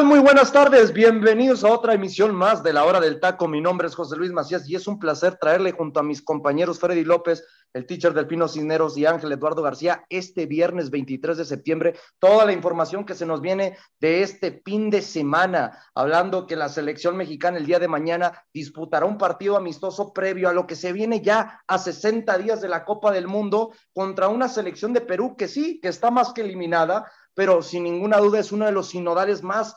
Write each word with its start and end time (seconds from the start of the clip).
Muy 0.00 0.18
buenas 0.18 0.52
tardes. 0.52 0.92
Bienvenidos 0.92 1.62
a 1.62 1.68
otra 1.68 1.94
emisión 1.94 2.34
más 2.34 2.64
de 2.64 2.72
la 2.72 2.84
Hora 2.84 2.98
del 2.98 3.20
Taco. 3.20 3.46
Mi 3.46 3.60
nombre 3.60 3.86
es 3.86 3.94
José 3.94 4.16
Luis 4.16 4.32
Macías 4.32 4.68
y 4.68 4.74
es 4.74 4.88
un 4.88 4.98
placer 4.98 5.36
traerle 5.36 5.72
junto 5.72 6.00
a 6.00 6.02
mis 6.02 6.22
compañeros 6.22 6.80
Freddy 6.80 7.04
López, 7.04 7.44
el 7.72 7.86
teacher 7.86 8.12
del 8.12 8.26
Pino 8.26 8.48
Cisneros 8.48 8.96
y 8.96 9.06
Ángel 9.06 9.30
Eduardo 9.30 9.62
García 9.62 10.04
este 10.08 10.46
viernes 10.46 10.90
23 10.90 11.36
de 11.36 11.44
septiembre 11.44 11.94
toda 12.18 12.44
la 12.44 12.52
información 12.52 13.04
que 13.04 13.14
se 13.14 13.26
nos 13.26 13.40
viene 13.40 13.76
de 14.00 14.22
este 14.22 14.62
fin 14.64 14.90
de 14.90 15.02
semana, 15.02 15.78
hablando 15.94 16.46
que 16.46 16.56
la 16.56 16.68
selección 16.68 17.16
mexicana 17.16 17.58
el 17.58 17.66
día 17.66 17.78
de 17.78 17.88
mañana 17.88 18.44
disputará 18.52 19.06
un 19.06 19.18
partido 19.18 19.56
amistoso 19.56 20.12
previo 20.12 20.48
a 20.48 20.52
lo 20.52 20.66
que 20.66 20.74
se 20.74 20.92
viene 20.92 21.20
ya 21.20 21.62
a 21.66 21.78
60 21.78 22.36
días 22.38 22.60
de 22.60 22.68
la 22.68 22.84
Copa 22.84 23.12
del 23.12 23.28
Mundo 23.28 23.72
contra 23.92 24.28
una 24.28 24.48
selección 24.48 24.92
de 24.92 25.02
Perú 25.02 25.36
que 25.36 25.48
sí, 25.48 25.80
que 25.80 25.88
está 25.88 26.10
más 26.10 26.32
que 26.32 26.40
eliminada, 26.40 27.10
pero 27.34 27.62
sin 27.62 27.84
ninguna 27.84 28.18
duda 28.18 28.40
es 28.40 28.52
uno 28.52 28.66
de 28.66 28.72
los 28.72 28.88
sinodales 28.88 29.42
más 29.42 29.76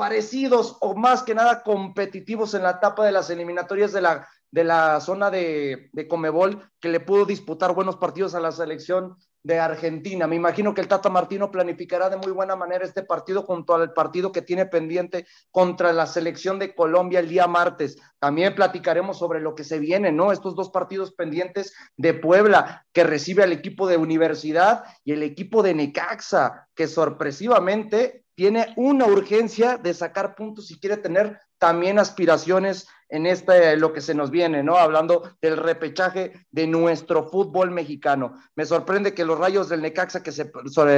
parecidos 0.00 0.78
o 0.80 0.94
más 0.94 1.22
que 1.22 1.34
nada 1.34 1.62
competitivos 1.62 2.54
en 2.54 2.62
la 2.62 2.70
etapa 2.70 3.04
de 3.04 3.12
las 3.12 3.28
eliminatorias 3.28 3.92
de 3.92 4.00
la, 4.00 4.26
de 4.50 4.64
la 4.64 4.98
zona 4.98 5.30
de, 5.30 5.90
de 5.92 6.08
Comebol, 6.08 6.58
que 6.80 6.88
le 6.88 7.00
pudo 7.00 7.24
disputar 7.26 7.74
buenos 7.74 7.96
partidos 7.96 8.34
a 8.34 8.40
la 8.40 8.52
selección 8.52 9.16
de 9.42 9.58
Argentina. 9.58 10.26
Me 10.26 10.36
imagino 10.36 10.74
que 10.74 10.80
el 10.80 10.88
Tata 10.88 11.08
Martino 11.08 11.50
planificará 11.50 12.10
de 12.10 12.16
muy 12.16 12.30
buena 12.30 12.56
manera 12.56 12.84
este 12.84 13.02
partido 13.02 13.42
junto 13.42 13.74
al 13.74 13.92
partido 13.92 14.32
que 14.32 14.42
tiene 14.42 14.66
pendiente 14.66 15.26
contra 15.50 15.92
la 15.92 16.06
selección 16.06 16.58
de 16.58 16.74
Colombia 16.74 17.20
el 17.20 17.28
día 17.28 17.46
martes. 17.46 17.96
También 18.18 18.54
platicaremos 18.54 19.18
sobre 19.18 19.40
lo 19.40 19.54
que 19.54 19.64
se 19.64 19.78
viene, 19.78 20.12
¿no? 20.12 20.32
Estos 20.32 20.54
dos 20.54 20.70
partidos 20.70 21.12
pendientes 21.12 21.74
de 21.96 22.14
Puebla, 22.14 22.86
que 22.92 23.04
recibe 23.04 23.42
al 23.42 23.52
equipo 23.52 23.86
de 23.86 23.96
Universidad 23.96 24.84
y 25.04 25.12
el 25.12 25.22
equipo 25.22 25.62
de 25.62 25.74
Necaxa, 25.74 26.68
que 26.74 26.86
sorpresivamente 26.86 28.24
tiene 28.34 28.72
una 28.76 29.06
urgencia 29.06 29.76
de 29.76 29.92
sacar 29.92 30.34
puntos 30.34 30.70
y 30.70 30.80
quiere 30.80 30.96
tener 30.96 31.38
también 31.58 31.98
aspiraciones 31.98 32.86
en 33.10 33.26
este, 33.26 33.76
lo 33.76 33.92
que 33.92 34.00
se 34.00 34.14
nos 34.14 34.30
viene, 34.30 34.62
¿no? 34.62 34.76
Hablando 34.76 35.36
del 35.42 35.56
repechaje 35.56 36.46
de 36.50 36.66
nuestro 36.70 37.24
fútbol 37.24 37.70
mexicano. 37.70 38.34
Me 38.54 38.66
sorprende 38.66 39.14
que 39.14 39.24
los 39.24 39.38
rayos 39.38 39.68
del 39.68 39.82
Necaxa 39.82 40.22
que 40.22 40.32
se 40.32 40.50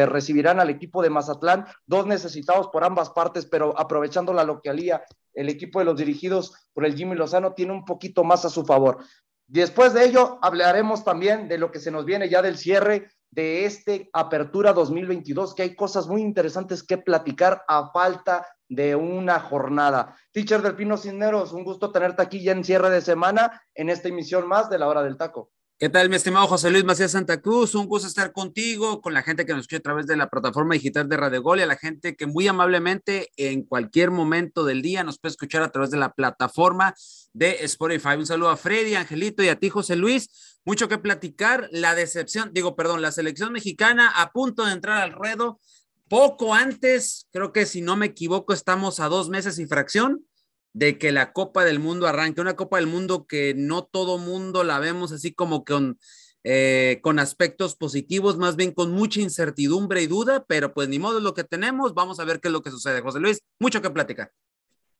recibirán 0.06 0.60
al 0.60 0.70
equipo 0.70 1.02
de 1.02 1.10
Mazatlán, 1.10 1.66
dos 1.86 2.06
necesitados 2.06 2.68
por 2.68 2.84
ambas 2.84 3.10
partes, 3.10 3.46
pero 3.46 3.78
aprovechando 3.78 4.32
la 4.32 4.44
localía, 4.44 5.02
el 5.34 5.48
equipo 5.48 5.78
de 5.78 5.86
los 5.86 5.96
dirigidos 5.96 6.68
por 6.72 6.84
el 6.84 6.94
Jimmy 6.94 7.14
Lozano 7.14 7.54
tiene 7.54 7.72
un 7.72 7.84
poquito 7.84 8.24
más 8.24 8.44
a 8.44 8.50
su 8.50 8.64
favor. 8.64 8.98
Después 9.46 9.92
de 9.92 10.04
ello, 10.04 10.38
hablaremos 10.42 11.04
también 11.04 11.48
de 11.48 11.58
lo 11.58 11.70
que 11.70 11.80
se 11.80 11.90
nos 11.90 12.04
viene 12.04 12.28
ya 12.28 12.40
del 12.40 12.56
cierre 12.56 13.10
de 13.30 13.64
este 13.64 14.10
Apertura 14.12 14.72
2022, 14.72 15.54
que 15.54 15.62
hay 15.62 15.74
cosas 15.74 16.06
muy 16.06 16.20
interesantes 16.20 16.82
que 16.82 16.98
platicar 16.98 17.64
a 17.66 17.90
falta 17.90 18.46
de 18.68 18.94
una 18.94 19.40
jornada. 19.40 20.16
Teacher 20.32 20.62
del 20.62 20.76
Pino 20.76 20.96
Cisneros, 20.96 21.52
un 21.52 21.64
gusto 21.64 21.92
tenerte 21.92 22.22
aquí 22.22 22.42
ya 22.42 22.52
en 22.52 22.64
cierre 22.64 22.88
de 22.90 23.00
semana 23.00 23.62
en 23.74 23.90
esta 23.90 24.08
emisión 24.08 24.46
más 24.46 24.70
de 24.70 24.78
la 24.78 24.88
Hora 24.88 25.02
del 25.02 25.16
Taco. 25.16 25.50
¿Qué 25.82 25.88
tal, 25.88 26.08
mi 26.08 26.14
estimado 26.14 26.46
José 26.46 26.70
Luis 26.70 26.84
Macías 26.84 27.10
Santa 27.10 27.40
Cruz? 27.40 27.74
Un 27.74 27.88
gusto 27.88 28.06
estar 28.06 28.30
contigo, 28.30 29.02
con 29.02 29.14
la 29.14 29.24
gente 29.24 29.44
que 29.44 29.52
nos 29.52 29.62
escucha 29.62 29.78
a 29.78 29.80
través 29.80 30.06
de 30.06 30.16
la 30.16 30.30
plataforma 30.30 30.74
digital 30.74 31.08
de 31.08 31.16
Radio 31.16 31.42
Gol 31.42 31.58
y 31.58 31.62
a 31.62 31.66
la 31.66 31.74
gente 31.74 32.14
que 32.14 32.28
muy 32.28 32.46
amablemente 32.46 33.30
en 33.36 33.64
cualquier 33.64 34.12
momento 34.12 34.64
del 34.64 34.80
día 34.80 35.02
nos 35.02 35.18
puede 35.18 35.32
escuchar 35.32 35.60
a 35.64 35.72
través 35.72 35.90
de 35.90 35.96
la 35.96 36.12
plataforma 36.12 36.94
de 37.32 37.64
Spotify. 37.64 38.10
Un 38.16 38.26
saludo 38.26 38.50
a 38.50 38.56
Freddy, 38.56 38.94
Angelito 38.94 39.42
y 39.42 39.48
a 39.48 39.58
ti, 39.58 39.70
José 39.70 39.96
Luis. 39.96 40.60
Mucho 40.64 40.86
que 40.86 40.98
platicar. 40.98 41.68
La 41.72 41.96
decepción, 41.96 42.52
digo, 42.52 42.76
perdón, 42.76 43.02
la 43.02 43.10
selección 43.10 43.52
mexicana 43.52 44.08
a 44.14 44.30
punto 44.30 44.64
de 44.64 44.74
entrar 44.74 44.98
al 44.98 45.10
ruedo. 45.10 45.58
Poco 46.06 46.54
antes, 46.54 47.26
creo 47.32 47.52
que 47.52 47.66
si 47.66 47.80
no 47.80 47.96
me 47.96 48.06
equivoco, 48.06 48.52
estamos 48.52 49.00
a 49.00 49.08
dos 49.08 49.30
meses 49.30 49.58
y 49.58 49.66
fracción 49.66 50.24
de 50.72 50.98
que 50.98 51.12
la 51.12 51.32
Copa 51.32 51.64
del 51.64 51.78
Mundo 51.78 52.06
arranque, 52.06 52.40
una 52.40 52.56
Copa 52.56 52.78
del 52.78 52.86
Mundo 52.86 53.26
que 53.26 53.54
no 53.56 53.84
todo 53.84 54.18
mundo 54.18 54.64
la 54.64 54.78
vemos 54.78 55.12
así 55.12 55.32
como 55.34 55.64
con, 55.64 55.98
eh, 56.44 57.00
con 57.02 57.18
aspectos 57.18 57.76
positivos, 57.76 58.38
más 58.38 58.56
bien 58.56 58.72
con 58.72 58.90
mucha 58.92 59.20
incertidumbre 59.20 60.02
y 60.02 60.06
duda, 60.06 60.44
pero 60.46 60.72
pues 60.72 60.88
ni 60.88 60.98
modo 60.98 61.18
es 61.18 61.24
lo 61.24 61.34
que 61.34 61.44
tenemos, 61.44 61.94
vamos 61.94 62.20
a 62.20 62.24
ver 62.24 62.40
qué 62.40 62.48
es 62.48 62.52
lo 62.52 62.62
que 62.62 62.70
sucede. 62.70 63.00
José 63.00 63.20
Luis, 63.20 63.42
mucho 63.58 63.82
que 63.82 63.90
platicar. 63.90 64.32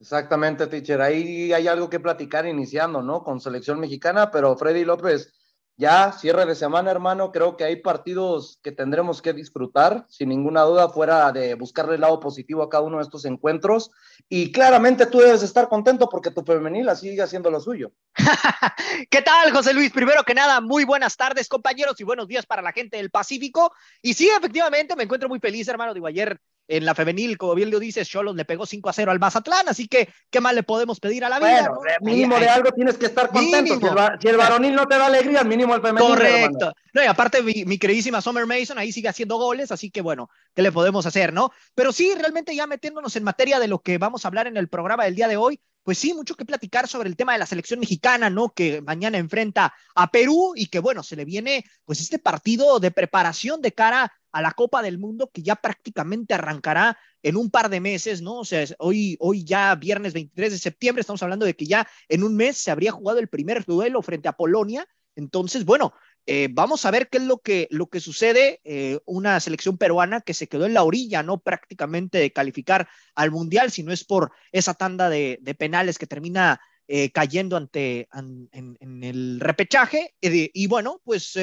Exactamente, 0.02 0.66
teacher. 0.66 1.00
Ahí 1.00 1.52
hay 1.52 1.68
algo 1.68 1.88
que 1.88 2.00
platicar 2.00 2.44
iniciando, 2.44 3.02
¿no? 3.02 3.22
Con 3.22 3.40
selección 3.40 3.78
mexicana, 3.78 4.32
pero 4.32 4.56
Freddy 4.56 4.84
López, 4.84 5.32
ya 5.76 6.12
cierre 6.12 6.46
de 6.46 6.54
semana, 6.54 6.90
hermano, 6.90 7.32
creo 7.32 7.56
que 7.56 7.64
hay 7.64 7.76
partidos 7.76 8.58
que 8.62 8.72
tendremos 8.72 9.22
que 9.22 9.32
disfrutar, 9.32 10.04
sin 10.08 10.28
ninguna 10.28 10.62
duda, 10.62 10.88
fuera 10.90 11.32
de 11.32 11.54
buscarle 11.54 11.94
el 11.94 12.02
lado 12.02 12.20
positivo 12.20 12.62
a 12.62 12.68
cada 12.68 12.84
uno 12.84 12.98
de 12.98 13.04
estos 13.04 13.24
encuentros. 13.24 13.90
Y 14.28 14.52
claramente 14.52 15.06
tú 15.06 15.18
debes 15.18 15.42
estar 15.42 15.68
contento 15.68 16.08
porque 16.08 16.30
tu 16.30 16.42
femenil 16.42 16.88
sigue 16.94 17.22
haciendo 17.22 17.50
lo 17.50 17.60
suyo. 17.60 17.92
¿Qué 19.10 19.22
tal, 19.22 19.50
José 19.50 19.72
Luis? 19.72 19.90
Primero 19.90 20.22
que 20.24 20.34
nada, 20.34 20.60
muy 20.60 20.84
buenas 20.84 21.16
tardes, 21.16 21.48
compañeros, 21.48 21.98
y 22.00 22.04
buenos 22.04 22.28
días 22.28 22.46
para 22.46 22.62
la 22.62 22.72
gente 22.72 22.98
del 22.98 23.10
Pacífico. 23.10 23.72
Y 24.02 24.14
sí, 24.14 24.28
efectivamente, 24.28 24.94
me 24.94 25.04
encuentro 25.04 25.28
muy 25.28 25.40
feliz, 25.40 25.66
hermano. 25.68 25.94
Digo, 25.94 26.06
ayer 26.06 26.38
en 26.68 26.84
la 26.84 26.94
femenil, 26.94 27.36
como 27.36 27.54
bien 27.54 27.70
lo 27.70 27.78
dices, 27.78 28.08
Cholos 28.08 28.34
le 28.36 28.44
pegó 28.44 28.66
5 28.66 28.88
a 28.88 28.92
0 28.92 29.10
al 29.10 29.18
Mazatlán, 29.18 29.68
así 29.68 29.88
que, 29.88 30.08
¿qué 30.30 30.40
más 30.40 30.54
le 30.54 30.62
podemos 30.62 31.00
pedir 31.00 31.24
a 31.24 31.28
la 31.28 31.38
vida? 31.38 31.68
Bueno, 31.68 31.94
mínimo 32.00 32.38
de 32.38 32.48
algo 32.48 32.70
tienes 32.72 32.96
que 32.96 33.06
estar 33.06 33.28
contento. 33.28 33.78
Si 34.20 34.28
el, 34.28 34.36
varonil 34.36 34.74
no 34.74 34.86
te 34.86 34.96
da 34.96 35.06
alegría, 35.06 35.44
mínimo 35.44 35.74
el 35.74 35.82
femenil. 35.82 36.08
Correcto. 36.08 36.72
No, 36.92 37.02
y 37.02 37.06
aparte, 37.06 37.42
mi, 37.42 37.64
mi, 37.64 37.78
queridísima 37.78 38.20
Summer 38.20 38.46
Mason 38.46 38.78
ahí 38.78 38.92
sigue 38.92 39.08
haciendo 39.08 39.36
goles, 39.36 39.72
así 39.72 39.90
que 39.90 40.00
bueno, 40.00 40.30
¿qué 40.54 40.62
le 40.62 40.72
podemos 40.72 41.04
hacer, 41.06 41.32
no? 41.32 41.50
Pero 41.74 41.92
sí, 41.92 42.12
realmente 42.16 42.54
ya 42.54 42.66
metiéndonos 42.66 43.16
en 43.16 43.24
materia 43.24 43.58
de 43.58 43.68
lo 43.68 43.80
que 43.80 43.98
vamos 43.98 44.24
a 44.24 44.28
hablar 44.28 44.46
en 44.46 44.56
el 44.56 44.68
programa 44.68 45.04
del 45.04 45.14
día 45.14 45.28
de 45.28 45.36
hoy, 45.36 45.60
pues 45.82 45.98
sí, 45.98 46.14
mucho 46.14 46.34
que 46.34 46.44
platicar 46.44 46.88
sobre 46.88 47.08
el 47.08 47.16
tema 47.16 47.32
de 47.32 47.38
la 47.38 47.46
selección 47.46 47.80
mexicana, 47.80 48.30
¿no? 48.30 48.50
Que 48.50 48.80
mañana 48.82 49.18
enfrenta 49.18 49.74
a 49.94 50.10
Perú 50.10 50.52
y 50.54 50.66
que, 50.66 50.78
bueno, 50.78 51.02
se 51.02 51.16
le 51.16 51.24
viene 51.24 51.64
pues 51.84 52.00
este 52.00 52.18
partido 52.18 52.78
de 52.78 52.90
preparación 52.90 53.60
de 53.60 53.72
cara 53.72 54.12
a 54.30 54.42
la 54.42 54.52
Copa 54.52 54.82
del 54.82 54.98
Mundo 54.98 55.30
que 55.32 55.42
ya 55.42 55.56
prácticamente 55.56 56.34
arrancará 56.34 56.98
en 57.22 57.36
un 57.36 57.50
par 57.50 57.68
de 57.68 57.80
meses, 57.80 58.22
¿no? 58.22 58.38
O 58.38 58.44
sea, 58.44 58.64
hoy, 58.78 59.16
hoy 59.20 59.44
ya 59.44 59.74
viernes 59.74 60.12
23 60.12 60.52
de 60.52 60.58
septiembre, 60.58 61.00
estamos 61.00 61.22
hablando 61.22 61.46
de 61.46 61.54
que 61.54 61.66
ya 61.66 61.86
en 62.08 62.22
un 62.22 62.36
mes 62.36 62.56
se 62.56 62.70
habría 62.70 62.92
jugado 62.92 63.18
el 63.18 63.28
primer 63.28 63.64
duelo 63.64 64.02
frente 64.02 64.28
a 64.28 64.32
Polonia. 64.32 64.86
Entonces, 65.14 65.64
bueno, 65.64 65.92
eh, 66.26 66.48
vamos 66.50 66.84
a 66.84 66.90
ver 66.90 67.08
qué 67.08 67.18
es 67.18 67.24
lo 67.24 67.38
que, 67.38 67.68
lo 67.70 67.88
que 67.88 68.00
sucede. 68.00 68.60
Eh, 68.64 68.98
una 69.04 69.40
selección 69.40 69.78
peruana 69.78 70.20
que 70.20 70.34
se 70.34 70.46
quedó 70.46 70.66
en 70.66 70.74
la 70.74 70.84
orilla, 70.84 71.22
no 71.22 71.38
prácticamente 71.40 72.18
de 72.18 72.32
calificar 72.32 72.88
al 73.14 73.30
Mundial, 73.30 73.70
si 73.70 73.82
no 73.82 73.92
es 73.92 74.04
por 74.04 74.32
esa 74.52 74.74
tanda 74.74 75.08
de, 75.08 75.38
penales 75.58 75.98
que 75.98 76.06
termina 76.06 76.60
eh, 76.86 77.10
cayendo 77.10 77.56
ante 77.56 78.08
en, 78.12 79.02
el 79.02 79.40
repechaje. 79.40 80.14
y 80.20 80.66
bueno, 80.66 81.00
pues 81.04 81.34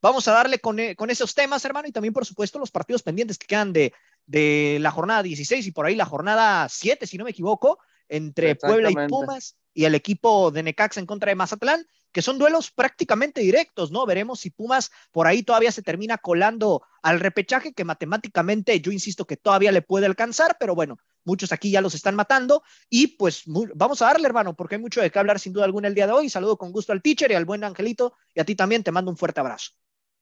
vamos 0.00 0.28
a 0.28 0.32
darle 0.32 0.58
con, 0.58 0.78
con, 0.96 1.10
esos 1.10 1.34
temas, 1.34 1.64
hermano, 1.64 1.88
y 1.88 1.92
también, 1.92 2.14
por 2.14 2.26
supuesto, 2.26 2.58
los 2.58 2.70
partidos 2.70 3.02
pendientes 3.02 3.38
que 3.38 3.46
quedan 3.46 3.72
de, 3.72 3.92
de 4.26 4.78
la 4.80 4.90
jornada 4.90 5.22
16 5.22 5.66
y 5.66 5.72
por 5.72 5.86
ahí 5.86 5.96
la 5.96 6.04
jornada 6.04 6.68
7, 6.68 7.06
si 7.06 7.16
no 7.16 7.24
me 7.24 7.30
equivoco, 7.30 7.78
entre 8.08 8.56
Puebla 8.56 8.90
y 8.90 9.08
Pumas 9.08 9.56
y 9.74 9.84
el 9.84 9.94
equipo 9.94 10.50
de 10.50 10.62
Necaxa 10.62 11.00
en 11.00 11.06
contra 11.06 11.30
de 11.30 11.36
Mazatlán 11.36 11.86
que 12.12 12.22
son 12.22 12.38
duelos 12.38 12.70
prácticamente 12.70 13.40
directos, 13.40 13.90
¿no? 13.90 14.06
Veremos 14.06 14.40
si 14.40 14.50
Pumas 14.50 14.90
por 15.12 15.26
ahí 15.26 15.42
todavía 15.42 15.72
se 15.72 15.82
termina 15.82 16.18
colando 16.18 16.82
al 17.02 17.20
repechaje, 17.20 17.72
que 17.72 17.84
matemáticamente 17.84 18.80
yo 18.80 18.92
insisto 18.92 19.26
que 19.26 19.36
todavía 19.36 19.72
le 19.72 19.82
puede 19.82 20.06
alcanzar, 20.06 20.56
pero 20.58 20.74
bueno, 20.74 20.98
muchos 21.24 21.52
aquí 21.52 21.70
ya 21.70 21.80
los 21.80 21.94
están 21.94 22.14
matando 22.16 22.62
y 22.88 23.08
pues 23.08 23.42
vamos 23.46 24.02
a 24.02 24.06
darle, 24.06 24.26
hermano, 24.26 24.54
porque 24.54 24.76
hay 24.76 24.80
mucho 24.80 25.00
de 25.00 25.10
qué 25.10 25.18
hablar 25.18 25.38
sin 25.38 25.52
duda 25.52 25.64
alguna 25.64 25.88
el 25.88 25.94
día 25.94 26.06
de 26.06 26.12
hoy. 26.12 26.28
Saludo 26.28 26.56
con 26.56 26.72
gusto 26.72 26.92
al 26.92 27.02
teacher 27.02 27.30
y 27.30 27.34
al 27.34 27.44
buen 27.44 27.64
Angelito 27.64 28.14
y 28.34 28.40
a 28.40 28.44
ti 28.44 28.54
también 28.54 28.82
te 28.82 28.92
mando 28.92 29.10
un 29.10 29.16
fuerte 29.16 29.40
abrazo. 29.40 29.72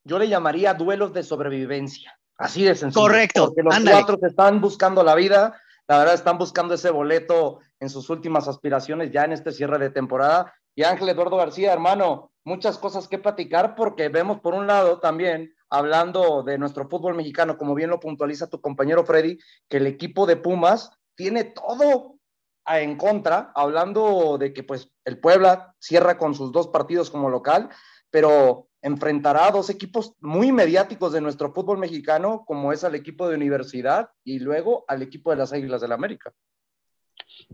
Yo 0.05 0.19
le 0.19 0.29
llamaría 0.29 0.75
duelos 0.75 1.13
de 1.13 1.23
sobrevivencia, 1.23 2.19
así 2.37 2.63
de 2.63 2.75
sencillo. 2.75 3.01
Correcto. 3.01 3.47
Porque 3.47 3.63
los 3.63 3.79
cuatro 3.91 4.19
están 4.23 4.61
buscando 4.61 5.03
la 5.03 5.15
vida, 5.15 5.61
la 5.89 5.99
verdad 5.99 6.15
están 6.15 6.39
buscando 6.39 6.75
ese 6.75 6.91
boleto 6.91 7.61
en 7.81 7.89
sus 7.91 8.09
últimas 8.11 8.49
aspiraciones 8.49 9.11
ya 9.13 9.25
en 9.25 9.33
este 9.33 9.53
cierre 9.53 9.79
de 9.79 9.91
temporada 9.91 10.53
y 10.77 10.85
Ángel 10.85 11.09
Eduardo 11.09 11.39
García, 11.39 11.73
hermano, 11.73 12.31
muchas 12.45 12.77
cosas 12.79 13.09
que 13.09 13.19
platicar 13.19 13.75
porque 13.75 14.11
vemos 14.11 14.41
por 14.41 14.55
un 14.55 14.67
lado 14.67 15.01
también 15.01 15.55
hablando 15.71 16.43
de 16.43 16.59
nuestro 16.59 16.89
fútbol 16.89 17.15
mexicano, 17.15 17.57
como 17.57 17.75
bien 17.75 17.91
lo 17.91 17.99
puntualiza 17.99 18.49
tu 18.49 18.61
compañero 18.61 19.05
Freddy, 19.05 19.39
que 19.69 19.79
el 19.79 19.87
equipo 19.87 20.27
de 20.27 20.37
Pumas 20.37 20.93
tiene 21.17 21.45
todo 21.45 22.17
en 22.67 22.97
contra, 22.97 23.53
hablando 23.55 24.37
de 24.39 24.53
que 24.53 24.63
pues 24.65 24.91
el 25.07 25.19
Puebla 25.19 25.75
cierra 25.79 26.19
con 26.19 26.35
sus 26.35 26.53
dos 26.53 26.69
partidos 26.69 27.11
como 27.11 27.31
local, 27.31 27.71
pero 28.11 28.69
enfrentará 28.83 29.47
a 29.47 29.53
dos 29.53 29.71
equipos 29.71 30.15
muy 30.21 30.53
mediáticos 30.53 31.13
de 31.13 31.23
nuestro 31.23 31.55
fútbol 31.55 31.79
mexicano, 31.79 32.45
como 32.47 32.73
es 32.73 32.85
al 32.85 32.95
equipo 32.95 33.29
de 33.29 33.37
universidad 33.37 34.11
y 34.25 34.41
luego 34.41 34.85
al 34.89 35.01
equipo 35.01 35.31
de 35.31 35.37
las 35.37 35.55
Águilas 35.55 35.81
del 35.81 35.89
la 35.89 35.97
América. 35.97 36.35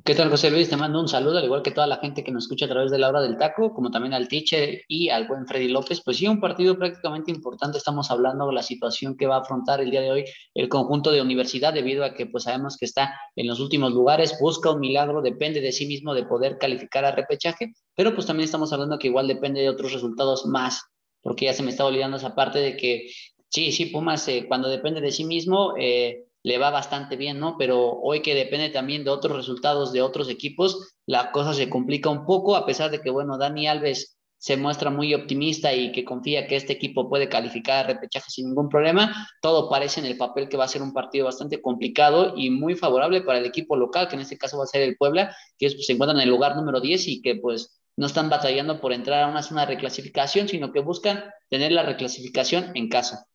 ¿Qué 0.05 0.14
tal, 0.14 0.31
José 0.31 0.50
Luis? 0.50 0.70
Te 0.70 0.76
mando 0.76 1.00
un 1.00 1.06
saludo, 1.06 1.38
al 1.38 1.44
igual 1.44 1.62
que 1.62 1.70
toda 1.70 1.87
la 1.87 1.99
gente 1.99 2.25
que 2.25 2.32
nos 2.32 2.44
escucha 2.44 2.64
a 2.64 2.69
través 2.69 2.91
de 2.91 2.99
la 2.99 3.09
hora 3.09 3.20
del 3.20 3.37
taco, 3.37 3.75
como 3.75 3.91
también 3.91 4.14
al 4.14 4.26
teacher 4.26 4.81
y 4.88 5.11
al 5.11 5.29
buen 5.29 5.47
Freddy 5.47 5.69
López. 5.69 6.00
Pues 6.03 6.17
sí, 6.17 6.26
un 6.26 6.41
partido 6.41 6.79
prácticamente 6.79 7.31
importante. 7.31 7.79
Estamos 7.79 8.11
hablando 8.11 8.47
de 8.47 8.55
la 8.55 8.62
situación 8.62 9.17
que 9.17 9.26
va 9.26 9.37
a 9.37 9.41
afrontar 9.41 9.81
el 9.81 9.91
día 9.91 10.00
de 10.00 10.11
hoy 10.11 10.25
el 10.55 10.69
conjunto 10.69 11.12
de 11.12 11.20
universidad, 11.20 11.75
debido 11.75 12.05
a 12.05 12.14
que 12.14 12.26
pues 12.26 12.44
sabemos 12.44 12.76
que 12.79 12.87
está 12.87 13.14
en 13.37 13.47
los 13.47 13.61
últimos 13.61 13.93
lugares, 13.93 14.37
busca 14.41 14.70
un 14.70 14.81
milagro, 14.81 15.20
depende 15.20 15.61
de 15.61 15.73
sí 15.73 15.87
mismo 15.87 16.15
de 16.15 16.25
poder 16.25 16.58
calificar 16.58 17.05
a 17.05 17.12
repechaje, 17.12 17.73
pero 17.94 18.15
pues 18.15 18.26
también 18.26 18.47
estamos 18.47 18.73
hablando 18.73 18.99
que 18.99 19.08
igual 19.08 19.29
depende 19.29 19.61
de 19.61 19.69
otros 19.69 19.93
resultados 19.93 20.47
más, 20.47 20.82
porque 21.20 21.44
ya 21.44 21.53
se 21.53 21.62
me 21.62 21.70
está 21.70 21.85
olvidando 21.85 22.17
esa 22.17 22.35
parte 22.35 22.58
de 22.58 22.76
que 22.76 23.11
sí, 23.50 23.70
sí, 23.73 23.87
Pumas, 23.87 24.26
eh, 24.29 24.47
cuando 24.49 24.69
depende 24.69 25.00
de 25.00 25.12
sí 25.12 25.25
mismo, 25.25 25.75
eh, 25.79 26.25
le 26.43 26.59
va 26.59 26.71
bastante 26.71 27.17
bien, 27.17 27.39
¿no? 27.39 27.56
Pero 27.59 27.91
hoy 28.00 28.23
que 28.23 28.35
depende 28.35 28.71
también 28.71 29.05
de 29.05 29.11
otros 29.11 29.37
resultados 29.37 29.93
de 29.93 30.03
otros 30.03 30.29
equipos, 30.29 30.94
la 31.06 31.33
cosa 31.33 31.55
se 31.55 31.71
complica 31.71 32.11
un 32.11 32.27
poco, 32.27 32.56
a 32.56 32.67
pesar 32.67 32.91
de 32.91 33.00
que, 33.00 33.11
bueno, 33.11 33.39
Dani 33.39 33.67
Alves 33.69 34.17
se 34.43 34.56
muestra 34.56 34.91
muy 34.91 35.15
optimista 35.15 35.73
y 35.73 35.93
que 35.93 36.05
confía 36.05 36.49
que 36.49 36.56
este 36.56 36.73
equipo 36.73 37.09
puede 37.09 37.29
calificar 37.29 37.85
a 37.85 37.89
repechaje 37.89 38.29
sin 38.29 38.49
ningún 38.49 38.69
problema, 38.69 39.29
todo 39.41 39.71
parece 39.71 40.00
en 40.00 40.06
el 40.06 40.17
papel 40.17 40.49
que 40.49 40.56
va 40.56 40.65
a 40.65 40.69
ser 40.69 40.83
un 40.83 40.93
partido 40.93 41.27
bastante 41.27 41.62
complicado 41.62 42.35
y 42.37 42.50
muy 42.50 42.75
favorable 42.75 43.23
para 43.23 43.39
el 43.39 43.47
equipo 43.47 43.77
local, 43.77 44.09
que 44.09 44.17
en 44.17 44.23
este 44.23 44.37
caso 44.37 44.59
va 44.59 44.65
a 44.65 44.67
ser 44.67 44.83
el 44.83 44.97
Puebla, 44.97 45.37
que 45.56 45.71
pues, 45.71 45.87
se 45.87 45.93
encuentra 45.93 46.17
en 46.17 46.23
el 46.23 46.29
lugar 46.29 46.56
número 46.56 46.81
10 46.81 47.06
y 47.06 47.23
que 47.23 47.37
pues 47.37 47.81
no 47.97 48.06
están 48.06 48.31
batallando 48.31 48.81
por 48.81 48.93
entrar 48.93 49.23
a 49.23 49.29
una 49.29 49.44
zona 49.44 49.61
de 49.61 49.75
reclasificación, 49.75 50.49
sino 50.49 50.73
que 50.73 50.81
buscan 50.81 51.23
tener 51.49 51.71
la 51.71 51.85
reclasificación 51.85 52.73
en 52.75 52.89
casa. 52.89 53.27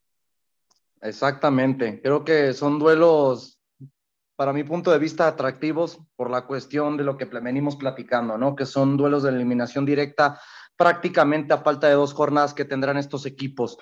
Exactamente, 1.08 2.02
creo 2.02 2.26
que 2.26 2.54
son 2.54 2.80
duelos, 2.80 3.62
para 4.36 4.52
mi 4.52 4.64
punto 4.64 4.92
de 4.92 5.00
vista, 5.00 5.28
atractivos 5.28 6.00
por 6.16 6.30
la 6.30 6.46
cuestión 6.46 6.98
de 6.98 7.06
lo 7.06 7.18
que 7.18 7.26
venimos 7.26 7.78
platicando, 7.78 8.38
¿no? 8.38 8.56
Que 8.56 8.66
son 8.66 8.98
duelos 8.98 9.24
de 9.24 9.30
eliminación 9.30 9.86
directa 9.86 10.40
prácticamente 10.76 11.54
a 11.54 11.60
falta 11.60 11.88
de 11.88 11.94
dos 11.94 12.14
jornadas 12.14 12.54
que 12.54 12.66
tendrán 12.66 12.98
estos 12.98 13.26
equipos. 13.26 13.78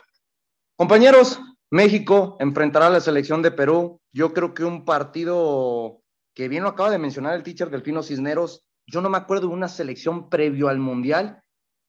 Compañeros, 0.78 1.42
México 1.72 2.38
enfrentará 2.40 2.88
a 2.88 2.92
la 2.92 3.02
selección 3.02 3.42
de 3.42 3.52
Perú. 3.52 4.00
Yo 4.14 4.34
creo 4.34 4.54
que 4.54 4.64
un 4.64 4.86
partido 4.86 6.02
que 6.36 6.48
bien 6.48 6.64
lo 6.64 6.70
acaba 6.70 6.92
de 6.92 7.00
mencionar 7.00 7.34
el 7.34 7.44
teacher 7.44 7.70
Delfino 7.70 8.04
Cisneros, 8.04 8.66
yo 8.86 9.02
no 9.02 9.10
me 9.10 9.18
acuerdo 9.18 9.48
de 9.48 9.54
una 9.54 9.68
selección 9.68 10.30
previo 10.30 10.68
al 10.68 10.78
Mundial 10.78 11.42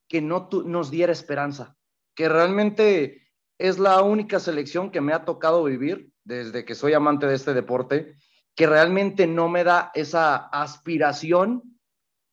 que 0.08 0.22
no 0.22 0.48
nos 0.64 0.90
diera 0.90 1.12
esperanza, 1.12 1.76
que 2.14 2.28
realmente 2.28 3.25
es 3.58 3.78
la 3.78 4.02
única 4.02 4.40
selección 4.40 4.90
que 4.90 5.00
me 5.00 5.12
ha 5.12 5.24
tocado 5.24 5.64
vivir 5.64 6.10
desde 6.24 6.64
que 6.64 6.74
soy 6.74 6.92
amante 6.92 7.26
de 7.26 7.34
este 7.34 7.54
deporte, 7.54 8.16
que 8.54 8.66
realmente 8.66 9.26
no 9.26 9.48
me 9.48 9.64
da 9.64 9.90
esa 9.94 10.36
aspiración 10.36 11.62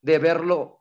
de 0.01 0.19
verlo 0.19 0.79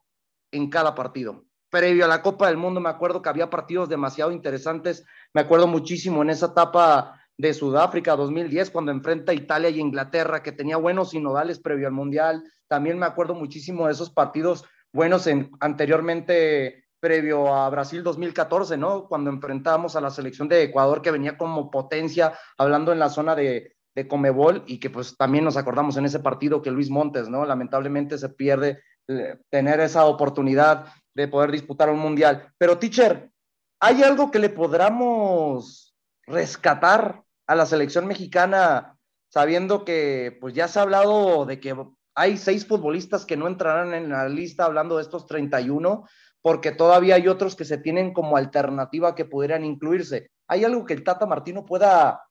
en 0.50 0.70
cada 0.70 0.94
partido. 0.94 1.44
Previo 1.70 2.04
a 2.04 2.08
la 2.08 2.22
Copa 2.22 2.48
del 2.48 2.56
Mundo 2.56 2.80
me 2.80 2.90
acuerdo 2.90 3.22
que 3.22 3.28
había 3.28 3.50
partidos 3.50 3.88
demasiado 3.88 4.30
interesantes, 4.30 5.04
me 5.32 5.40
acuerdo 5.40 5.66
muchísimo 5.66 6.22
en 6.22 6.30
esa 6.30 6.46
etapa 6.46 7.18
de 7.38 7.54
Sudáfrica 7.54 8.14
2010 8.14 8.70
cuando 8.70 8.92
enfrenta 8.92 9.32
a 9.32 9.34
Italia 9.34 9.70
y 9.70 9.80
Inglaterra, 9.80 10.42
que 10.42 10.52
tenía 10.52 10.76
buenos 10.76 11.10
sinodales 11.10 11.60
previo 11.60 11.86
al 11.86 11.92
Mundial. 11.92 12.44
También 12.68 12.98
me 12.98 13.06
acuerdo 13.06 13.34
muchísimo 13.34 13.86
de 13.86 13.92
esos 13.92 14.10
partidos 14.10 14.64
buenos 14.92 15.26
en, 15.26 15.50
anteriormente 15.60 16.81
previo 17.02 17.52
a 17.52 17.68
Brasil 17.68 18.04
2014, 18.04 18.76
¿no? 18.76 19.08
Cuando 19.08 19.28
enfrentábamos 19.28 19.96
a 19.96 20.00
la 20.00 20.10
selección 20.10 20.46
de 20.46 20.62
Ecuador 20.62 21.02
que 21.02 21.10
venía 21.10 21.36
como 21.36 21.68
potencia, 21.68 22.32
hablando 22.56 22.92
en 22.92 23.00
la 23.00 23.08
zona 23.08 23.34
de, 23.34 23.74
de 23.96 24.06
Comebol 24.06 24.62
y 24.68 24.78
que 24.78 24.88
pues 24.88 25.16
también 25.16 25.44
nos 25.44 25.56
acordamos 25.56 25.96
en 25.96 26.04
ese 26.04 26.20
partido 26.20 26.62
que 26.62 26.70
Luis 26.70 26.90
Montes, 26.90 27.28
¿no? 27.28 27.44
Lamentablemente 27.44 28.18
se 28.18 28.28
pierde 28.28 28.84
eh, 29.08 29.36
tener 29.50 29.80
esa 29.80 30.04
oportunidad 30.04 30.86
de 31.12 31.26
poder 31.26 31.50
disputar 31.50 31.90
un 31.90 31.98
mundial. 31.98 32.52
Pero, 32.56 32.78
teacher, 32.78 33.32
¿hay 33.80 34.04
algo 34.04 34.30
que 34.30 34.38
le 34.38 34.50
podamos 34.50 35.96
rescatar 36.28 37.24
a 37.48 37.56
la 37.56 37.66
selección 37.66 38.06
mexicana 38.06 38.96
sabiendo 39.28 39.84
que 39.84 40.38
pues 40.40 40.54
ya 40.54 40.68
se 40.68 40.78
ha 40.78 40.82
hablado 40.82 41.46
de 41.46 41.58
que 41.58 41.74
hay 42.14 42.36
seis 42.36 42.64
futbolistas 42.64 43.26
que 43.26 43.36
no 43.36 43.48
entrarán 43.48 43.92
en 43.92 44.10
la 44.10 44.28
lista 44.28 44.66
hablando 44.66 44.98
de 44.98 45.02
estos 45.02 45.26
31? 45.26 46.06
Porque 46.42 46.72
todavía 46.72 47.14
hay 47.14 47.28
otros 47.28 47.56
que 47.56 47.64
se 47.64 47.78
tienen 47.78 48.12
como 48.12 48.36
alternativa 48.36 49.14
que 49.14 49.24
pudieran 49.24 49.64
incluirse. 49.64 50.30
¿Hay 50.48 50.64
algo 50.64 50.84
que 50.84 50.92
el 50.92 51.04
Tata 51.04 51.24
Martino 51.24 51.64
pueda 51.64 52.24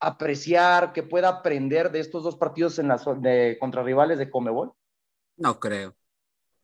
apreciar, 0.00 0.92
que 0.92 1.04
pueda 1.04 1.28
aprender 1.28 1.92
de 1.92 2.00
estos 2.00 2.24
dos 2.24 2.36
partidos 2.36 2.80
en 2.80 2.88
las, 2.88 3.04
de, 3.20 3.56
contra 3.60 3.84
rivales 3.84 4.18
de 4.18 4.30
Comebol? 4.30 4.72
No 5.36 5.58
creo. 5.58 5.94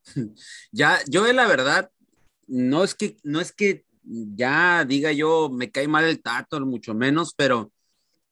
Ya, 0.72 0.98
yo 1.06 1.30
la 1.32 1.46
verdad, 1.46 1.90
no 2.46 2.82
es 2.82 2.94
que, 2.94 3.18
no 3.22 3.40
es 3.40 3.52
que 3.52 3.84
ya 4.02 4.84
diga 4.84 5.12
yo, 5.12 5.50
me 5.50 5.70
cae 5.70 5.86
mal 5.86 6.04
el 6.04 6.22
Tato, 6.22 6.58
mucho 6.64 6.94
menos, 6.94 7.34
pero 7.34 7.70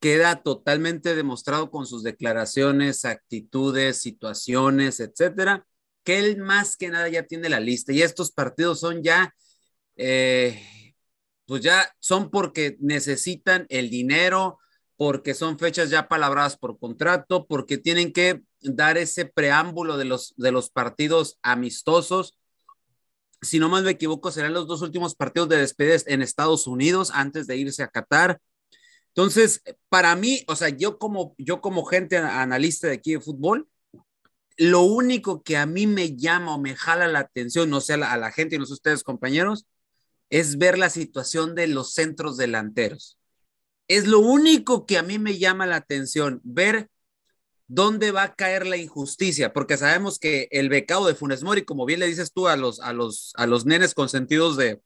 queda 0.01 0.43
totalmente 0.43 1.15
demostrado 1.15 1.71
con 1.71 1.87
sus 1.87 2.03
declaraciones, 2.03 3.05
actitudes, 3.05 4.01
situaciones, 4.01 5.01
etcétera, 5.01 5.67
que 6.06 6.20
él 6.20 6.38
más 6.38 6.76
que 6.76 6.88
nada 6.88 7.08
ya 7.08 7.25
tiene 7.25 7.49
la 7.49 7.58
lista 7.58 7.93
y 7.93 8.00
estos 8.00 8.31
partidos 8.31 8.79
son 8.79 9.03
ya, 9.03 9.35
eh, 9.97 10.62
pues 11.47 11.62
ya 11.62 11.93
son 11.99 12.31
porque 12.31 12.76
necesitan 12.79 13.67
el 13.69 13.91
dinero, 13.91 14.61
porque 14.97 15.35
son 15.35 15.58
fechas 15.58 15.91
ya 15.91 16.06
palabradas 16.06 16.56
por 16.56 16.79
contrato, 16.79 17.47
porque 17.49 17.76
tienen 17.76 18.12
que 18.12 18.43
dar 18.61 18.97
ese 18.99 19.26
preámbulo 19.26 19.97
de 19.97 20.05
los, 20.05 20.32
de 20.37 20.53
los 20.53 20.70
partidos 20.70 21.41
amistosos. 21.43 22.38
Si 23.43 23.59
no 23.59 23.69
más 23.69 23.82
me 23.82 23.91
equivoco, 23.91 24.31
serán 24.31 24.55
los 24.55 24.69
dos 24.69 24.82
últimos 24.82 25.17
partidos 25.17 25.49
de 25.49 25.59
despedida 25.59 25.97
en 26.06 26.23
Estados 26.23 26.69
Unidos 26.69 27.11
antes 27.14 27.49
de 27.49 27.56
irse 27.56 27.82
a 27.82 27.88
Qatar. 27.88 28.41
Entonces, 29.09 29.61
para 29.88 30.14
mí, 30.14 30.44
o 30.47 30.55
sea, 30.55 30.69
yo 30.69 30.99
como, 30.99 31.35
yo 31.37 31.61
como 31.61 31.85
gente 31.85 32.17
analista 32.17 32.87
de 32.87 32.95
aquí 32.95 33.14
de 33.14 33.21
fútbol, 33.21 33.69
lo 34.57 34.83
único 34.83 35.43
que 35.43 35.57
a 35.57 35.67
mí 35.67 35.87
me 35.87 36.17
llama 36.17 36.55
o 36.55 36.59
me 36.59 36.75
jala 36.77 37.09
la 37.09 37.21
atención, 37.21 37.71
no 37.71 37.81
sé, 37.81 37.95
a 37.95 38.17
la, 38.17 38.33
gente 38.33 38.57
y 38.57 38.59
no 38.59 38.67
sé 38.67 38.75
ustedes, 38.75 39.03
compañeros, 39.03 39.67
es 40.31 40.59
ver 40.59 40.79
la 40.79 40.91
situación 40.91 41.55
de 41.55 41.67
los 41.69 41.93
centros 41.95 42.37
delanteros. 42.37 43.19
Es 43.89 44.07
lo 44.07 44.21
único 44.21 44.87
que 44.87 44.99
a 44.99 45.03
mí 45.03 45.19
me 45.19 45.39
llama 45.39 45.67
la 45.67 45.77
atención, 45.77 46.41
ver 46.45 46.91
dónde 47.69 48.13
va 48.13 48.25
a 48.25 48.35
caer 48.35 48.67
la 48.67 48.77
injusticia, 48.77 49.53
porque 49.53 49.77
sabemos 49.77 50.19
que 50.19 50.49
el 50.51 50.69
becado 50.69 51.07
de 51.07 51.15
Funes 51.15 51.43
Mori, 51.43 51.65
como 51.65 51.85
bien 51.87 52.01
le 52.01 52.07
dices 52.07 52.33
tú 52.33 52.49
a 52.49 52.57
los, 52.57 52.81
a 52.81 52.93
los, 52.93 53.33
a 53.37 53.47
los 53.47 53.67
nenes 53.67 53.95
consentidos 53.95 54.57
de, 54.57 54.81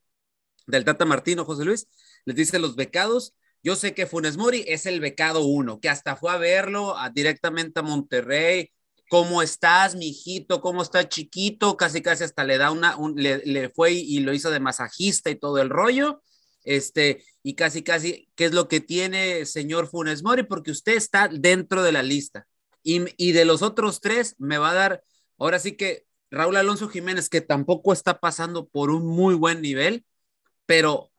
del 0.67 0.85
Tata 0.85 1.05
Martino, 1.05 1.45
José 1.45 1.65
Luis, 1.65 1.89
les 2.25 2.37
dice 2.37 2.59
los 2.59 2.77
becados. 2.77 3.35
Yo 3.63 3.77
sé 3.77 3.95
que 3.95 4.07
Funes 4.07 4.37
Mori 4.37 4.65
es 4.67 4.87
el 4.87 5.01
becado 5.01 5.45
uno, 5.45 5.81
que 5.81 5.91
hasta 5.91 6.17
fue 6.17 6.33
a 6.33 6.39
verlo 6.39 6.97
directamente 7.15 7.81
a 7.81 7.83
Monterrey, 7.83 8.73
¿cómo 9.11 9.43
estás, 9.43 9.97
mijito? 9.97 10.61
¿Cómo 10.61 10.83
está 10.83 11.09
chiquito? 11.09 11.77
Casi, 11.77 12.01
casi 12.01 12.23
hasta 12.23 12.45
le 12.45 12.59
da 12.59 12.71
una, 12.71 12.97
le, 13.17 13.69
fue 13.71 13.93
y 13.93 14.21
lo 14.21 14.33
hizo 14.33 14.51
de 14.51 14.61
masajista 14.61 15.31
y 15.31 15.35
todo 15.35 15.59
el 15.59 15.69
rollo. 15.69 16.23
Este, 16.63 17.25
y 17.43 17.55
casi, 17.55 17.83
casi, 17.83 18.31
¿qué 18.37 18.45
es 18.45 18.53
lo 18.53 18.69
que 18.69 18.81
tiene 18.81 19.47
señor 19.47 19.89
Funes 19.89 20.23
Mori? 20.23 20.45
Porque 20.45 20.71
usted 20.71 20.95
está 20.95 21.29
dentro 21.29 21.83
de 21.83 21.91
la 21.91 22.05
lista. 22.05 22.47
Y, 22.85 23.03
y 23.17 23.33
de 23.33 23.45
los 23.45 23.63
otros 23.63 24.01
tres, 24.01 24.37
me 24.39 24.59
va 24.59 24.71
a 24.71 24.75
dar, 24.75 25.05
ahora 25.39 25.59
sí 25.59 25.73
que 25.73 26.07
Raúl 26.31 26.57
Alonso 26.57 26.89
Jiménez, 26.89 27.29
que 27.29 27.41
tampoco 27.41 27.93
está 27.93 28.21
pasando 28.21 28.69
por 28.69 28.91
un 28.91 29.07
muy 29.09 29.35
buen 29.35 29.61
nivel, 29.61 30.05
pero 30.67 31.11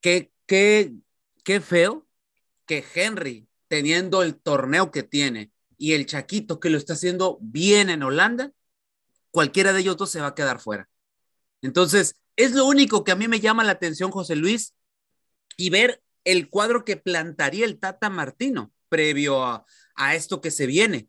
qué, 0.00 0.32
qué, 0.46 0.92
qué 1.44 1.60
feo 1.60 2.08
que 2.66 2.84
Henry, 2.96 3.46
teniendo 3.68 4.24
el 4.24 4.34
torneo 4.34 4.90
que 4.90 5.04
tiene, 5.04 5.52
y 5.80 5.94
el 5.94 6.04
Chaquito 6.04 6.60
que 6.60 6.68
lo 6.68 6.76
está 6.76 6.92
haciendo 6.92 7.38
bien 7.40 7.88
en 7.88 8.02
Holanda, 8.02 8.52
cualquiera 9.30 9.72
de 9.72 9.80
ellos 9.80 9.96
dos 9.96 10.10
se 10.10 10.20
va 10.20 10.28
a 10.28 10.34
quedar 10.34 10.60
fuera. 10.60 10.90
Entonces, 11.62 12.16
es 12.36 12.52
lo 12.52 12.66
único 12.66 13.02
que 13.02 13.12
a 13.12 13.16
mí 13.16 13.28
me 13.28 13.40
llama 13.40 13.64
la 13.64 13.72
atención, 13.72 14.10
José 14.10 14.36
Luis, 14.36 14.74
y 15.56 15.70
ver 15.70 16.02
el 16.24 16.50
cuadro 16.50 16.84
que 16.84 16.98
plantaría 16.98 17.64
el 17.64 17.78
Tata 17.78 18.10
Martino 18.10 18.70
previo 18.90 19.42
a, 19.42 19.64
esto 20.14 20.42
que 20.42 20.50
se 20.50 20.66
viene. 20.66 21.08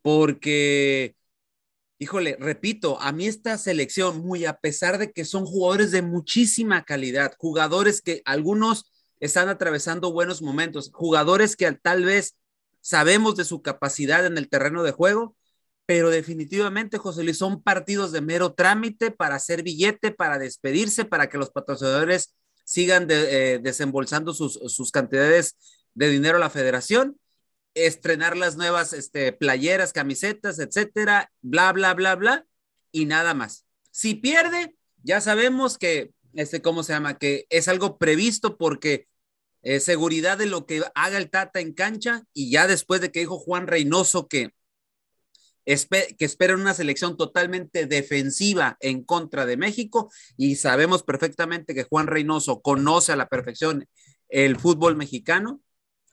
Porque, 0.00 1.14
híjole, 1.98 2.38
repito, 2.40 2.98
a 3.02 3.12
mí 3.12 3.26
esta 3.26 3.58
selección, 3.58 4.24
muy 4.24 4.46
a 4.46 4.56
pesar 4.56 4.96
de 4.96 5.12
que 5.12 5.26
son 5.26 5.44
jugadores 5.44 5.90
de 5.90 6.00
muchísima 6.00 6.84
calidad, 6.84 7.34
jugadores 7.36 8.00
que 8.00 8.22
algunos 8.24 8.90
están 9.20 9.50
atravesando 9.50 10.10
buenos 10.10 10.40
momentos, 10.40 10.90
jugadores 10.94 11.54
que 11.54 11.70
tal 11.72 12.06
vez 12.06 12.34
sabemos 12.86 13.34
de 13.34 13.44
su 13.44 13.62
capacidad 13.62 14.24
en 14.26 14.38
el 14.38 14.48
terreno 14.48 14.84
de 14.84 14.92
juego, 14.92 15.34
pero 15.86 16.08
definitivamente, 16.08 16.98
José 16.98 17.24
Luis, 17.24 17.36
son 17.36 17.60
partidos 17.60 18.12
de 18.12 18.20
mero 18.20 18.54
trámite 18.54 19.10
para 19.10 19.34
hacer 19.34 19.64
billete, 19.64 20.12
para 20.12 20.38
despedirse, 20.38 21.04
para 21.04 21.28
que 21.28 21.36
los 21.36 21.50
patrocinadores 21.50 22.36
sigan 22.64 23.08
eh, 23.10 23.58
desembolsando 23.60 24.32
sus, 24.32 24.90
cantidades 24.92 25.56
de 25.94 26.10
dinero 26.10 26.36
a 26.36 26.40
la 26.40 26.50
federación, 26.50 27.18
estrenar 27.74 28.36
las 28.36 28.56
nuevas 28.56 28.92
este, 28.92 29.32
playeras, 29.32 29.92
camisetas, 29.92 30.60
etcétera, 30.60 31.32
bla, 31.42 31.72
bla, 31.72 31.92
bla, 31.92 32.14
bla, 32.14 32.46
y 32.92 33.06
nada 33.06 33.34
más. 33.34 33.64
Si 33.90 34.14
pierde, 34.14 34.76
ya 35.02 35.20
sabemos 35.20 35.76
que, 35.76 36.12
este, 36.34 36.62
¿cómo 36.62 36.84
se 36.84 36.92
llama? 36.92 37.18
Que 37.18 37.46
es 37.50 37.66
algo 37.66 37.98
previsto 37.98 38.56
porque 38.56 39.08
eh, 39.68 39.80
seguridad 39.80 40.38
de 40.38 40.46
lo 40.46 40.64
que 40.64 40.84
haga 40.94 41.18
el 41.18 41.28
Tata 41.28 41.58
en 41.58 41.72
cancha 41.72 42.22
y 42.32 42.52
ya 42.52 42.68
después 42.68 43.00
de 43.00 43.10
que 43.10 43.18
dijo 43.18 43.36
Juan 43.36 43.66
Reynoso 43.66 44.28
que 44.28 44.52
que 45.64 46.24
esperan 46.24 46.60
una 46.60 46.72
selección 46.72 47.16
totalmente 47.16 47.86
defensiva 47.86 48.76
en 48.78 49.02
contra 49.02 49.44
de 49.44 49.56
México 49.56 50.08
y 50.36 50.54
sabemos 50.54 51.02
perfectamente 51.02 51.74
que 51.74 51.82
Juan 51.82 52.06
Reynoso 52.06 52.62
conoce 52.62 53.10
a 53.10 53.16
la 53.16 53.28
perfección 53.28 53.88
el 54.28 54.56
fútbol 54.56 54.94
mexicano, 54.94 55.60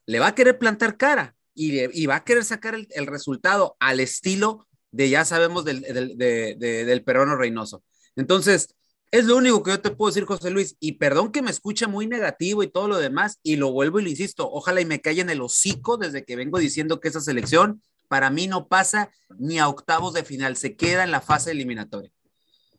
le 0.07 0.17
va 0.17 0.29
a 0.29 0.35
querer 0.35 0.57
plantar 0.57 0.97
cara 0.97 1.35
y, 1.53 2.07
va 2.07 2.15
a 2.15 2.23
querer 2.23 2.45
sacar 2.45 2.73
el, 2.73 3.05
resultado 3.05 3.77
al 3.79 3.99
estilo 3.99 4.67
de 4.89 5.11
ya 5.11 5.25
sabemos 5.25 5.63
del, 5.63 5.81
del, 5.81 6.17
del 6.17 7.03
peruano 7.03 7.35
Reynoso. 7.35 7.83
Entonces, 8.15 8.73
es 9.13 9.25
lo 9.25 9.37
único 9.37 9.61
que 9.61 9.69
yo 9.69 9.79
te 9.79 9.91
puedo 9.91 10.09
decir, 10.09 10.25
José 10.25 10.49
Luis, 10.49 10.75
y 10.79 10.93
perdón 10.93 11.31
que 11.31 11.43
me 11.43 11.51
escuche 11.51 11.85
muy 11.85 12.07
negativo 12.07 12.63
y 12.63 12.67
todo 12.67 12.87
lo 12.87 12.97
demás, 12.97 13.39
y 13.43 13.57
lo 13.57 13.71
vuelvo 13.71 13.99
y 13.99 14.03
lo 14.03 14.09
insisto, 14.09 14.49
ojalá 14.51 14.81
y 14.81 14.85
me 14.85 14.99
en 15.05 15.29
el 15.29 15.39
hocico 15.39 15.97
desde 15.97 16.25
que 16.25 16.35
vengo 16.35 16.57
diciendo 16.57 16.99
que 16.99 17.09
esa 17.09 17.21
selección 17.21 17.83
para 18.07 18.31
mí 18.31 18.47
no 18.47 18.67
pasa 18.67 19.11
ni 19.37 19.59
a 19.59 19.67
octavos 19.67 20.15
de 20.15 20.23
final, 20.23 20.55
se 20.55 20.75
queda 20.75 21.03
en 21.03 21.11
la 21.11 21.21
fase 21.21 21.51
eliminatoria. 21.51 22.09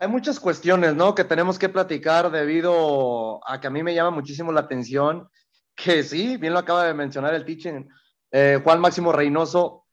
Hay 0.01 0.09
muchas 0.09 0.41
cuestiones, 0.41 0.97
¿no? 0.97 1.15
Que 1.15 1.23
tenemos 1.23 1.57
que 1.57 1.69
platicar 1.69 2.33
debido 2.33 3.41
a 3.49 3.61
que 3.61 3.69
a 3.69 3.71
mí 3.71 3.85
me 3.85 3.95
llama 3.95 4.11
muchísimo 4.11 4.51
la 4.51 4.63
atención, 4.63 5.29
que 5.77 6.03
sí, 6.03 6.37
bien 6.37 6.53
lo 6.53 6.59
acaba 6.59 6.85
de 6.85 6.95
mencionar 6.95 7.33
el 7.35 7.45
teaching, 7.45 7.87
eh, 8.33 8.61
Juan 8.65 8.81
Máximo 8.81 9.13
Reynoso 9.13 9.84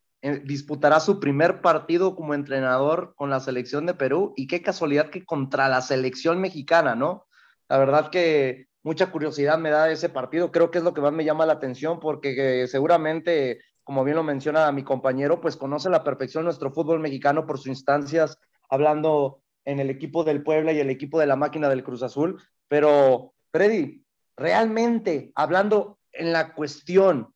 disputará 0.44 1.00
su 1.00 1.20
primer 1.20 1.62
partido 1.62 2.16
como 2.16 2.34
entrenador 2.34 3.14
con 3.16 3.30
la 3.30 3.40
selección 3.40 3.86
de 3.86 3.96
Perú 3.96 4.34
y 4.36 4.48
qué 4.48 4.62
casualidad 4.62 5.10
que 5.10 5.26
contra 5.26 5.68
la 5.68 5.82
selección 5.82 6.40
mexicana, 6.40 6.96
¿no? 6.96 7.26
La 7.68 7.78
verdad 7.78 8.10
que 8.12 8.68
mucha 8.84 9.12
curiosidad 9.12 9.58
me 9.58 9.72
da 9.72 9.90
ese 9.92 10.10
partido, 10.10 10.52
creo 10.52 10.70
que 10.70 10.78
es 10.78 10.84
lo 10.84 10.94
que 10.94 11.02
más 11.02 11.14
me 11.14 11.26
llama 11.26 11.46
la 11.46 11.54
atención 11.54 12.00
porque 12.00 12.64
eh, 12.64 12.68
seguramente 12.68 13.60
como 13.84 14.04
bien 14.04 14.16
lo 14.16 14.24
menciona 14.24 14.72
mi 14.72 14.84
compañero, 14.84 15.42
pues 15.42 15.58
conoce 15.58 15.88
a 15.88 15.92
la 15.92 16.04
perfección 16.04 16.46
nuestro 16.46 16.72
fútbol 16.72 17.00
mexicano 17.00 17.46
por 17.46 17.58
sus 17.58 17.68
instancias, 17.68 18.38
hablando 18.70 19.42
en 19.66 19.80
el 19.80 19.90
equipo 19.90 20.24
del 20.24 20.44
Puebla 20.44 20.72
y 20.72 20.80
el 20.80 20.90
equipo 20.90 21.20
de 21.20 21.28
la 21.28 21.36
máquina 21.36 21.70
del 21.70 21.84
Cruz 21.84 22.04
Azul. 22.04 22.42
Pero, 22.68 23.34
Freddy, 23.52 24.06
realmente, 24.38 25.32
hablando 25.36 26.00
en 26.12 26.32
la 26.32 26.54
cuestión 26.54 27.34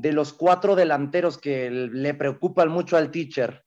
de 0.00 0.12
los 0.12 0.32
cuatro 0.32 0.76
delanteros 0.76 1.36
que 1.36 1.70
le 1.70 2.14
preocupan 2.14 2.70
mucho 2.70 2.96
al 2.96 3.10
teacher, 3.10 3.64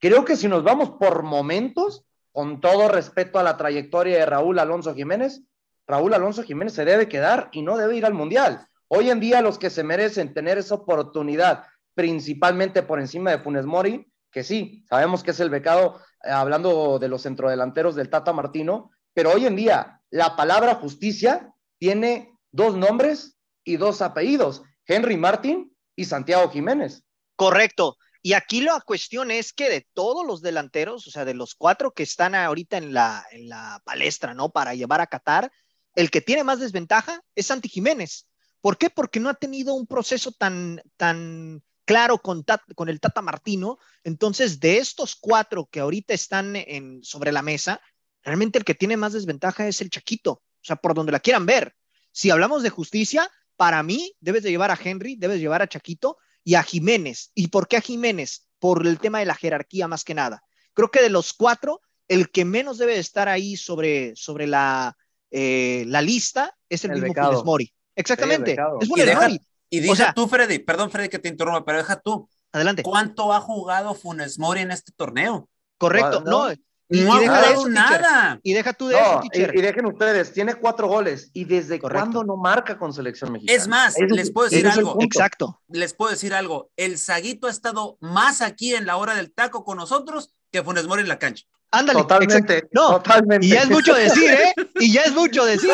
creo 0.00 0.24
que 0.24 0.36
si 0.36 0.48
nos 0.48 0.64
vamos 0.64 0.90
por 0.98 1.22
momentos, 1.22 2.04
con 2.32 2.60
todo 2.60 2.88
respeto 2.88 3.38
a 3.38 3.44
la 3.44 3.56
trayectoria 3.56 4.18
de 4.18 4.26
Raúl 4.26 4.58
Alonso 4.58 4.94
Jiménez, 4.94 5.42
Raúl 5.86 6.12
Alonso 6.12 6.42
Jiménez 6.42 6.74
se 6.74 6.84
debe 6.84 7.08
quedar 7.08 7.48
y 7.52 7.62
no 7.62 7.76
debe 7.76 7.96
ir 7.96 8.04
al 8.04 8.14
Mundial. 8.14 8.66
Hoy 8.88 9.10
en 9.10 9.20
día 9.20 9.42
los 9.42 9.58
que 9.58 9.70
se 9.70 9.84
merecen 9.84 10.34
tener 10.34 10.58
esa 10.58 10.74
oportunidad, 10.74 11.64
principalmente 11.94 12.82
por 12.82 12.98
encima 12.98 13.30
de 13.30 13.38
Funes 13.38 13.64
Mori, 13.64 14.10
que 14.32 14.42
sí, 14.42 14.84
sabemos 14.88 15.22
que 15.22 15.30
es 15.30 15.40
el 15.40 15.50
becado, 15.50 16.00
eh, 16.24 16.30
hablando 16.30 16.98
de 16.98 17.08
los 17.08 17.22
centrodelanteros 17.22 17.94
del 17.94 18.10
Tata 18.10 18.32
Martino, 18.32 18.90
pero 19.14 19.32
hoy 19.32 19.46
en 19.46 19.54
día 19.54 20.00
la 20.10 20.34
palabra 20.34 20.74
justicia 20.74 21.52
tiene 21.78 22.32
dos 22.50 22.76
nombres 22.76 23.38
y 23.64 23.76
dos 23.76 24.02
apellidos, 24.02 24.62
Henry 24.84 25.16
Martín 25.16 25.75
y 25.96 26.04
Santiago 26.04 26.48
Jiménez. 26.50 27.02
Correcto. 27.34 27.96
Y 28.22 28.32
aquí 28.32 28.60
la 28.60 28.80
cuestión 28.80 29.30
es 29.30 29.52
que 29.52 29.70
de 29.70 29.86
todos 29.94 30.26
los 30.26 30.42
delanteros, 30.42 31.06
o 31.06 31.10
sea, 31.10 31.24
de 31.24 31.34
los 31.34 31.54
cuatro 31.54 31.92
que 31.92 32.02
están 32.02 32.34
ahorita 32.34 32.76
en 32.76 32.92
la, 32.92 33.24
en 33.30 33.48
la 33.48 33.80
palestra, 33.84 34.34
¿no? 34.34 34.50
Para 34.50 34.74
llevar 34.74 35.00
a 35.00 35.06
Qatar, 35.06 35.50
el 35.94 36.10
que 36.10 36.20
tiene 36.20 36.44
más 36.44 36.60
desventaja 36.60 37.22
es 37.34 37.46
Santi 37.46 37.68
Jiménez. 37.68 38.28
¿Por 38.60 38.78
qué? 38.78 38.90
Porque 38.90 39.20
no 39.20 39.28
ha 39.28 39.34
tenido 39.34 39.74
un 39.74 39.86
proceso 39.86 40.32
tan, 40.32 40.82
tan 40.96 41.62
claro 41.84 42.18
con, 42.18 42.44
con 42.74 42.88
el 42.88 43.00
Tata 43.00 43.22
Martino. 43.22 43.78
Entonces, 44.02 44.60
de 44.60 44.78
estos 44.78 45.14
cuatro 45.14 45.66
que 45.70 45.80
ahorita 45.80 46.12
están 46.12 46.56
en, 46.56 47.02
sobre 47.04 47.32
la 47.32 47.42
mesa, 47.42 47.80
realmente 48.22 48.58
el 48.58 48.64
que 48.64 48.74
tiene 48.74 48.96
más 48.96 49.12
desventaja 49.12 49.68
es 49.68 49.80
el 49.80 49.90
Chaquito. 49.90 50.32
O 50.32 50.64
sea, 50.66 50.76
por 50.76 50.94
donde 50.94 51.12
la 51.12 51.20
quieran 51.20 51.46
ver. 51.46 51.76
Si 52.10 52.30
hablamos 52.30 52.64
de 52.64 52.70
justicia, 52.70 53.30
para 53.56 53.82
mí 53.82 54.14
debes 54.20 54.42
de 54.42 54.50
llevar 54.50 54.70
a 54.70 54.78
Henry, 54.82 55.16
debes 55.16 55.40
llevar 55.40 55.62
a 55.62 55.68
Chaquito 55.68 56.18
y 56.44 56.54
a 56.54 56.62
Jiménez. 56.62 57.30
¿Y 57.34 57.48
por 57.48 57.68
qué 57.68 57.76
a 57.76 57.80
Jiménez? 57.80 58.46
Por 58.58 58.86
el 58.86 58.98
tema 58.98 59.18
de 59.18 59.26
la 59.26 59.34
jerarquía 59.34 59.88
más 59.88 60.04
que 60.04 60.14
nada. 60.14 60.42
Creo 60.74 60.90
que 60.90 61.02
de 61.02 61.10
los 61.10 61.32
cuatro, 61.32 61.80
el 62.08 62.30
que 62.30 62.44
menos 62.44 62.78
debe 62.78 62.98
estar 62.98 63.28
ahí 63.28 63.56
sobre, 63.56 64.14
sobre 64.14 64.46
la, 64.46 64.96
eh, 65.30 65.84
la 65.86 66.02
lista 66.02 66.54
es 66.68 66.84
el, 66.84 66.92
mismo 66.92 67.14
Funes 67.14 67.44
Mori. 67.44 67.72
Exactamente. 67.94 68.56
es 68.80 68.88
y 68.88 69.00
deja, 69.00 69.28
y 69.70 69.80
deja 69.80 70.12
tú, 70.12 70.28
Freddy, 70.28 70.58
perdón, 70.58 70.90
Freddy, 70.90 71.08
que 71.08 71.18
te 71.18 71.28
interrumpa, 71.28 71.64
pero 71.64 71.78
deja 71.78 72.00
tú. 72.00 72.28
Adelante. 72.52 72.82
¿Cuánto 72.82 73.32
ha 73.32 73.40
jugado 73.40 73.94
Funes 73.94 74.38
Mori 74.38 74.60
en 74.60 74.70
este 74.70 74.92
torneo? 74.92 75.48
Correcto, 75.78 76.20
no. 76.20 76.48
Y, 76.88 77.00
no 77.02 77.14
ha 77.14 77.18
jugado 77.18 77.68
nada. 77.68 78.40
Y 78.42 78.52
deja 78.52 78.72
tú 78.72 78.88
de 78.88 78.94
eso, 78.94 79.20
y, 79.32 79.58
y, 79.58 79.62
dejen 79.62 79.86
ustedes, 79.86 80.32
tiene 80.32 80.54
cuatro 80.54 80.86
goles. 80.86 81.30
¿Y 81.32 81.44
desde 81.44 81.80
cuándo 81.80 82.22
no 82.22 82.36
marca 82.36 82.78
con 82.78 82.92
selección 82.92 83.32
mexicana? 83.32 83.56
Es 83.56 83.66
más, 83.66 83.96
les 83.98 84.30
puedo 84.30 84.48
decir 84.48 84.66
algo. 84.66 84.96
Exacto. 85.00 85.60
Les 85.68 85.94
puedo 85.94 86.12
decir 86.12 86.32
algo. 86.32 86.70
El 86.76 86.98
Saguito 86.98 87.48
ha 87.48 87.50
estado 87.50 87.98
más 88.00 88.40
aquí 88.40 88.74
en 88.74 88.86
la 88.86 88.96
hora 88.96 89.14
del 89.14 89.32
taco 89.32 89.64
con 89.64 89.78
nosotros 89.78 90.32
que 90.52 90.62
Funes 90.62 90.86
Mori 90.86 91.02
en 91.02 91.08
la 91.08 91.18
cancha. 91.18 91.44
Ándale. 91.70 92.00
Totalmente. 92.00 92.68
No, 92.72 92.96
totalmente. 92.96 93.46
Y 93.46 93.50
ya 93.50 93.62
es 93.62 93.70
mucho 93.70 93.94
decir, 93.94 94.30
¿eh? 94.30 94.54
Y 94.76 94.92
ya 94.92 95.02
es 95.02 95.12
mucho 95.12 95.44
decir. 95.44 95.70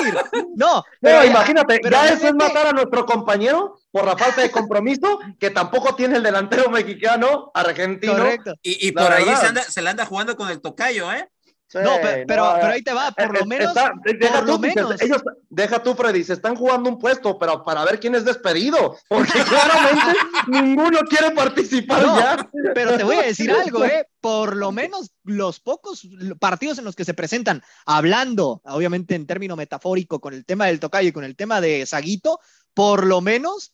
No. 0.56 0.82
Pero, 1.00 1.24
imagínate, 1.24 1.80
ya 1.88 2.08
eso 2.08 2.28
es 2.28 2.34
matar 2.34 2.68
a 2.68 2.72
nuestro 2.72 3.04
compañero 3.06 3.78
por 3.90 4.06
la 4.06 4.16
falta 4.16 4.40
de 4.40 4.50
compromiso, 4.50 5.18
que 5.38 5.50
tampoco 5.50 5.94
tiene 5.94 6.16
el 6.16 6.22
delantero 6.22 6.70
mexicano 6.70 7.50
argentino. 7.54 8.16
Correcto. 8.16 8.54
Y, 8.62 8.88
y 8.88 8.92
por 8.92 9.12
ahí 9.12 9.24
se, 9.36 9.46
anda, 9.46 9.62
se 9.62 9.82
le 9.82 9.90
anda 9.90 10.06
jugando 10.06 10.36
con 10.36 10.48
el 10.48 10.60
tocayo, 10.60 11.12
¿eh? 11.12 11.28
No, 11.74 11.96
pero, 12.02 12.24
pero, 12.26 12.44
ahí 12.44 12.82
te 12.82 12.92
va, 12.92 13.12
por 13.12 13.38
lo 13.38 13.46
menos. 13.46 13.74
deja, 13.74 13.92
por 14.32 14.40
tú, 14.40 14.46
lo 14.46 14.58
menos. 14.58 15.00
Ellos, 15.00 15.22
deja 15.48 15.82
tú, 15.82 15.94
Freddy, 15.94 16.24
se 16.24 16.34
están 16.34 16.54
jugando 16.56 16.90
un 16.90 16.98
puesto, 16.98 17.38
pero 17.38 17.62
para 17.62 17.84
ver 17.84 17.98
quién 17.98 18.14
es 18.14 18.24
despedido, 18.24 18.96
porque 19.08 19.32
claramente 19.48 20.18
ninguno 20.48 21.00
quiere 21.08 21.30
participar 21.30 22.02
ya. 22.02 22.50
Pero 22.74 22.96
te 22.96 23.04
voy 23.04 23.16
a 23.16 23.22
decir 23.22 23.50
algo, 23.64 23.84
¿eh? 23.84 24.06
Por 24.20 24.56
lo 24.56 24.72
menos 24.72 25.10
los 25.24 25.60
pocos 25.60 26.08
partidos 26.38 26.78
en 26.78 26.84
los 26.84 26.94
que 26.94 27.04
se 27.04 27.14
presentan, 27.14 27.62
hablando, 27.86 28.60
obviamente 28.64 29.14
en 29.14 29.26
término 29.26 29.56
metafórico, 29.56 30.20
con 30.20 30.34
el 30.34 30.44
tema 30.44 30.66
del 30.66 30.80
tocayo 30.80 31.08
y 31.08 31.12
con 31.12 31.24
el 31.24 31.36
tema 31.36 31.60
de 31.60 31.86
Saguito, 31.86 32.38
por 32.74 33.06
lo 33.06 33.20
menos 33.20 33.72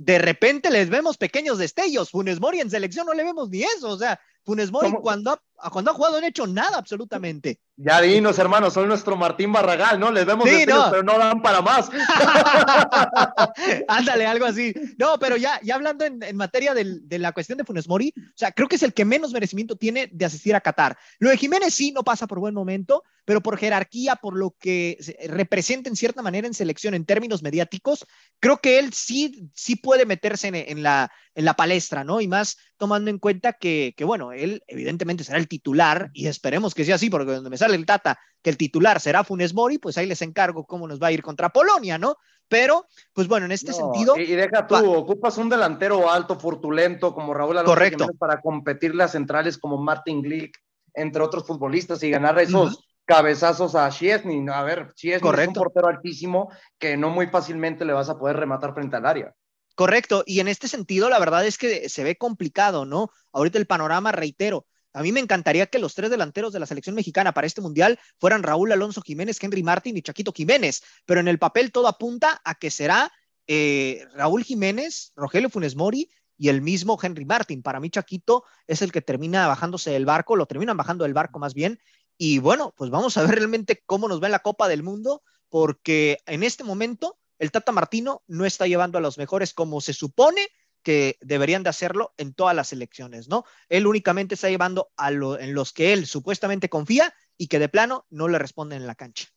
de 0.00 0.18
repente 0.18 0.70
les 0.70 0.88
vemos 0.88 1.18
pequeños 1.18 1.58
destellos. 1.58 2.10
Funes 2.10 2.40
Mori 2.40 2.60
en 2.60 2.70
selección 2.70 3.04
no 3.06 3.12
le 3.12 3.22
vemos 3.22 3.50
ni 3.50 3.62
eso. 3.62 3.90
O 3.90 3.98
sea, 3.98 4.18
Funes 4.44 4.72
Mori 4.72 4.92
cuando 5.02 5.32
ha, 5.32 5.42
cuando 5.70 5.90
ha 5.90 5.94
jugado 5.94 6.18
no 6.18 6.26
ha 6.26 6.28
hecho 6.28 6.46
nada 6.46 6.78
absolutamente. 6.78 7.60
Ya 7.76 8.00
dinos, 8.00 8.38
hermanos, 8.38 8.74
son 8.74 8.88
nuestro 8.88 9.16
Martín 9.16 9.52
Barragal, 9.52 9.98
¿no? 9.98 10.10
Les 10.10 10.26
vemos 10.26 10.44
destellos, 10.44 10.88
pero 10.90 11.02
no 11.02 11.18
dan 11.18 11.40
para 11.40 11.62
más. 11.62 11.88
Ándale, 13.88 14.26
algo 14.26 14.44
así. 14.44 14.74
No, 14.98 15.18
pero 15.18 15.36
ya, 15.38 15.58
ya 15.62 15.76
hablando 15.76 16.04
en, 16.04 16.36
materia 16.36 16.74
de 16.74 17.18
la 17.18 17.32
cuestión 17.32 17.56
de 17.56 17.64
Funes 17.64 17.88
Mori, 17.88 18.12
o 18.16 18.36
sea, 18.36 18.52
creo 18.52 18.68
que 18.68 18.76
es 18.76 18.82
el 18.82 18.92
que 18.92 19.06
menos 19.06 19.32
merecimiento 19.32 19.76
tiene 19.76 20.10
de 20.12 20.24
asistir 20.24 20.54
a 20.54 20.60
Qatar. 20.60 20.96
Lo 21.18 21.30
de 21.30 21.38
Jiménez 21.38 21.72
sí 21.72 21.90
no 21.92 22.02
pasa 22.02 22.26
por 22.26 22.38
buen 22.38 22.54
momento, 22.54 23.02
pero 23.24 23.40
por 23.40 23.58
jerarquía, 23.58 24.16
por 24.16 24.36
lo 24.36 24.56
que 24.58 24.98
representa 25.28 25.88
en 25.88 25.96
cierta 25.96 26.20
manera 26.20 26.46
en 26.46 26.54
selección 26.54 26.94
en 26.94 27.04
términos 27.04 27.42
mediáticos, 27.42 28.04
creo 28.40 28.58
que 28.58 28.78
él 28.78 28.92
sí, 28.92 29.50
sí 29.54 29.76
puede 29.76 30.04
meterse 30.04 30.48
en, 30.48 30.82
la, 30.82 31.10
en 31.34 31.44
la 31.44 31.54
palestra, 31.54 32.04
¿no? 32.04 32.20
Y 32.20 32.28
más 32.28 32.58
tomando 32.76 33.10
en 33.10 33.18
cuenta 33.18 33.52
que, 33.52 33.94
que, 33.96 34.04
bueno, 34.04 34.32
él 34.32 34.62
evidentemente 34.66 35.24
será 35.24 35.38
el 35.38 35.48
titular 35.50 36.10
y 36.14 36.28
esperemos 36.28 36.74
que 36.74 36.84
sea 36.84 36.94
así, 36.94 37.10
porque 37.10 37.32
donde 37.32 37.50
me 37.50 37.58
sale 37.58 37.74
el 37.74 37.84
Tata, 37.84 38.18
que 38.40 38.50
el 38.50 38.56
titular 38.56 39.00
será 39.00 39.24
Funes 39.24 39.52
Mori, 39.52 39.78
pues 39.78 39.98
ahí 39.98 40.06
les 40.06 40.22
encargo 40.22 40.64
cómo 40.64 40.86
nos 40.86 41.02
va 41.02 41.08
a 41.08 41.12
ir 41.12 41.22
contra 41.22 41.50
Polonia, 41.50 41.98
¿no? 41.98 42.16
Pero, 42.48 42.86
pues 43.12 43.28
bueno, 43.28 43.46
en 43.46 43.52
este 43.52 43.72
sentido. 43.72 44.16
Y, 44.16 44.26
deja 44.26 44.66
tú, 44.66 44.92
ocupas 44.92 45.36
un 45.38 45.48
delantero 45.48 46.10
alto, 46.10 46.38
furtulento, 46.38 47.14
como 47.14 47.34
Raúl 47.34 47.58
Alonso 47.58 47.72
Correcto. 47.72 48.06
para 48.18 48.40
competir 48.40 48.94
las 48.94 49.12
centrales 49.12 49.58
como 49.58 49.76
Martin 49.76 50.22
Glick, 50.22 50.56
entre 50.94 51.22
otros 51.22 51.46
futbolistas, 51.46 52.02
y 52.02 52.10
ganar 52.10 52.38
esos 52.40 52.82
cabezazos 53.04 53.74
a 53.74 53.88
Chiesny. 53.90 54.46
A 54.52 54.62
ver, 54.62 54.92
Chiesny 54.94 55.28
es 55.28 55.48
un 55.48 55.54
portero 55.54 55.88
altísimo 55.88 56.50
que 56.78 56.96
no 56.96 57.10
muy 57.10 57.26
fácilmente 57.26 57.84
le 57.84 57.92
vas 57.92 58.08
a 58.08 58.18
poder 58.18 58.36
rematar 58.36 58.72
frente 58.72 58.96
al 58.96 59.06
área. 59.06 59.34
Correcto, 59.76 60.24
y 60.26 60.40
en 60.40 60.48
este 60.48 60.68
sentido 60.68 61.08
la 61.08 61.18
verdad 61.18 61.46
es 61.46 61.56
que 61.56 61.88
se 61.88 62.04
ve 62.04 62.16
complicado, 62.16 62.84
¿no? 62.84 63.10
Ahorita 63.32 63.58
el 63.58 63.66
panorama, 63.66 64.12
reitero, 64.12 64.66
a 64.92 65.02
mí 65.02 65.12
me 65.12 65.20
encantaría 65.20 65.66
que 65.66 65.78
los 65.78 65.94
tres 65.94 66.10
delanteros 66.10 66.52
de 66.52 66.60
la 66.60 66.66
selección 66.66 66.94
mexicana 66.94 67.32
para 67.32 67.46
este 67.46 67.60
mundial 67.60 67.98
fueran 68.18 68.42
Raúl 68.42 68.72
Alonso 68.72 69.02
Jiménez, 69.02 69.38
Henry 69.40 69.62
Martín 69.62 69.96
y 69.96 70.02
Chaquito 70.02 70.32
Jiménez, 70.32 70.82
pero 71.06 71.20
en 71.20 71.28
el 71.28 71.38
papel 71.38 71.72
todo 71.72 71.86
apunta 71.86 72.40
a 72.44 72.54
que 72.56 72.70
será 72.70 73.12
eh, 73.46 74.06
Raúl 74.14 74.44
Jiménez, 74.44 75.12
Rogelio 75.14 75.50
Funes 75.50 75.76
Mori 75.76 76.10
y 76.36 76.48
el 76.48 76.62
mismo 76.62 76.98
Henry 77.00 77.24
Martin. 77.24 77.62
Para 77.62 77.80
mí 77.80 77.90
Chaquito 77.90 78.44
es 78.66 78.82
el 78.82 78.92
que 78.92 79.02
termina 79.02 79.46
bajándose 79.46 79.90
del 79.90 80.06
barco, 80.06 80.36
lo 80.36 80.46
terminan 80.46 80.76
bajando 80.76 81.04
del 81.04 81.14
barco 81.14 81.38
más 81.38 81.54
bien. 81.54 81.80
Y 82.16 82.38
bueno, 82.38 82.74
pues 82.76 82.90
vamos 82.90 83.16
a 83.16 83.22
ver 83.22 83.36
realmente 83.36 83.82
cómo 83.86 84.08
nos 84.08 84.22
va 84.22 84.26
en 84.26 84.32
la 84.32 84.38
Copa 84.40 84.68
del 84.68 84.82
Mundo, 84.82 85.22
porque 85.48 86.18
en 86.26 86.42
este 86.42 86.64
momento 86.64 87.18
el 87.38 87.50
Tata 87.50 87.72
Martino 87.72 88.22
no 88.26 88.44
está 88.44 88.66
llevando 88.66 88.98
a 88.98 89.00
los 89.00 89.18
mejores 89.18 89.54
como 89.54 89.80
se 89.80 89.92
supone 89.92 90.48
que 90.82 91.16
deberían 91.20 91.62
de 91.62 91.70
hacerlo 91.70 92.12
en 92.16 92.34
todas 92.34 92.54
las 92.54 92.72
elecciones, 92.72 93.28
¿no? 93.28 93.44
Él 93.68 93.86
únicamente 93.86 94.34
está 94.34 94.48
llevando 94.48 94.90
a 94.96 95.10
en 95.10 95.54
los 95.54 95.72
que 95.72 95.92
él 95.92 96.06
supuestamente 96.06 96.68
confía 96.68 97.14
y 97.36 97.48
que 97.48 97.58
de 97.58 97.68
plano 97.68 98.06
no 98.10 98.28
le 98.28 98.38
responden 98.38 98.80
en 98.82 98.86
la 98.86 98.94
cancha. 98.94 99.28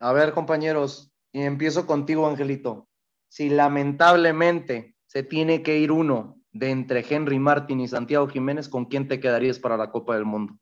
A 0.00 0.12
ver, 0.12 0.32
compañeros, 0.32 1.10
y 1.32 1.42
empiezo 1.42 1.86
contigo, 1.86 2.26
Angelito. 2.26 2.88
Si 3.28 3.50
lamentablemente 3.50 4.96
se 5.06 5.22
tiene 5.22 5.62
que 5.62 5.78
ir 5.78 5.92
uno 5.92 6.40
de 6.52 6.70
entre 6.70 7.04
Henry 7.08 7.38
Martin 7.38 7.80
y 7.80 7.88
Santiago 7.88 8.28
Jiménez, 8.28 8.68
¿con 8.68 8.86
quién 8.86 9.08
te 9.08 9.20
quedarías 9.20 9.58
para 9.58 9.76
la 9.76 9.90
Copa 9.90 10.14
del 10.14 10.24
Mundo? 10.24 10.58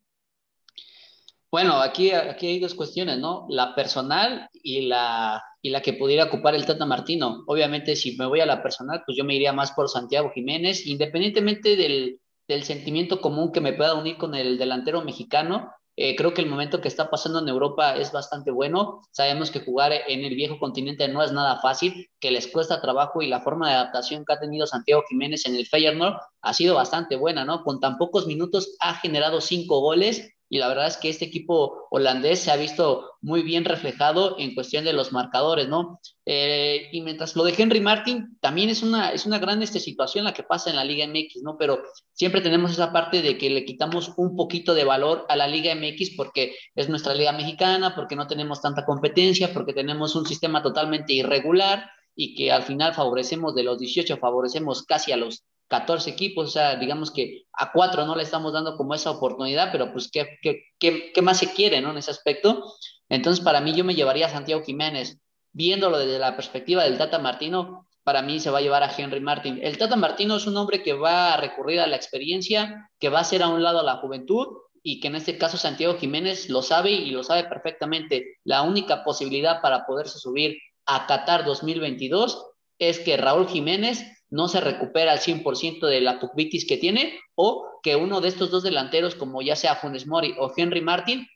Bueno, 1.50 1.81
aquí, 1.81 2.11
aquí 2.11 2.49
hay 2.49 2.61
dos 2.61 2.75
cuestiones, 2.75 3.19
¿no? 3.19 3.47
La 3.49 3.75
personal 3.75 4.49
y 4.53 4.83
la, 4.83 5.43
y 5.62 5.71
la 5.71 5.81
que 5.81 5.93
pudiera 5.93 6.25
ocupar 6.25 6.55
el 6.55 6.67
Tata 6.67 6.85
Martino. 6.85 7.45
Obviamente, 7.47 7.97
si 7.97 8.17
me 8.17 8.26
voy 8.26 8.41
a 8.41 8.47
la 8.47 8.62
personal, 8.62 9.03
pues 9.07 9.17
yo 9.17 9.25
me 9.25 9.35
iría 9.35 9.53
más 9.53 9.73
por 9.73 9.88
Santiago 9.88 10.31
Jiménez, 10.35 10.87
independientemente 10.87 11.76
del, 11.76 12.21
del 12.49 12.65
sentimiento 12.65 13.21
común 13.21 13.53
que 13.53 13.61
me 13.61 13.73
pueda 13.73 13.95
unir 13.95 14.17
con 14.17 14.35
el 14.35 14.59
delantero 14.59 15.03
mexicano. 15.03 15.73
Eh, 15.99 16.15
creo 16.15 16.35
que 16.35 16.43
el 16.43 16.49
momento 16.49 16.83
que 16.83 16.88
está 16.88 17.09
pasando 17.09 17.38
en 17.38 17.49
Europa 17.49 17.97
es 17.97 18.12
bastante 18.12 18.50
bueno. 18.50 19.00
Sabemos 19.12 19.50
que 19.50 19.61
jugar 19.61 19.93
en 19.93 20.25
el 20.25 20.35
viejo 20.35 20.59
continente 20.59 21.09
no 21.09 21.23
es 21.23 21.33
nada 21.33 21.59
fácil, 21.62 22.11
que 22.21 22.31
les 22.31 22.49
cuesta 22.49 22.83
trabajo 22.83 23.23
y 23.23 23.29
la 23.29 23.41
forma 23.41 23.69
de 23.69 23.76
adaptación 23.76 24.25
que 24.26 24.35
ha 24.35 24.38
tenido 24.38 24.67
Santiago 24.67 25.05
Jiménez 25.09 25.47
en 25.47 25.57
el 25.57 25.67
Feyenoord 25.67 26.17
ha 26.43 26.53
sido 26.53 26.75
bastante 26.75 27.17
buena, 27.17 27.47
¿no? 27.47 27.62
Con 27.62 27.81
tan 27.81 27.97
pocos 27.97 28.26
minutos 28.26 28.76
ha 28.81 28.95
generado 28.97 29.41
cinco 29.41 29.81
goles 29.81 30.36
y 30.49 30.59
la 30.59 30.69
verdad 30.69 30.87
es 30.87 30.97
que 30.97 31.09
este 31.09 31.25
equipo 31.25 31.88
holandés 31.91 32.41
se 32.41 32.50
ha 32.50 32.57
visto 32.57 33.17
muy 33.21 33.43
bien 33.43 33.65
reflejado 33.65 34.37
en 34.38 34.55
cuestión 34.55 34.85
de 34.85 34.93
los 34.93 35.12
marcadores, 35.12 35.69
¿no? 35.69 36.00
Eh, 36.25 36.88
y 36.93 37.00
mientras 37.00 37.35
lo 37.35 37.43
de 37.45 37.55
Henry 37.57 37.81
Martin, 37.81 38.38
también 38.41 38.69
es 38.69 38.83
una, 38.83 39.11
es 39.11 39.26
una 39.26 39.38
gran 39.38 39.62
este, 39.62 39.81
situación 39.81 40.25
la 40.25 40.35
que 40.35 40.45
pasa 40.45 40.71
en 40.71 40.76
la 40.76 40.85
Liga 40.85 41.07
MX, 41.07 41.43
¿no? 41.43 41.57
Pero 41.59 41.83
siempre 42.12 42.41
tenemos 42.41 42.71
esa 42.71 42.93
parte 42.93 43.23
de 43.23 43.37
que 43.37 43.50
le 43.50 43.65
quitamos 43.65 44.12
un 44.17 44.37
poquito 44.37 44.75
de 44.75 44.85
valor 44.85 45.26
a 45.29 45.37
la 45.37 45.49
Liga 45.49 45.75
MX 45.75 46.11
porque 46.17 46.55
es 46.76 46.88
nuestra 46.88 47.15
Liga 47.15 47.33
Mexicana, 47.33 47.95
porque 47.97 48.15
no 48.15 48.29
tenemos 48.29 48.61
tanta 48.61 48.85
competencia, 48.85 49.53
porque 49.53 49.73
tenemos 49.73 50.15
un 50.15 50.26
sistema 50.26 50.62
totalmente 50.62 51.12
irregular 51.12 51.91
y 52.15 52.35
que 52.35 52.53
al 52.53 52.62
final 52.62 52.95
favorecemos 52.95 53.55
de 53.55 53.65
los 53.65 53.79
18, 53.79 54.17
favorecemos 54.19 54.85
casi 54.85 55.12
a 55.12 55.17
los 55.17 55.45
14 55.68 56.11
equipos, 56.11 56.49
o 56.49 56.50
sea, 56.50 56.76
digamos 56.76 57.11
que 57.11 57.44
a 57.52 57.73
cuatro 57.73 58.06
no 58.06 58.14
le 58.14 58.23
estamos 58.23 58.52
dando 58.52 58.76
como 58.76 58.94
esa 58.94 59.11
oportunidad, 59.11 59.70
pero 59.73 59.92
pues 59.92 60.11
¿qué, 60.11 60.38
qué, 60.42 61.12
qué, 61.12 61.23
más 61.23 61.38
se 61.38 61.52
quiere, 61.52 61.80
¿no? 61.80 61.90
En 61.90 61.99
ese 61.99 62.11
aspecto. 62.11 62.64
Entonces, 63.08 63.44
para 63.44 63.61
mí 63.61 63.75
yo 63.75 63.85
me 63.85 63.94
llevaría 63.94 64.26
a 64.26 64.30
Santiago 64.30 64.62
Jiménez, 64.62 65.18
viéndolo 65.52 65.99
desde 65.99 66.18
la 66.18 66.37
perspectiva 66.37 66.85
del 66.85 66.99
Tata 66.99 67.18
Martino, 67.18 67.87
para 68.04 68.23
mí 68.23 68.38
se 68.38 68.50
va 68.50 68.58
a 68.58 68.62
llevar 68.62 68.85
a 68.85 68.94
Henry 68.96 69.20
Martin. 69.20 69.58
El 69.61 69.78
Tata 69.78 69.96
Martino 69.96 70.37
es 70.37 70.46
un 70.46 70.56
hombre 70.56 70.82
que 70.82 70.92
va 70.92 71.35
a 71.35 71.37
recurrir 71.38 71.80
a 71.80 71.88
la 71.88 71.96
experiencia, 71.96 72.88
que 73.00 73.08
va 73.08 73.18
a 73.18 73.23
hacer 73.23 73.42
a 73.42 73.49
un 73.49 73.62
lado 73.62 73.80
a 73.80 73.82
la 73.82 73.96
juventud 73.96 74.46
y 74.81 75.00
que 75.00 75.09
en 75.09 75.16
este 75.16 75.37
caso 75.37 75.57
Santiago 75.57 75.98
Jiménez 75.98 76.48
lo 76.48 76.62
sabe 76.62 76.92
y 76.92 77.11
lo 77.11 77.24
sabe 77.24 77.42
perfectamente. 77.44 78.38
La 78.44 78.62
única 78.62 79.02
posibilidad 79.02 79.61
para 79.61 79.85
poderse 79.87 80.20
subir 80.20 80.57
a 80.87 81.09
Qatar 81.09 81.44
2022 81.44 82.46
es 82.79 83.00
que 83.00 83.16
Raúl 83.16 83.48
Jiménez 83.48 84.07
no 84.31 84.49
se 84.49 84.61
recupera 84.61 85.12
al 85.12 85.21
100% 85.21 85.87
de 85.87 86.01
la 86.01 86.19
pucvitis 86.19 86.67
que 86.67 86.77
tiene 86.77 87.19
o 87.35 87.67
que 87.83 87.97
uno 87.97 88.21
de 88.21 88.29
estos 88.29 88.51
dos 88.51 88.62
delanteros, 88.62 89.15
como 89.15 89.43
ya 89.43 89.57
sea 89.57 89.77
Funes 89.77 90.07
Mori 90.07 90.35
o 90.39 90.53
Henry 90.57 90.81
Martin, 90.81 91.27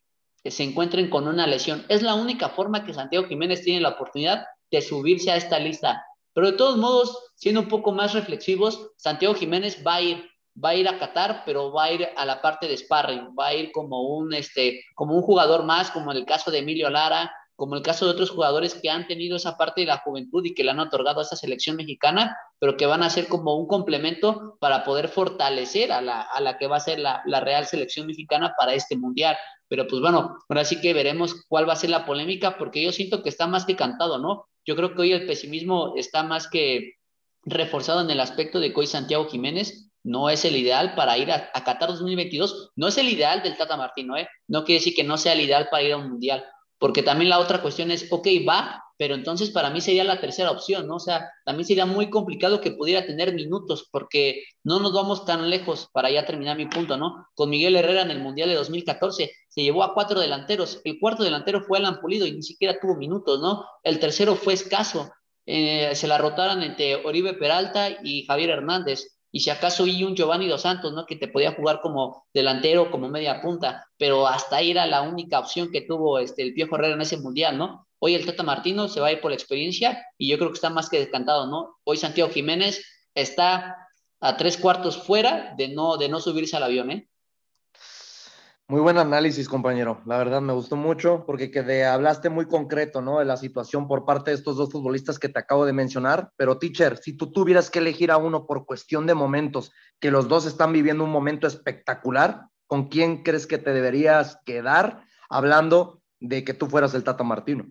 se 0.45 0.63
encuentren 0.63 1.11
con 1.11 1.29
una 1.29 1.47
lesión. 1.47 1.85
Es 1.89 2.03
la 2.03 2.15
única 2.15 2.49
forma 2.49 2.85
que 2.85 2.95
Santiago 2.95 3.27
Jiménez 3.27 3.63
tiene 3.63 3.81
la 3.81 3.91
oportunidad 3.91 4.45
de 4.71 4.81
subirse 4.81 5.31
a 5.31 5.37
esta 5.37 5.59
lista. 5.59 6.05
Pero 6.33 6.53
de 6.53 6.57
todos 6.57 6.77
modos, 6.79 7.19
siendo 7.35 7.61
un 7.61 7.69
poco 7.69 7.93
más 7.93 8.15
reflexivos, 8.15 8.93
Santiago 8.97 9.35
Jiménez 9.35 9.83
va 9.87 9.97
a 9.97 10.01
ir, 10.01 10.31
va 10.63 10.71
a 10.71 10.75
ir 10.75 10.89
a 10.89 10.99
Qatar, 10.99 11.43
pero 11.45 11.73
va 11.73 11.85
a 11.85 11.93
ir 11.93 12.09
a 12.17 12.25
la 12.25 12.41
parte 12.41 12.69
de 12.69 12.77
sparring, 12.77 13.35
va 13.39 13.49
a 13.49 13.55
ir 13.55 13.73
como 13.73 14.03
un, 14.17 14.33
este, 14.33 14.85
como 14.95 15.15
un 15.15 15.23
jugador 15.23 15.65
más, 15.65 15.91
como 15.91 16.13
en 16.13 16.19
el 16.19 16.25
caso 16.25 16.51
de 16.51 16.59
Emilio 16.59 16.89
Lara, 16.89 17.31
como 17.61 17.77
el 17.77 17.83
caso 17.83 18.07
de 18.07 18.13
otros 18.13 18.31
jugadores 18.31 18.73
que 18.73 18.89
han 18.89 19.07
tenido 19.07 19.37
esa 19.37 19.59
parte 19.59 19.83
de 19.83 19.87
la 19.87 19.99
juventud 19.99 20.43
y 20.47 20.55
que 20.55 20.65
le 20.65 20.71
han 20.71 20.81
otorgado 20.81 21.21
a 21.21 21.25
esta 21.25 21.37
selección 21.37 21.77
mexicana, 21.77 22.35
pero 22.59 22.75
que 22.75 22.87
van 22.87 23.03
a 23.03 23.11
ser 23.11 23.29
como 23.29 23.55
un 23.55 23.67
complemento 23.67 24.57
para 24.61 24.83
poder 24.83 25.09
fortalecer 25.09 25.93
a 25.93 26.01
la, 26.01 26.23
a 26.23 26.41
la 26.41 26.57
que 26.57 26.67
va 26.67 26.79
a 26.79 26.81
ser 26.81 26.99
la, 27.01 27.21
la, 27.27 27.41
real 27.41 27.67
selección 27.67 28.07
mexicana 28.07 28.55
para 28.59 28.73
este 28.73 28.97
mundial. 28.97 29.37
Pero 29.69 29.87
pues 29.87 30.01
bueno, 30.01 30.39
ahora 30.49 30.65
sí 30.65 30.81
que 30.81 30.95
veremos 30.95 31.45
cuál 31.49 31.69
va 31.69 31.75
a 31.75 31.77
ser 31.77 31.91
la 31.91 32.07
polémica, 32.07 32.57
porque 32.57 32.83
yo 32.83 32.93
siento 32.93 33.23
que 33.23 33.29
está 33.29 33.47
más 33.47 33.67
que 33.67 33.77
cantado, 33.77 34.19
¿no? 34.19 34.47
Yo 34.65 34.75
creo 34.75 34.95
que 34.95 35.03
hoy 35.03 35.13
el 35.13 35.27
pesimismo 35.27 35.93
está 35.99 36.23
más 36.23 36.49
que 36.49 36.95
reforzado 37.43 38.01
en 38.01 38.11
el 38.11 38.21
aspecto 38.21 38.59
de 38.59 38.73
que 38.73 38.81
hoy 38.81 38.87
Santiago 38.87 39.27
Jiménez 39.27 39.91
no 40.03 40.31
es 40.31 40.47
el 40.47 40.57
ideal 40.57 40.95
para 40.95 41.19
ir 41.19 41.31
a, 41.31 41.51
a 41.53 41.63
Qatar 41.63 41.91
2022, 41.91 42.71
no 42.77 42.89
es 42.89 42.97
el 42.97 43.11
ideal 43.11 43.43
del 43.43 43.59
Tata 43.59 43.77
Martino, 43.77 44.17
¿eh? 44.17 44.27
No 44.49 44.65
quiere 44.65 44.79
decir 44.79 44.95
que 44.95 45.05
no 45.05 45.19
sea 45.19 45.35
el 45.35 45.43
ideal 45.43 45.69
para 45.71 45.83
ir 45.83 45.93
a 45.93 45.99
un 45.99 46.09
mundial, 46.09 46.43
porque 46.81 47.03
también 47.03 47.29
la 47.29 47.39
otra 47.39 47.61
cuestión 47.61 47.91
es, 47.91 48.11
ok, 48.11 48.27
va, 48.49 48.83
pero 48.97 49.15
entonces 49.15 49.51
para 49.51 49.69
mí 49.69 49.83
sería 49.83 50.03
la 50.03 50.19
tercera 50.19 50.51
opción, 50.51 50.89
¿no? 50.89 50.97
O 50.97 50.99
sea, 50.99 51.31
también 51.45 51.67
sería 51.67 51.85
muy 51.85 52.09
complicado 52.09 52.63
que 52.63 52.71
pudiera 52.71 53.05
tener 53.07 53.35
minutos, 53.35 53.87
porque 53.93 54.45
no 54.65 54.81
nos 54.81 54.95
vamos 54.95 55.27
tan 55.27 55.51
lejos 55.51 55.91
para 55.93 56.11
ya 56.11 56.25
terminar 56.25 56.57
mi 56.57 56.67
punto, 56.67 56.97
¿no? 56.97 57.29
Con 57.35 57.51
Miguel 57.51 57.77
Herrera 57.77 58.03
en 58.03 58.11
el 58.11 58.21
Mundial 58.21 58.49
de 58.49 58.55
2014 58.55 59.31
se 59.47 59.63
llevó 59.63 59.85
a 59.85 59.93
cuatro 59.93 60.21
delanteros, 60.21 60.81
el 60.85 60.99
cuarto 60.99 61.23
delantero 61.23 61.63
fue 61.63 61.79
Alan 61.79 62.01
Pulido 62.01 62.27
y 62.27 62.33
ni 62.33 62.43
siquiera 62.43 62.81
tuvo 62.81 62.97
minutos, 62.97 63.41
¿no? 63.41 63.67
El 63.83 64.01
tercero 64.01 64.35
fue 64.35 64.55
escaso, 64.55 65.13
eh, 65.45 65.95
se 65.95 66.09
la 66.09 66.17
rotaron 66.17 66.63
entre 66.63 66.97
Oribe 67.05 67.35
Peralta 67.35 67.91
y 68.03 68.25
Javier 68.25 68.51
Hernández 68.51 69.20
y 69.33 69.41
si 69.41 69.51
acaso 69.51 69.87
y 69.87 70.03
un 70.05 70.17
Giovanni 70.17 70.49
Dos 70.49 70.63
Santos, 70.63 70.93
¿no? 70.93 71.07
Que 71.07 71.17
te 71.17 71.29
podía 71.29 71.53
jugar 71.53 71.81
como 71.81 72.27
delantero, 72.33 72.91
como 72.91 73.09
media 73.09 73.41
punta, 73.43 73.87
pero 73.97 74.27
hasta 74.27 74.57
ahí 74.57 74.71
era 74.71 74.87
la 74.87 75.03
única 75.03 75.39
opción 75.39 75.71
que 75.71 75.83
tuvo 75.83 76.19
este, 76.19 76.43
el 76.43 76.55
Piojo 76.55 76.77
Herrera 76.77 76.95
en 76.95 77.03
ese 77.03 77.19
mundial, 77.19 77.59
¿no? 77.59 77.87
Hoy 77.99 78.15
el 78.15 78.25
Tata 78.25 78.43
Martino 78.43 78.89
se 78.89 79.01
va 79.01 79.09
a 79.09 79.13
ir 79.13 79.21
por 79.21 79.31
la 79.31 79.37
experiencia 79.37 80.03
y 80.17 80.29
yo 80.29 80.39
creo 80.39 80.49
que 80.51 80.55
está 80.55 80.71
más 80.71 80.89
que 80.89 80.99
descantado, 80.99 81.47
¿no? 81.47 81.77
Hoy 81.85 81.97
Santiago 81.97 82.31
Jiménez 82.31 82.85
está 83.15 83.77
a 84.21 84.37
tres 84.37 84.57
cuartos 84.57 84.97
fuera 84.97 85.55
de 85.57 85.69
no, 85.69 85.97
de 85.97 86.09
no 86.09 86.21
subirse 86.21 86.57
al 86.57 86.63
avión, 86.63 86.91
¿eh? 86.91 87.10
Muy 88.71 88.81
buen 88.81 88.99
análisis, 88.99 89.49
compañero. 89.49 90.01
La 90.07 90.17
verdad 90.17 90.41
me 90.41 90.53
gustó 90.53 90.77
mucho 90.77 91.25
porque 91.27 91.51
que 91.51 91.85
hablaste 91.85 92.29
muy 92.31 92.47
concreto, 92.47 93.03
¿no? 93.03 93.19
De 93.19 93.25
la 93.25 93.37
situación 93.37 93.89
por 93.89 94.05
parte 94.05 94.31
de 94.31 94.37
estos 94.37 94.57
dos 94.57 94.71
futbolistas 94.71 95.19
que 95.19 95.29
te 95.29 95.41
acabo 95.41 95.67
de 95.67 95.73
mencionar. 95.73 96.31
Pero, 96.37 96.57
teacher, 96.57 96.97
si 96.97 97.15
tú 97.15 97.33
tuvieras 97.33 97.69
que 97.69 97.81
elegir 97.81 98.13
a 98.13 98.17
uno 98.17 98.47
por 98.47 98.67
cuestión 98.67 99.09
de 99.09 99.15
momentos, 99.15 99.73
que 99.99 100.13
los 100.13 100.29
dos 100.29 100.47
están 100.47 100.73
viviendo 100.73 101.03
un 101.03 101.11
momento 101.11 101.49
espectacular, 101.49 102.43
¿con 102.69 102.87
quién 102.87 103.25
crees 103.25 103.49
que 103.49 103.59
te 103.59 103.73
deberías 103.73 104.39
quedar 104.45 105.03
hablando 105.29 106.01
de 106.21 106.45
que 106.45 106.55
tú 106.55 106.69
fueras 106.69 106.95
el 106.95 107.03
Tata 107.03 107.25
Martino? 107.25 107.67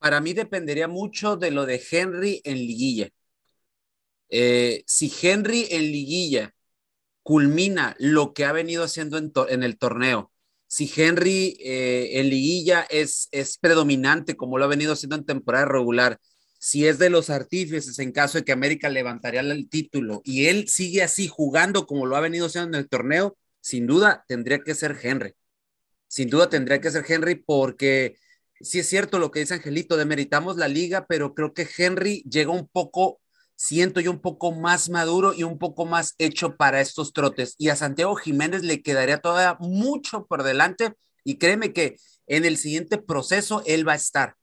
Para 0.00 0.20
mí 0.20 0.32
dependería 0.32 0.88
mucho 0.88 1.36
de 1.36 1.52
lo 1.52 1.64
de 1.64 1.80
Henry 1.92 2.40
en 2.42 2.56
liguilla. 2.56 3.08
Eh, 4.30 4.82
si 4.84 5.12
Henry 5.22 5.68
en 5.70 5.82
liguilla 5.82 6.55
culmina 7.26 7.96
lo 7.98 8.34
que 8.34 8.44
ha 8.44 8.52
venido 8.52 8.84
haciendo 8.84 9.18
en, 9.18 9.62
el 9.64 9.78
torneo. 9.78 10.30
Si 10.68 10.88
Henry 10.94 11.56
eh, 11.58 12.20
en 12.20 12.30
liguilla 12.30 12.86
es, 12.88 13.26
es 13.32 13.58
predominante 13.58 14.36
como 14.36 14.58
lo 14.58 14.64
ha 14.64 14.68
venido 14.68 14.92
haciendo 14.92 15.16
en 15.16 15.24
temporada 15.24 15.64
regular, 15.64 16.20
si 16.60 16.86
es 16.86 17.00
de 17.00 17.10
los 17.10 17.28
artífices 17.28 17.98
en 17.98 18.12
caso 18.12 18.38
de 18.38 18.44
que 18.44 18.52
América 18.52 18.88
levantaría 18.90 19.40
el 19.40 19.68
título 19.68 20.22
y 20.24 20.46
él 20.46 20.68
sigue 20.68 21.02
así 21.02 21.26
jugando 21.26 21.84
como 21.84 22.06
lo 22.06 22.14
ha 22.14 22.20
venido 22.20 22.46
haciendo 22.46 22.78
en 22.78 22.84
el 22.84 22.88
torneo, 22.88 23.36
sin 23.60 23.88
duda 23.88 24.24
tendría 24.28 24.60
que 24.60 24.76
ser 24.76 24.96
Henry. 25.02 25.34
Sin 26.06 26.30
duda 26.30 26.48
tendría 26.48 26.80
que 26.80 26.92
ser 26.92 27.04
Henry 27.08 27.34
porque 27.34 28.18
sí 28.60 28.78
es 28.78 28.88
cierto 28.88 29.18
lo 29.18 29.32
que 29.32 29.40
dice 29.40 29.54
Angelito, 29.54 29.96
demeritamos 29.96 30.58
la 30.58 30.68
liga, 30.68 31.06
pero 31.08 31.34
creo 31.34 31.54
que 31.54 31.66
Henry 31.76 32.22
llega 32.30 32.52
un 32.52 32.68
poco 32.68 33.20
siento 33.56 34.00
yo 34.00 34.10
un 34.10 34.20
poco 34.20 34.52
más 34.52 34.88
maduro 34.90 35.34
y 35.34 35.42
un 35.42 35.58
poco 35.58 35.86
más 35.86 36.14
hecho 36.18 36.56
para 36.56 36.80
estos 36.80 37.12
trotes. 37.12 37.54
Y 37.58 37.70
a 37.70 37.76
Santiago 37.76 38.14
Jiménez 38.14 38.62
le 38.62 38.82
quedaría 38.82 39.18
todavía 39.18 39.56
mucho 39.58 40.26
por 40.26 40.42
delante 40.42 40.94
Y 41.24 41.38
créeme 41.38 41.72
que 41.72 41.96
en 42.28 42.44
el 42.44 42.56
siguiente 42.56 42.98
proceso 42.98 43.62
él 43.66 43.88
va 43.88 43.94
a 43.94 43.96
estar. 43.96 44.36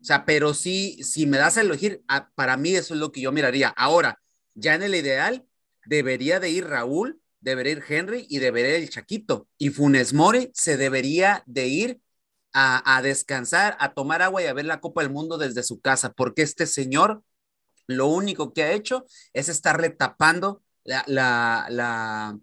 O 0.00 0.04
sea, 0.04 0.24
pero 0.24 0.54
sí, 0.54 1.02
si 1.02 1.26
me 1.26 1.38
das 1.38 1.56
a 1.56 1.62
elegir, 1.62 2.02
para 2.34 2.56
mí 2.56 2.74
eso 2.74 2.94
es 2.94 3.00
lo 3.00 3.10
que 3.12 3.20
yo 3.20 3.32
miraría. 3.32 3.68
Ahora, 3.68 4.20
ya 4.54 4.74
en 4.74 4.82
el 4.82 4.94
ideal, 4.94 5.46
debería 5.86 6.40
de 6.40 6.50
ir 6.50 6.66
Raúl, 6.66 7.20
debería 7.40 7.72
ir 7.72 7.84
Henry 7.86 8.26
y 8.28 8.38
debería 8.38 8.78
ir 8.78 8.84
el 8.84 8.90
Chaquito. 8.90 9.48
Y 9.58 9.70
Funes 9.70 10.12
Mori 10.12 10.50
se 10.54 10.76
debería 10.76 11.42
de 11.46 11.66
ir 11.66 12.00
a, 12.52 12.96
a, 12.96 13.02
descansar, 13.02 13.76
a 13.80 13.92
tomar 13.92 14.22
agua 14.22 14.42
y 14.42 14.46
a 14.46 14.52
ver 14.52 14.64
la 14.64 14.80
Copa 14.80 15.02
del 15.02 15.10
Mundo 15.10 15.36
desde 15.38 15.62
su 15.62 15.80
casa, 15.80 16.12
porque 16.12 16.42
este 16.42 16.66
señor 16.66 17.22
lo 17.96 18.06
único 18.06 18.52
que 18.52 18.62
ha 18.62 18.72
hecho 18.72 19.04
es 19.32 19.48
estarle 19.48 19.90
tapando 19.90 20.62
la, 20.84 21.04
la, 21.06 21.66
la, 21.70 22.38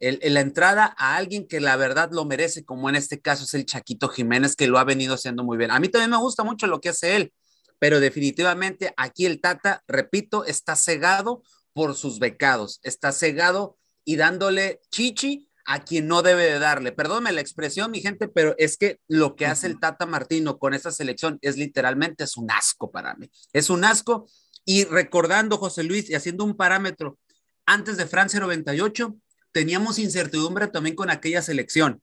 la 0.00 0.40
entrada 0.40 0.94
a 0.98 1.16
alguien 1.16 1.46
que 1.46 1.60
la 1.60 1.76
verdad 1.76 2.10
lo 2.12 2.24
merece, 2.24 2.64
como 2.64 2.88
en 2.88 2.96
este 2.96 3.20
caso 3.20 3.44
es 3.44 3.54
el 3.54 3.66
Chaquito 3.66 4.08
Jiménez, 4.08 4.56
que 4.56 4.66
lo 4.66 4.78
ha 4.78 4.84
venido 4.84 5.14
haciendo 5.14 5.44
muy 5.44 5.56
bien. 5.56 5.70
A 5.70 5.80
mí 5.80 5.88
también 5.88 6.10
me 6.10 6.16
gusta 6.16 6.44
mucho 6.44 6.66
lo 6.66 6.80
que 6.80 6.90
hace 6.90 7.16
él, 7.16 7.32
pero 7.78 8.00
definitivamente 8.00 8.94
aquí 8.96 9.26
el 9.26 9.40
Tata, 9.40 9.82
repito, 9.86 10.44
está 10.44 10.76
cegado 10.76 11.42
por 11.72 11.94
sus 11.94 12.18
becados, 12.18 12.80
está 12.82 13.12
cegado 13.12 13.76
y 14.04 14.16
dándole 14.16 14.80
chichi 14.90 15.48
a 15.66 15.82
quien 15.82 16.06
no 16.06 16.22
debe 16.22 16.44
de 16.44 16.58
darle. 16.58 16.92
Perdónme 16.92 17.32
la 17.32 17.40
expresión, 17.40 17.90
mi 17.90 18.00
gente, 18.00 18.28
pero 18.28 18.54
es 18.58 18.76
que 18.76 19.00
lo 19.08 19.34
que 19.34 19.46
hace 19.46 19.66
el 19.66 19.80
Tata 19.80 20.06
Martino 20.06 20.58
con 20.58 20.74
esta 20.74 20.90
selección 20.90 21.38
es 21.42 21.56
literalmente 21.56 22.24
es 22.24 22.36
un 22.36 22.50
asco 22.50 22.90
para 22.90 23.14
mí. 23.14 23.30
Es 23.52 23.70
un 23.70 23.84
asco. 23.84 24.26
Y 24.64 24.84
recordando, 24.84 25.58
José 25.58 25.84
Luis, 25.84 26.08
y 26.08 26.14
haciendo 26.14 26.44
un 26.44 26.56
parámetro, 26.56 27.18
antes 27.66 27.96
de 27.96 28.06
Francia 28.06 28.40
98, 28.40 29.14
teníamos 29.52 29.98
incertidumbre 29.98 30.68
también 30.68 30.96
con 30.96 31.10
aquella 31.10 31.42
selección. 31.42 32.02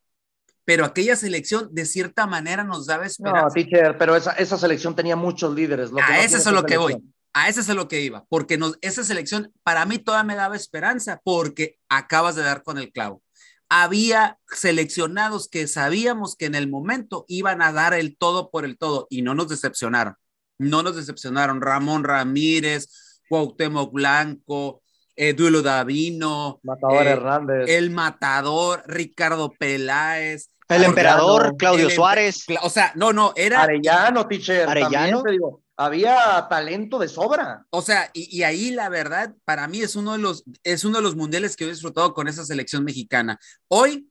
Pero 0.64 0.86
aquella 0.86 1.16
selección 1.16 1.70
de 1.72 1.86
cierta 1.86 2.28
manera 2.28 2.64
nos 2.64 2.86
daba 2.86 3.06
esperanza. 3.06 3.42
No, 3.42 3.52
teacher, 3.52 3.98
pero 3.98 4.16
esa, 4.16 4.32
esa 4.34 4.58
selección 4.58 4.96
tenía 4.96 5.16
muchos 5.16 5.54
líderes. 5.56 5.92
Lo 5.92 6.00
a 6.00 6.24
ese 6.24 6.38
es 6.38 6.48
a 6.48 6.52
lo 6.52 6.66
que 6.66 6.78
voy. 6.78 6.98
A 7.34 7.50
ese 7.50 7.62
es 7.62 7.70
a 7.70 7.74
lo 7.74 7.88
que 7.88 8.02
iba. 8.02 8.26
Porque 8.30 8.58
nos, 8.58 8.78
esa 8.82 9.04
selección 9.04 9.52
para 9.64 9.86
mí 9.86 9.98
todavía 9.98 10.24
me 10.24 10.36
daba 10.36 10.56
esperanza 10.56 11.20
porque 11.24 11.80
acabas 11.90 12.36
de 12.36 12.44
dar 12.44 12.62
con 12.64 12.78
el 12.78 12.92
clavo 12.92 13.24
había 13.74 14.38
seleccionados 14.48 15.48
que 15.48 15.66
sabíamos 15.66 16.36
que 16.36 16.46
en 16.46 16.56
el 16.56 16.70
momento 16.70 17.24
iban 17.30 17.62
a 17.62 17.72
dar 17.72 17.94
el 17.94 18.18
todo 18.18 18.52
por 18.52 18.66
el 18.66 18.78
todo 18.78 19.08
y 19.10 19.22
no 19.22 19.34
nos 19.34 19.48
decepcionaron. 19.48 20.16
No 20.62 20.84
nos 20.84 20.96
decepcionaron. 20.96 21.62
Ramón 21.62 22.04
Ramírez, 22.04 23.22
Cuauhtémoc 23.28 23.92
Blanco, 23.92 24.82
Eduardo 25.16 25.62
Davino, 25.62 26.60
Matador 26.64 27.08
eh, 27.08 27.10
Hernández, 27.10 27.70
el 27.70 27.92
Matador, 27.92 28.84
Ricardo 28.88 29.52
Peláez, 29.58 30.50
el 30.70 30.84
emperador, 30.84 31.56
Claudio 31.58 31.90
Suárez. 31.90 32.46
O 32.62 32.70
sea, 32.70 32.94
no, 32.96 33.12
no, 33.12 33.34
era. 33.36 33.64
Arellano, 33.64 34.28
teacher. 34.28 34.70
Arellano. 34.70 35.22
te 35.22 35.32
digo, 35.32 35.64
había 35.76 36.48
talento 36.50 37.00
de 37.00 37.08
sobra. 37.08 37.66
O 37.72 37.82
sea, 37.82 38.10
y, 38.14 38.44
ahí 38.44 38.72
la 38.72 38.90
verdad, 38.90 39.34
para 39.46 39.68
mí 39.68 39.82
es 39.82 39.96
uno 39.96 40.14
de 40.14 40.20
los, 40.20 40.44
es 40.64 40.86
uno 40.86 40.98
de 40.98 41.04
los 41.04 41.16
mundiales 41.16 41.56
que 41.56 41.66
he 41.66 41.70
disfrutado 41.70 42.14
con 42.14 42.28
esa 42.28 42.46
selección 42.46 42.84
mexicana. 42.84 43.40
Hoy, 43.68 44.08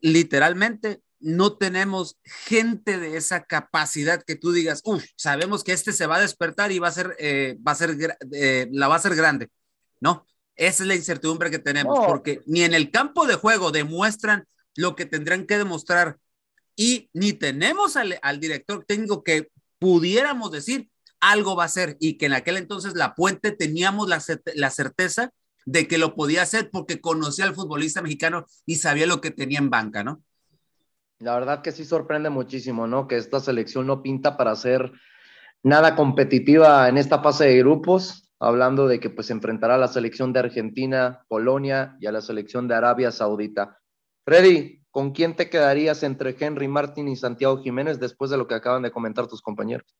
literalmente, 0.00 1.00
no 1.24 1.56
tenemos 1.56 2.18
gente 2.22 2.98
de 2.98 3.16
esa 3.16 3.44
capacidad 3.44 4.22
que 4.22 4.36
tú 4.36 4.52
digas, 4.52 4.82
uff, 4.84 5.02
sabemos 5.16 5.64
que 5.64 5.72
este 5.72 5.92
se 5.92 6.06
va 6.06 6.16
a 6.16 6.20
despertar 6.20 6.70
y 6.70 6.78
va 6.78 6.88
a 6.88 6.92
ser, 6.92 7.16
eh, 7.18 7.56
va 7.66 7.72
a 7.72 7.76
ser, 7.76 7.96
eh, 8.32 8.68
la 8.70 8.88
va 8.88 8.96
a 8.96 9.00
ser 9.00 9.14
grande. 9.16 9.48
No, 10.00 10.26
esa 10.54 10.82
es 10.82 10.86
la 10.86 10.94
incertidumbre 10.94 11.50
que 11.50 11.58
tenemos, 11.58 11.98
porque 12.06 12.42
ni 12.44 12.62
en 12.62 12.74
el 12.74 12.90
campo 12.90 13.26
de 13.26 13.36
juego 13.36 13.72
demuestran 13.72 14.46
lo 14.76 14.94
que 14.96 15.06
tendrán 15.06 15.46
que 15.46 15.56
demostrar 15.56 16.18
y 16.76 17.08
ni 17.14 17.32
tenemos 17.32 17.96
al, 17.96 18.18
al 18.20 18.38
director 18.38 18.84
técnico 18.84 19.24
que 19.24 19.48
pudiéramos 19.78 20.52
decir 20.52 20.90
algo 21.20 21.56
va 21.56 21.64
a 21.64 21.68
ser 21.68 21.96
y 22.00 22.18
que 22.18 22.26
en 22.26 22.34
aquel 22.34 22.58
entonces 22.58 22.94
la 22.96 23.14
puente 23.14 23.50
teníamos 23.50 24.08
la, 24.08 24.22
la 24.54 24.70
certeza 24.70 25.32
de 25.64 25.88
que 25.88 25.96
lo 25.96 26.14
podía 26.14 26.42
hacer 26.42 26.68
porque 26.70 27.00
conocía 27.00 27.46
al 27.46 27.54
futbolista 27.54 28.02
mexicano 28.02 28.44
y 28.66 28.76
sabía 28.76 29.06
lo 29.06 29.22
que 29.22 29.30
tenía 29.30 29.58
en 29.58 29.70
banca, 29.70 30.04
¿no? 30.04 30.22
La 31.18 31.34
verdad 31.34 31.62
que 31.62 31.72
sí 31.72 31.84
sorprende 31.84 32.30
muchísimo, 32.30 32.86
¿no? 32.86 33.06
Que 33.06 33.16
esta 33.16 33.40
selección 33.40 33.86
no 33.86 34.02
pinta 34.02 34.36
para 34.36 34.54
ser 34.56 34.92
nada 35.62 35.96
competitiva 35.96 36.88
en 36.88 36.98
esta 36.98 37.22
fase 37.22 37.46
de 37.46 37.58
grupos, 37.58 38.30
hablando 38.38 38.86
de 38.86 39.00
que 39.00 39.10
pues 39.10 39.30
enfrentará 39.30 39.76
a 39.76 39.78
la 39.78 39.88
selección 39.88 40.32
de 40.32 40.40
Argentina, 40.40 41.24
Polonia 41.28 41.96
y 42.00 42.06
a 42.06 42.12
la 42.12 42.20
selección 42.20 42.68
de 42.68 42.74
Arabia 42.74 43.10
Saudita. 43.10 43.80
Freddy, 44.24 44.82
¿con 44.90 45.12
quién 45.12 45.36
te 45.36 45.48
quedarías 45.48 46.02
entre 46.02 46.36
Henry 46.38 46.68
Martín 46.68 47.08
y 47.08 47.16
Santiago 47.16 47.62
Jiménez 47.62 48.00
después 48.00 48.30
de 48.30 48.36
lo 48.36 48.46
que 48.46 48.54
acaban 48.54 48.82
de 48.82 48.92
comentar 48.92 49.26
tus 49.26 49.40
compañeros? 49.40 49.96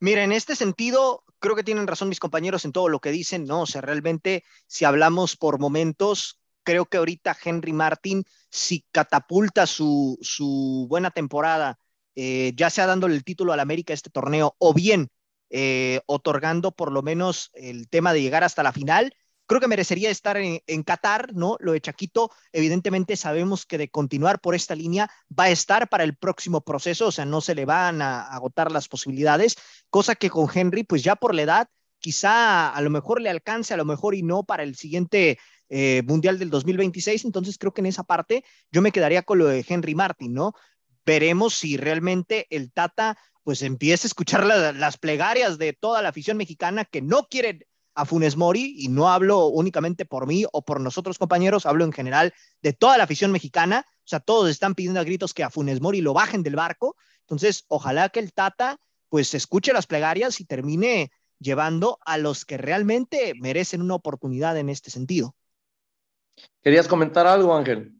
Mira, 0.00 0.22
en 0.22 0.32
este 0.32 0.54
sentido, 0.54 1.24
creo 1.40 1.56
que 1.56 1.64
tienen 1.64 1.86
razón 1.86 2.08
mis 2.08 2.20
compañeros 2.20 2.64
en 2.64 2.72
todo 2.72 2.88
lo 2.88 3.00
que 3.00 3.10
dicen, 3.10 3.44
¿no? 3.44 3.62
O 3.62 3.66
sea, 3.66 3.80
realmente, 3.80 4.44
si 4.66 4.84
hablamos 4.84 5.36
por 5.36 5.58
momentos, 5.58 6.40
creo 6.68 6.84
que 6.84 6.98
ahorita 6.98 7.34
Henry 7.42 7.72
Martin, 7.72 8.24
si 8.50 8.84
catapulta 8.92 9.66
su, 9.66 10.18
su 10.20 10.84
buena 10.86 11.10
temporada, 11.10 11.78
eh, 12.14 12.52
ya 12.56 12.68
sea 12.68 12.86
dándole 12.86 13.14
el 13.14 13.24
título 13.24 13.54
al 13.54 13.60
América 13.60 13.94
este 13.94 14.10
torneo, 14.10 14.54
o 14.58 14.74
bien 14.74 15.08
eh, 15.48 16.02
otorgando 16.04 16.72
por 16.72 16.92
lo 16.92 17.00
menos 17.00 17.50
el 17.54 17.88
tema 17.88 18.12
de 18.12 18.20
llegar 18.20 18.44
hasta 18.44 18.62
la 18.62 18.74
final, 18.74 19.14
creo 19.46 19.62
que 19.62 19.66
merecería 19.66 20.10
estar 20.10 20.36
en, 20.36 20.82
Qatar, 20.82 21.32
¿no? 21.32 21.56
Lo 21.58 21.72
de 21.72 21.80
Chaquito, 21.80 22.30
evidentemente 22.52 23.16
sabemos 23.16 23.64
que 23.64 23.78
de 23.78 23.88
continuar 23.88 24.38
por 24.38 24.54
esta 24.54 24.74
línea 24.74 25.10
va 25.26 25.44
a 25.44 25.50
estar 25.50 25.88
para 25.88 26.04
el 26.04 26.18
próximo 26.18 26.60
proceso, 26.60 27.06
o 27.06 27.12
sea, 27.12 27.24
no 27.24 27.40
se 27.40 27.54
le 27.54 27.64
van 27.64 28.02
a 28.02 28.26
agotar 28.26 28.70
las 28.72 28.88
posibilidades, 28.88 29.56
cosa 29.88 30.16
que 30.16 30.28
con 30.28 30.50
Henry, 30.54 30.84
pues 30.84 31.02
ya 31.02 31.16
por 31.16 31.34
la 31.34 31.42
edad, 31.42 31.68
quizá 31.98 32.68
a 32.68 32.80
lo 32.82 32.90
mejor 32.90 33.22
le 33.22 33.30
alcance, 33.30 33.72
a 33.72 33.78
lo 33.78 33.86
mejor 33.86 34.14
y 34.14 34.22
no 34.22 34.44
para 34.44 34.64
el 34.64 34.76
siguiente 34.76 35.38
eh, 35.68 36.02
Mundial 36.06 36.38
del 36.38 36.50
2026, 36.50 37.24
entonces 37.24 37.58
creo 37.58 37.72
que 37.72 37.80
en 37.80 37.86
esa 37.86 38.04
parte 38.04 38.44
yo 38.70 38.82
me 38.82 38.92
quedaría 38.92 39.22
con 39.22 39.38
lo 39.38 39.46
de 39.46 39.64
Henry 39.66 39.94
Martin, 39.94 40.34
¿no? 40.34 40.54
Veremos 41.04 41.54
si 41.54 41.76
realmente 41.76 42.46
el 42.50 42.72
Tata 42.72 43.18
pues 43.42 43.62
empieza 43.62 44.06
a 44.06 44.08
escuchar 44.08 44.44
las 44.44 44.98
plegarias 44.98 45.56
de 45.56 45.72
toda 45.72 46.02
la 46.02 46.10
afición 46.10 46.36
mexicana 46.36 46.84
que 46.84 47.00
no 47.00 47.28
quiere 47.28 47.66
a 47.98 48.04
Funes 48.04 48.36
Mori, 48.36 48.74
y 48.78 48.86
no 48.88 49.08
hablo 49.08 49.46
únicamente 49.46 50.04
por 50.04 50.28
mí 50.28 50.44
o 50.52 50.64
por 50.64 50.80
nosotros 50.80 51.18
compañeros, 51.18 51.66
hablo 51.66 51.84
en 51.84 51.92
general 51.92 52.32
de 52.62 52.72
toda 52.72 52.96
la 52.96 53.04
afición 53.04 53.32
mexicana, 53.32 53.84
o 53.88 54.06
sea, 54.08 54.20
todos 54.20 54.48
están 54.50 54.76
pidiendo 54.76 55.00
a 55.00 55.04
gritos 55.04 55.34
que 55.34 55.42
a 55.42 55.50
Funes 55.50 55.80
Mori 55.80 56.00
lo 56.00 56.14
bajen 56.14 56.44
del 56.44 56.54
barco, 56.54 56.94
entonces 57.22 57.64
ojalá 57.66 58.08
que 58.10 58.20
el 58.20 58.32
Tata 58.32 58.78
pues 59.08 59.34
escuche 59.34 59.72
las 59.72 59.86
plegarias 59.86 60.40
y 60.40 60.44
termine 60.44 61.10
llevando 61.40 61.98
a 62.04 62.18
los 62.18 62.44
que 62.44 62.56
realmente 62.56 63.32
merecen 63.40 63.82
una 63.82 63.96
oportunidad 63.96 64.56
en 64.58 64.68
este 64.68 64.90
sentido. 64.90 65.34
¿Querías 66.62 66.88
comentar 66.88 67.26
algo, 67.26 67.54
Ángel? 67.54 67.92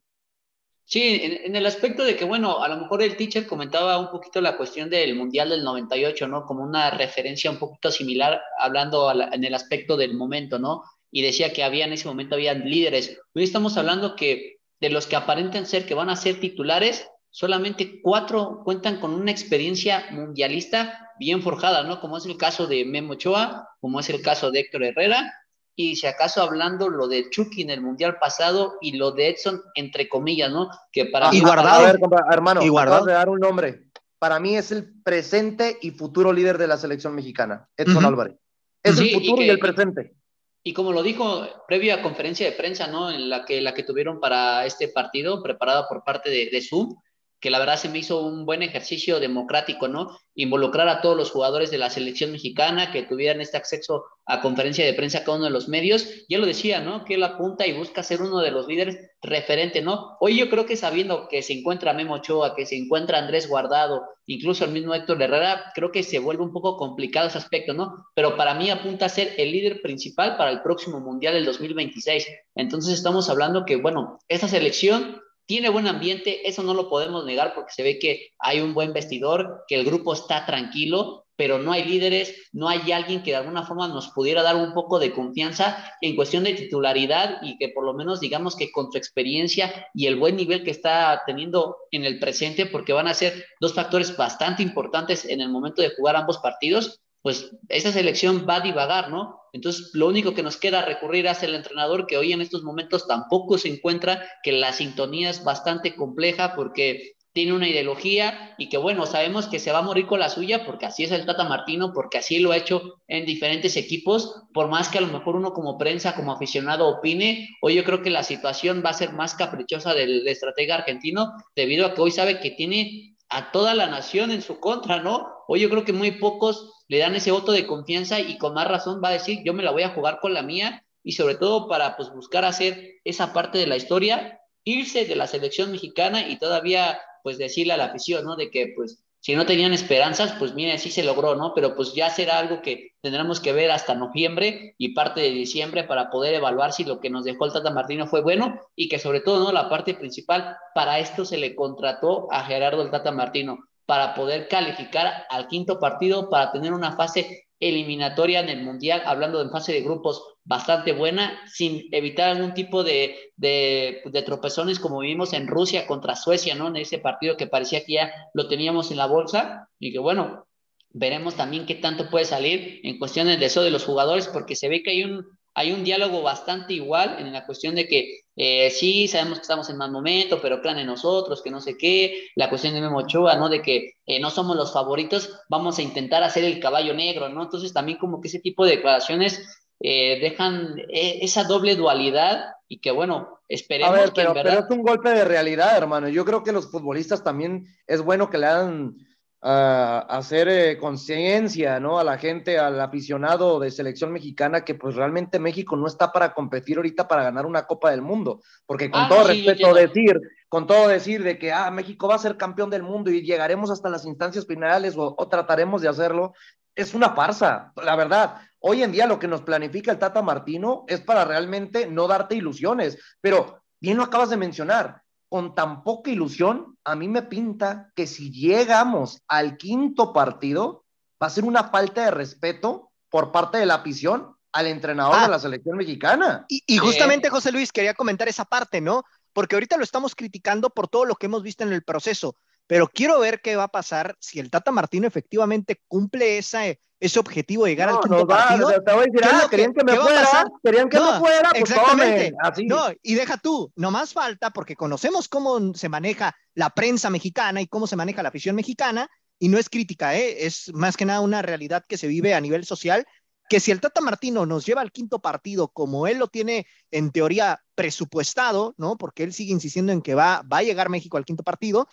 Sí, 0.84 1.20
en, 1.22 1.54
el 1.54 1.66
aspecto 1.66 2.02
de 2.02 2.16
que, 2.16 2.24
bueno, 2.24 2.62
a 2.62 2.68
lo 2.68 2.78
mejor 2.78 3.02
el 3.02 3.16
teacher 3.16 3.46
comentaba 3.46 3.98
un 3.98 4.11
poquito 4.11 4.40
la 4.40 4.56
cuestión 4.56 4.88
del 4.88 5.14
Mundial 5.16 5.50
del 5.50 5.62
98, 5.62 6.26
¿no? 6.28 6.46
Como 6.46 6.64
una 6.64 6.90
referencia 6.90 7.50
un 7.50 7.58
poquito 7.58 7.90
similar, 7.90 8.40
hablando 8.58 9.12
en 9.12 9.44
el 9.44 9.54
aspecto 9.54 9.98
del 9.98 10.14
momento, 10.14 10.58
¿no? 10.58 10.82
Y 11.11 11.20
decía 11.20 11.52
que 11.52 11.62
había 11.62 11.84
en 11.84 11.92
ese 11.92 12.08
momento, 12.08 12.37
había 12.37 12.54
líderes. 12.54 13.20
Hoy 13.34 13.42
estamos 13.42 13.76
hablando 13.76 14.16
que 14.16 14.61
de 14.80 14.88
los 14.88 15.06
que 15.06 15.16
aparentan 15.16 15.66
ser 15.66 15.84
que 15.84 15.94
van 15.94 16.08
a 16.08 16.16
ser 16.16 16.40
titulares, 16.40 17.06
solamente 17.28 18.00
cuatro 18.00 18.62
cuentan 18.64 18.98
con 18.98 19.12
una 19.12 19.30
experiencia 19.30 20.06
mundialista 20.11 21.11
bien 21.18 21.42
forjada, 21.42 21.82
¿no? 21.82 22.00
Como 22.00 22.16
es 22.16 22.24
el 22.24 22.38
caso 22.38 22.66
de 22.66 22.87
Memo 22.87 23.12
Ochoa, 23.12 23.68
como 23.80 24.00
es 24.00 24.08
el 24.08 24.22
caso 24.22 24.50
de 24.50 24.61
Héctor 24.61 24.84
Herrera 24.84 25.34
y 25.80 25.94
si 25.94 26.08
acaso 26.08 26.42
hablando 26.42 26.88
lo 26.88 27.06
de 27.06 27.30
Chucky 27.30 27.62
en 27.62 27.70
el 27.70 27.80
mundial 27.80 28.18
pasado 28.18 28.78
y 28.80 28.96
lo 28.96 29.12
de 29.12 29.28
Edson 29.28 29.62
entre 29.76 30.08
comillas, 30.08 30.50
¿no? 30.50 30.68
Que 30.90 31.06
para 31.06 31.32
y 31.32 31.40
guardado, 31.40 31.86
a 31.86 31.92
ver, 31.92 32.00
hermano, 32.32 32.64
y 32.64 32.68
guardado. 32.68 33.04
de 33.04 33.12
dar 33.12 33.28
un 33.28 33.38
nombre. 33.38 33.84
Para 34.18 34.40
mí 34.40 34.56
es 34.56 34.72
el 34.72 35.00
presente 35.04 35.78
y 35.80 35.92
futuro 35.92 36.32
líder 36.32 36.58
de 36.58 36.66
la 36.66 36.78
selección 36.78 37.14
mexicana, 37.14 37.68
Edson 37.76 38.04
Álvarez. 38.04 38.34
Es 38.82 38.98
el 38.98 39.12
futuro 39.12 39.40
y, 39.40 39.50
el 39.50 39.60
presente. 39.60 40.16
Y 40.64 40.72
como 40.72 40.92
lo 40.92 41.04
dijo 41.04 41.46
previa 41.68 42.02
conferencia 42.02 42.50
de 42.50 42.56
prensa, 42.56 42.88
¿no? 42.88 43.12
En 43.12 43.30
la 43.30 43.44
que 43.44 43.60
la 43.60 43.72
que 43.72 43.84
tuvieron 43.84 44.18
para 44.18 44.66
este 44.66 44.88
partido, 44.88 45.44
preparada 45.44 45.88
por 45.88 46.02
parte 46.02 46.28
de, 46.28 46.48
de 46.50 46.60
Zoom, 46.60 46.96
que 47.40 47.51
la 47.51 47.59
verdad 47.59 47.77
se 47.77 47.88
me 47.88 47.98
hizo 47.98 48.20
un 48.20 48.44
buen 48.44 48.62
ejercicio 48.62 49.20
democrático, 49.20 49.88
¿no? 49.88 50.18
Involucrar 50.35 50.88
a 50.88 51.01
todos 51.01 51.16
los 51.16 51.31
jugadores 51.31 51.70
de 51.70 51.79
la 51.79 51.90
selección 51.90 52.33
mexicana 52.33 52.90
que 52.90 53.03
tuvieran 53.03 53.40
este 53.40 53.57
acceso 53.57 54.05
a 54.27 54.40
conferencia 54.40 54.85
de 54.85 54.94
prensa 54.94 55.24
cada 55.24 55.37
uno 55.37 55.46
de 55.46 55.51
los 55.51 55.68
medios. 55.68 56.07
Ya 56.29 56.38
lo 56.38 56.46
decía, 56.46 56.81
¿no? 56.81 57.05
Que 57.05 57.14
él 57.14 57.22
apunta 57.22 57.66
y 57.66 57.72
busca 57.72 58.03
ser 58.03 58.22
uno 58.22 58.40
de 58.40 58.51
los 58.51 58.66
líderes 58.66 58.98
referente, 59.22 59.83
¿no? 59.83 60.16
Hoy 60.20 60.37
yo 60.37 60.51
creo 60.51 60.66
que 60.66 60.77
sabiendo 60.77 61.29
que 61.29 61.42
se 61.42 61.53
encuentra 61.53 61.92
Memo 61.92 62.14
Ochoa, 62.14 62.55
que 62.55 62.66
se 62.66 62.77
encuentra 62.77 63.18
Andrés 63.18 63.48
Guardado, 63.48 64.03
incluso 64.27 64.64
el 64.64 64.72
mismo 64.72 64.94
Héctor 64.94 65.22
Herrera, 65.22 65.72
creo 65.74 65.90
que 65.92 66.03
se 66.03 66.18
vuelve 66.18 66.42
un 66.42 66.53
poco 66.53 66.77
complicado 66.77 67.29
ese 67.29 67.38
aspecto, 67.38 67.72
¿no? 67.72 68.07
Pero 68.14 68.37
para 68.37 68.55
mí 68.55 68.70
apunta 68.70 69.07
a 69.07 69.09
ser 69.09 69.35
el 69.38 69.53
líder 69.53 69.81
principal 69.81 70.37
para 70.37 70.51
el 70.51 70.61
próximo 70.61 71.01
Mundial 71.01 71.35
del 71.35 71.46
2026. 71.46 72.27
Entonces 72.57 72.94
estamos 72.94 73.31
hablando 73.31 73.64
que, 73.64 73.77
bueno, 73.77 74.18
esta 74.29 74.48
selección 74.48 75.20
tiene 75.48 75.70
buen 75.70 75.87
ambiente, 75.87 76.46
eso 76.46 76.62
no 76.62 76.74
lo 76.74 76.90
podemos 76.90 77.24
negar 77.24 77.54
porque 77.54 77.72
se 77.72 77.82
ve 77.82 77.98
que 77.98 78.32
hay 78.38 78.61
un 78.61 78.74
buen 78.74 78.92
vestidor, 78.92 79.64
que 79.66 79.76
el 79.76 79.87
grupo 79.87 80.12
está 80.12 80.44
tranquilo, 80.44 81.24
pero 81.37 81.58
no 81.58 81.72
hay 81.72 81.84
líderes, 81.84 82.34
no 82.52 82.68
hay 82.68 82.92
alguien 82.92 83.22
que 83.22 83.30
de 83.30 83.38
alguna 83.38 83.64
forma 83.64 83.88
nos 83.88 84.08
pudiera 84.08 84.42
dar 84.42 84.56
un 84.56 84.74
poco 84.74 84.98
de 84.98 85.11
confianza 85.11 85.90
en 86.02 86.16
cuestión 86.16 86.44
de 86.44 86.52
titularidad 86.52 87.38
y 87.40 87.56
que 87.56 87.70
por 87.70 87.87
lo 87.87 87.94
menos 87.94 88.20
digamos 88.20 88.56
que 88.56 88.70
con 88.70 88.92
su 88.92 88.98
experiencia 88.98 89.88
y 89.94 90.06
el 90.06 90.16
buen 90.16 90.37
nivel 90.37 90.64
que 90.64 90.70
está 90.70 91.22
teniendo 91.24 91.78
en 91.92 92.04
el 92.04 92.18
presente, 92.18 92.66
porque 92.66 92.92
van 92.92 93.08
a 93.08 93.14
ser 93.14 93.46
dos 93.58 93.72
factores 93.72 94.14
bastante 94.18 94.62
importantes 94.62 95.24
en 95.24 95.40
el 95.40 95.48
momento 95.48 95.80
de 95.80 95.94
jugar 95.96 96.16
ambos 96.16 96.38
partidos, 96.38 97.00
pues 97.22 97.56
esa 97.70 97.90
selección 97.90 98.44
va 98.46 98.56
a 98.56 98.61
divagar, 98.61 99.08
¿no? 99.08 99.38
Entonces, 99.52 99.90
lo 99.94 100.06
único 100.06 100.34
que 100.34 100.42
nos 100.42 100.56
queda 100.56 100.82
recurrir 100.82 101.26
es 101.26 101.42
el 101.42 101.54
entrenador 101.54 102.06
que 102.06 102.16
hoy 102.16 102.32
en 102.32 102.40
estos 102.40 102.62
momentos 102.62 103.06
tampoco 103.06 103.58
se 103.58 103.68
encuentra, 103.68 104.22
que 104.42 104.52
la 104.52 104.72
sintonía 104.72 105.30
es 105.30 105.44
bastante 105.44 105.94
compleja 105.94 106.54
porque 106.54 107.12
tiene 107.32 107.52
una 107.52 107.68
ideología 107.68 108.54
y 108.58 108.68
que 108.68 108.78
bueno, 108.78 109.06
sabemos 109.06 109.46
que 109.46 109.61
se 109.61 109.70
va 109.70 109.78
a 109.78 109.82
morir 109.82 110.06
con 110.06 110.18
la 110.18 110.28
suya 110.28 110.64
porque 110.64 110.87
así 110.87 111.04
es 111.04 111.12
el 111.12 111.24
Tata 111.24 111.44
Martino, 111.44 111.92
porque 111.92 112.18
así 112.18 112.40
lo 112.40 112.50
ha 112.50 112.56
hecho 112.56 113.00
en 113.06 113.26
diferentes 113.26 113.76
equipos, 113.76 114.42
por 114.52 114.68
más 114.68 114.88
que 114.88 114.98
a 114.98 115.02
lo 115.02 115.06
mejor 115.06 115.37
uno 115.37 115.52
como 115.52 115.78
prensa, 115.78 116.16
como 116.16 116.32
aficionado 116.32 116.88
opine, 116.88 117.48
hoy 117.62 117.76
yo 117.76 117.84
creo 117.84 118.02
que 118.02 118.11
la 118.11 118.24
situación 118.24 118.82
va 118.84 118.90
a 118.90 118.94
ser 118.94 119.12
más 119.12 119.34
caprichosa 119.34 119.94
del, 119.94 120.24
del 120.24 120.28
estratega 120.28 120.76
argentino 120.76 121.32
debido 121.54 121.87
a 121.87 121.94
que 121.94 122.00
hoy 122.00 122.11
sabe 122.11 122.40
que 122.40 122.50
tiene 122.50 123.16
a 123.28 123.52
toda 123.52 123.74
la 123.74 123.87
nación 123.87 124.30
en 124.30 124.42
su 124.42 124.58
contra, 124.58 125.00
¿no? 125.00 125.28
Hoy 125.46 125.61
yo 125.61 125.70
creo 125.70 125.84
que 125.84 125.92
muy 125.92 126.12
pocos 126.12 126.77
le 126.88 126.98
dan 126.98 127.14
ese 127.14 127.31
voto 127.31 127.53
de 127.53 127.66
confianza 127.66 128.20
y 128.20 128.38
con 128.38 128.55
más 128.55 128.66
razón 128.66 129.01
va 129.03 129.09
a 129.09 129.12
decir, 129.12 129.42
yo 129.44 129.55
me 129.55 129.62
la 129.62 129.70
voy 129.70 129.83
a 129.83 129.90
jugar 129.90 130.18
con 130.20 130.35
la 130.35 130.42
mía 130.42 130.85
y 131.03 131.12
sobre 131.12 131.37
todo 131.37 131.68
para 131.68 131.96
pues 131.96 132.11
buscar 132.11 132.44
hacer 132.44 132.96
esa 133.05 133.33
parte 133.33 133.59
de 133.59 133.66
la 133.66 133.77
historia, 133.77 134.40
irse 134.64 135.05
de 135.05 135.16
la 135.16 135.27
selección 135.27 135.70
mexicana 135.70 136.29
y 136.29 136.38
todavía 136.38 136.98
pues 137.22 137.38
decirle 137.38 137.74
a 137.74 137.77
la 137.77 137.87
afición, 137.87 138.24
¿no? 138.24 138.37
De 138.37 138.51
que 138.51 138.72
pues 138.74 139.05
si 139.20 139.35
no 139.35 139.46
tenían 139.46 139.72
esperanzas, 139.72 140.33
pues 140.38 140.55
miren, 140.55 140.79
sí 140.79 140.90
se 140.90 141.03
logró, 141.03 141.35
¿no? 141.35 141.53
Pero 141.53 141.74
pues 141.74 141.92
ya 141.92 142.09
será 142.09 142.38
algo 142.38 142.62
que 142.62 142.92
tendremos 143.01 143.40
que 143.40 143.53
ver 143.53 143.70
hasta 143.70 143.94
noviembre 143.94 144.74
y 144.79 144.94
parte 144.94 145.20
de 145.20 145.31
diciembre 145.31 145.85
para 145.85 146.09
poder 146.09 146.35
evaluar 146.35 146.72
si 146.72 146.85
lo 146.85 147.01
que 147.01 147.11
nos 147.11 147.24
dejó 147.24 147.44
el 147.44 147.53
Tata 147.53 147.70
Martino 147.70 148.07
fue 148.07 148.22
bueno 148.22 148.61
y 148.77 148.88
que 148.88 148.98
sobre 148.98 149.20
todo, 149.20 149.44
¿no? 149.44 149.53
La 149.53 149.68
parte 149.68 149.94
principal, 149.94 150.57
para 150.74 151.01
esto 151.01 151.24
se 151.24 151.37
le 151.37 151.57
contrató 151.57 152.29
a 152.31 152.44
Gerardo 152.44 152.81
el 152.83 152.90
Tata 152.90 153.11
Martino, 153.11 153.67
para 153.88 154.12
poder 154.12 154.48
calificar 154.48 155.24
al 155.31 155.48
quinto 155.48 155.81
partido, 155.81 156.29
para 156.29 156.53
tener 156.53 156.74
una 156.74 156.94
fase 156.94 157.46
eliminatoria 157.59 158.40
en 158.40 158.51
el 158.51 158.62
Mundial, 158.62 159.01
hablando 159.07 159.42
de 159.42 159.48
fase 159.48 159.72
de 159.72 159.81
grupos 159.81 160.22
bastante 160.44 160.92
buena, 160.92 161.40
sin 161.46 161.88
evitar 161.90 162.29
algún 162.29 162.53
tipo 162.53 162.85
de, 162.85 163.16
de, 163.37 164.22
tropezones 164.27 164.79
como 164.79 164.98
vimos 164.98 165.33
en 165.33 165.46
Rusia 165.46 165.87
contra 165.87 166.16
Suecia, 166.16 166.55
¿no? 166.55 166.68
En 166.68 166.77
ese 166.77 166.98
partido 166.98 167.38
que 167.38 167.46
parecía 167.46 167.83
que 167.83 167.94
ya 167.94 168.12
lo 168.35 168.46
teníamos 168.46 168.90
en 168.90 168.98
la 168.98 169.07
bolsa 169.07 169.70
y 169.79 169.90
que 169.90 169.98
bueno, 169.98 170.46
veremos 170.90 171.37
también 171.37 171.64
qué 171.64 171.74
tanto 171.74 172.11
puede 172.11 172.27
salir 172.27 172.81
en 172.83 172.98
cuestiones 172.98 173.40
de 173.40 173.46
eso 173.46 173.62
de 173.62 173.70
los 173.70 173.87
jugadores, 173.87 174.29
porque 174.29 174.55
se 174.55 174.68
ve 174.68 174.83
que 174.83 174.90
hay 174.90 175.05
un, 175.05 175.38
hay 175.59 175.73
un 175.73 175.83
diálogo 175.83 176.23
bastante 176.23 176.73
igual 176.73 177.16
en 177.18 177.33
la 177.33 177.44
cuestión 177.44 177.75
de 177.75 177.88
que 177.88 178.21
eh, 178.37 178.71
sí, 178.71 179.09
sabemos 179.09 179.38
que 179.38 179.42
estamos 179.42 179.68
en 179.68 179.77
mal 179.77 179.90
momento, 179.90 180.40
pero 180.40 180.61
crean 180.62 180.79
en 180.79 180.87
nosotros, 180.87 181.42
que 181.42 181.51
no 181.51 181.61
sé 181.61 181.77
qué, 181.77 182.29
la 182.37 182.49
cuestión 182.49 182.75
de 182.75 182.81
Memo 182.81 182.99
Ochoa, 182.99 183.35
¿no? 183.35 183.49
De 183.49 183.61
que 183.61 183.94
eh, 184.07 184.21
no 184.21 184.31
somos 184.31 184.57
los 184.57 184.73
favoritos, 184.73 185.37
vamos 185.49 185.79
a 185.79 185.83
intentar 185.83 186.23
hacer 186.23 186.44
el 186.44 186.61
caballo 186.61 186.94
negro, 186.94 187.29
¿no? 187.29 187.42
Entonces 187.42 187.73
también 187.73 187.99
como 187.99 188.21
que 188.21 188.29
ese 188.29 188.38
tipo 188.38 188.64
de 188.64 188.77
declaraciones 188.77 189.44
eh, 189.81 190.21
dejan 190.21 190.77
esa 190.90 191.42
doble 191.42 191.75
dualidad 191.75 192.53
y 192.68 192.79
que 192.79 192.92
bueno, 192.92 193.40
esperemos 193.49 193.97
a 193.97 194.01
ver, 194.01 194.09
que 194.11 194.14
pero, 194.14 194.29
en 194.29 194.35
verdad... 194.35 194.53
pero 194.53 194.66
es 194.66 194.79
un 194.79 194.85
golpe 194.85 195.11
de 195.11 195.25
realidad, 195.25 195.77
hermano. 195.77 196.09
Yo 196.09 196.25
creo 196.25 196.44
que 196.44 196.53
los 196.53 196.71
futbolistas 196.71 197.25
también 197.25 197.66
es 197.88 198.01
bueno 198.01 198.31
que 198.31 198.38
le 198.38 198.47
hagan 198.47 198.94
a 199.40 200.01
hacer 200.01 200.48
eh, 200.48 200.79
conciencia, 200.79 201.79
¿no? 201.79 201.98
A 201.98 202.05
la 202.05 202.18
gente, 202.18 202.59
al 202.59 202.81
aficionado 202.81 203.61
de 203.61 203.70
selección 203.70 204.12
mexicana, 204.12 204.64
que 204.64 204.74
pues 204.74 204.96
realmente 204.96 205.38
México 205.38 205.77
no 205.77 205.87
está 205.87 206.11
para 206.11 206.35
competir 206.35 206.77
ahorita 206.77 207.07
para 207.07 207.22
ganar 207.22 207.46
una 207.46 207.66
Copa 207.66 207.90
del 207.90 208.03
Mundo, 208.03 208.40
porque 208.66 208.90
con 208.90 209.03
Ah, 209.03 209.09
todo 209.09 209.27
sí, 209.27 209.46
respeto 209.46 209.74
decir, 209.74 210.20
con 210.48 210.66
todo 210.66 210.88
decir 210.88 211.22
de 211.22 211.38
que 211.38 211.53
ah, 211.53 211.70
México 211.70 212.09
va 212.09 212.16
a 212.16 212.18
ser 212.18 212.37
campeón 212.37 212.70
del 212.70 212.83
mundo 212.83 213.11
y 213.11 213.22
llegaremos 213.22 213.70
hasta 213.70 213.88
las 213.88 214.05
instancias 214.07 214.46
finales 214.46 214.96
o, 214.96 215.14
o 215.16 215.29
trataremos 215.29 215.83
de 215.83 215.88
hacerlo, 215.88 216.33
es 216.74 216.94
una 216.94 217.11
farsa, 217.11 217.72
la 217.83 217.96
verdad. 217.96 218.37
Hoy 218.61 218.83
en 218.83 218.92
día 218.92 219.07
lo 219.07 219.18
que 219.18 219.29
nos 219.29 219.42
planifica 219.42 219.92
el 219.92 219.98
Tata 219.98 220.22
Martino 220.22 220.85
es 220.88 221.01
para 221.01 221.24
realmente 221.24 221.87
no 221.87 222.09
darte 222.09 222.35
ilusiones, 222.35 222.98
pero 223.20 223.62
bien 223.81 223.96
lo 223.98 224.05
acabas 224.05 224.31
de 224.31 224.37
mencionar, 224.37 225.03
con 225.29 225.55
tan 225.55 225.83
poca 225.85 226.11
ilusión, 226.11 226.77
a 226.88 226.94
mí 226.96 227.07
me 227.07 227.22
pinta 227.22 227.92
que 227.94 228.07
si 228.07 228.31
llegamos 228.31 229.20
al 229.29 229.59
quinto 229.59 230.12
partido, 230.14 230.85
va 231.22 231.27
a 231.27 231.31
ser 231.31 231.44
una 231.44 231.64
falta 231.64 232.05
de 232.05 232.11
respeto 232.11 232.90
por 233.11 233.31
parte 233.31 233.59
de 233.59 233.66
la 233.66 233.74
afición 233.74 234.35
al 234.53 234.66
entrenador 234.66 235.16
Ah. 235.18 235.22
de 235.24 235.29
la 235.29 235.38
selección 235.38 235.77
mexicana. 235.77 236.46
Y, 236.48 236.62
y 236.66 236.79
justamente, 236.79 237.29
José 237.29 237.53
Luis, 237.53 237.72
quería 237.72 237.92
comentar 237.92 238.27
esa 238.29 238.46
parte, 238.46 238.81
¿no? 238.81 239.05
Porque 239.35 239.55
ahorita 239.55 239.77
lo 239.77 239.85
estamos 239.85 240.14
criticando 240.14 240.70
por 240.70 240.88
todo 240.88 241.05
lo 241.05 241.14
que 241.16 241.27
hemos 241.27 241.42
visto 241.42 241.62
en 241.62 241.72
el 241.74 241.83
proceso, 241.83 242.37
pero 242.68 242.87
quiero 242.87 243.18
ver 243.18 243.40
qué 243.40 243.57
va 243.57 243.64
a 243.64 243.68
pasar 243.68 244.14
si 244.20 244.38
el 244.38 244.50
Tata 244.50 244.70
Martino 244.70 245.09
efectivamente 245.09 245.81
cumple 245.88 246.38
esa, 246.38 246.61
ese 247.00 247.18
objetivo 247.18 247.64
de 247.64 247.70
llegar 247.70 247.88
al 247.88 247.96
No, 247.96 248.00
quinto 248.02 248.16
nos 248.18 248.24
va, 248.31 248.46
partido. 248.46 248.68
te 248.68 248.92
voy 248.92 249.00
a 249.00 249.04
decir, 249.07 249.20
¿Qué 249.20 249.26
es 249.26 249.33
ah, 249.35 249.40
que- 249.42 249.48
querían 249.50 249.72
que 249.72 249.85
me 249.85 249.96
fuera, 249.96 250.44
querían 250.62 250.88
que 250.88 250.96
No, 250.98 251.12
me 251.12 251.18
fuera, 251.18 251.50
pues 251.50 251.62
exactamente. 251.62 252.33
así. 252.42 252.66
No, 252.66 252.85
y 253.02 253.14
deja 253.14 253.38
tú, 253.38 253.72
nomás 253.74 254.12
falta, 254.12 254.50
porque 254.50 254.76
conocemos 254.76 255.28
cómo 255.28 255.74
se 255.74 255.88
maneja 255.88 256.37
la 256.54 256.70
prensa 256.70 257.11
mexicana 257.11 257.61
y 257.62 257.66
cómo 257.66 257.87
se 257.87 257.96
maneja 257.96 258.22
la 258.22 258.28
afición 258.28 258.54
mexicana, 258.54 259.09
y 259.38 259.48
no 259.48 259.57
es 259.57 259.70
crítica, 259.70 260.14
¿eh? 260.16 260.44
es 260.46 260.70
más 260.74 260.96
que 260.96 261.04
nada 261.07 261.20
una 261.20 261.40
realidad 261.42 261.85
que 261.88 261.96
se 261.96 262.07
vive 262.07 262.35
a 262.35 262.40
nivel 262.40 262.66
social, 262.66 263.07
que 263.48 263.61
si 263.61 263.70
el 263.70 263.81
Tata 263.81 264.02
Martino 264.02 264.44
nos 264.44 264.66
lleva 264.66 264.83
al 264.83 264.92
quinto 264.92 265.20
partido 265.20 265.68
como 265.68 266.07
él 266.07 266.18
lo 266.18 266.28
tiene 266.28 266.66
en 266.90 267.12
teoría 267.12 267.62
presupuestado, 267.74 268.74
¿no? 268.76 268.98
Porque 268.98 269.22
él 269.22 269.33
sigue 269.33 269.52
insistiendo 269.52 269.90
en 269.92 270.02
que 270.02 270.14
va, 270.14 270.42
va 270.52 270.59
a 270.59 270.62
llegar 270.62 270.90
México 270.90 271.16
al 271.16 271.24
quinto 271.24 271.42
partido, 271.42 271.88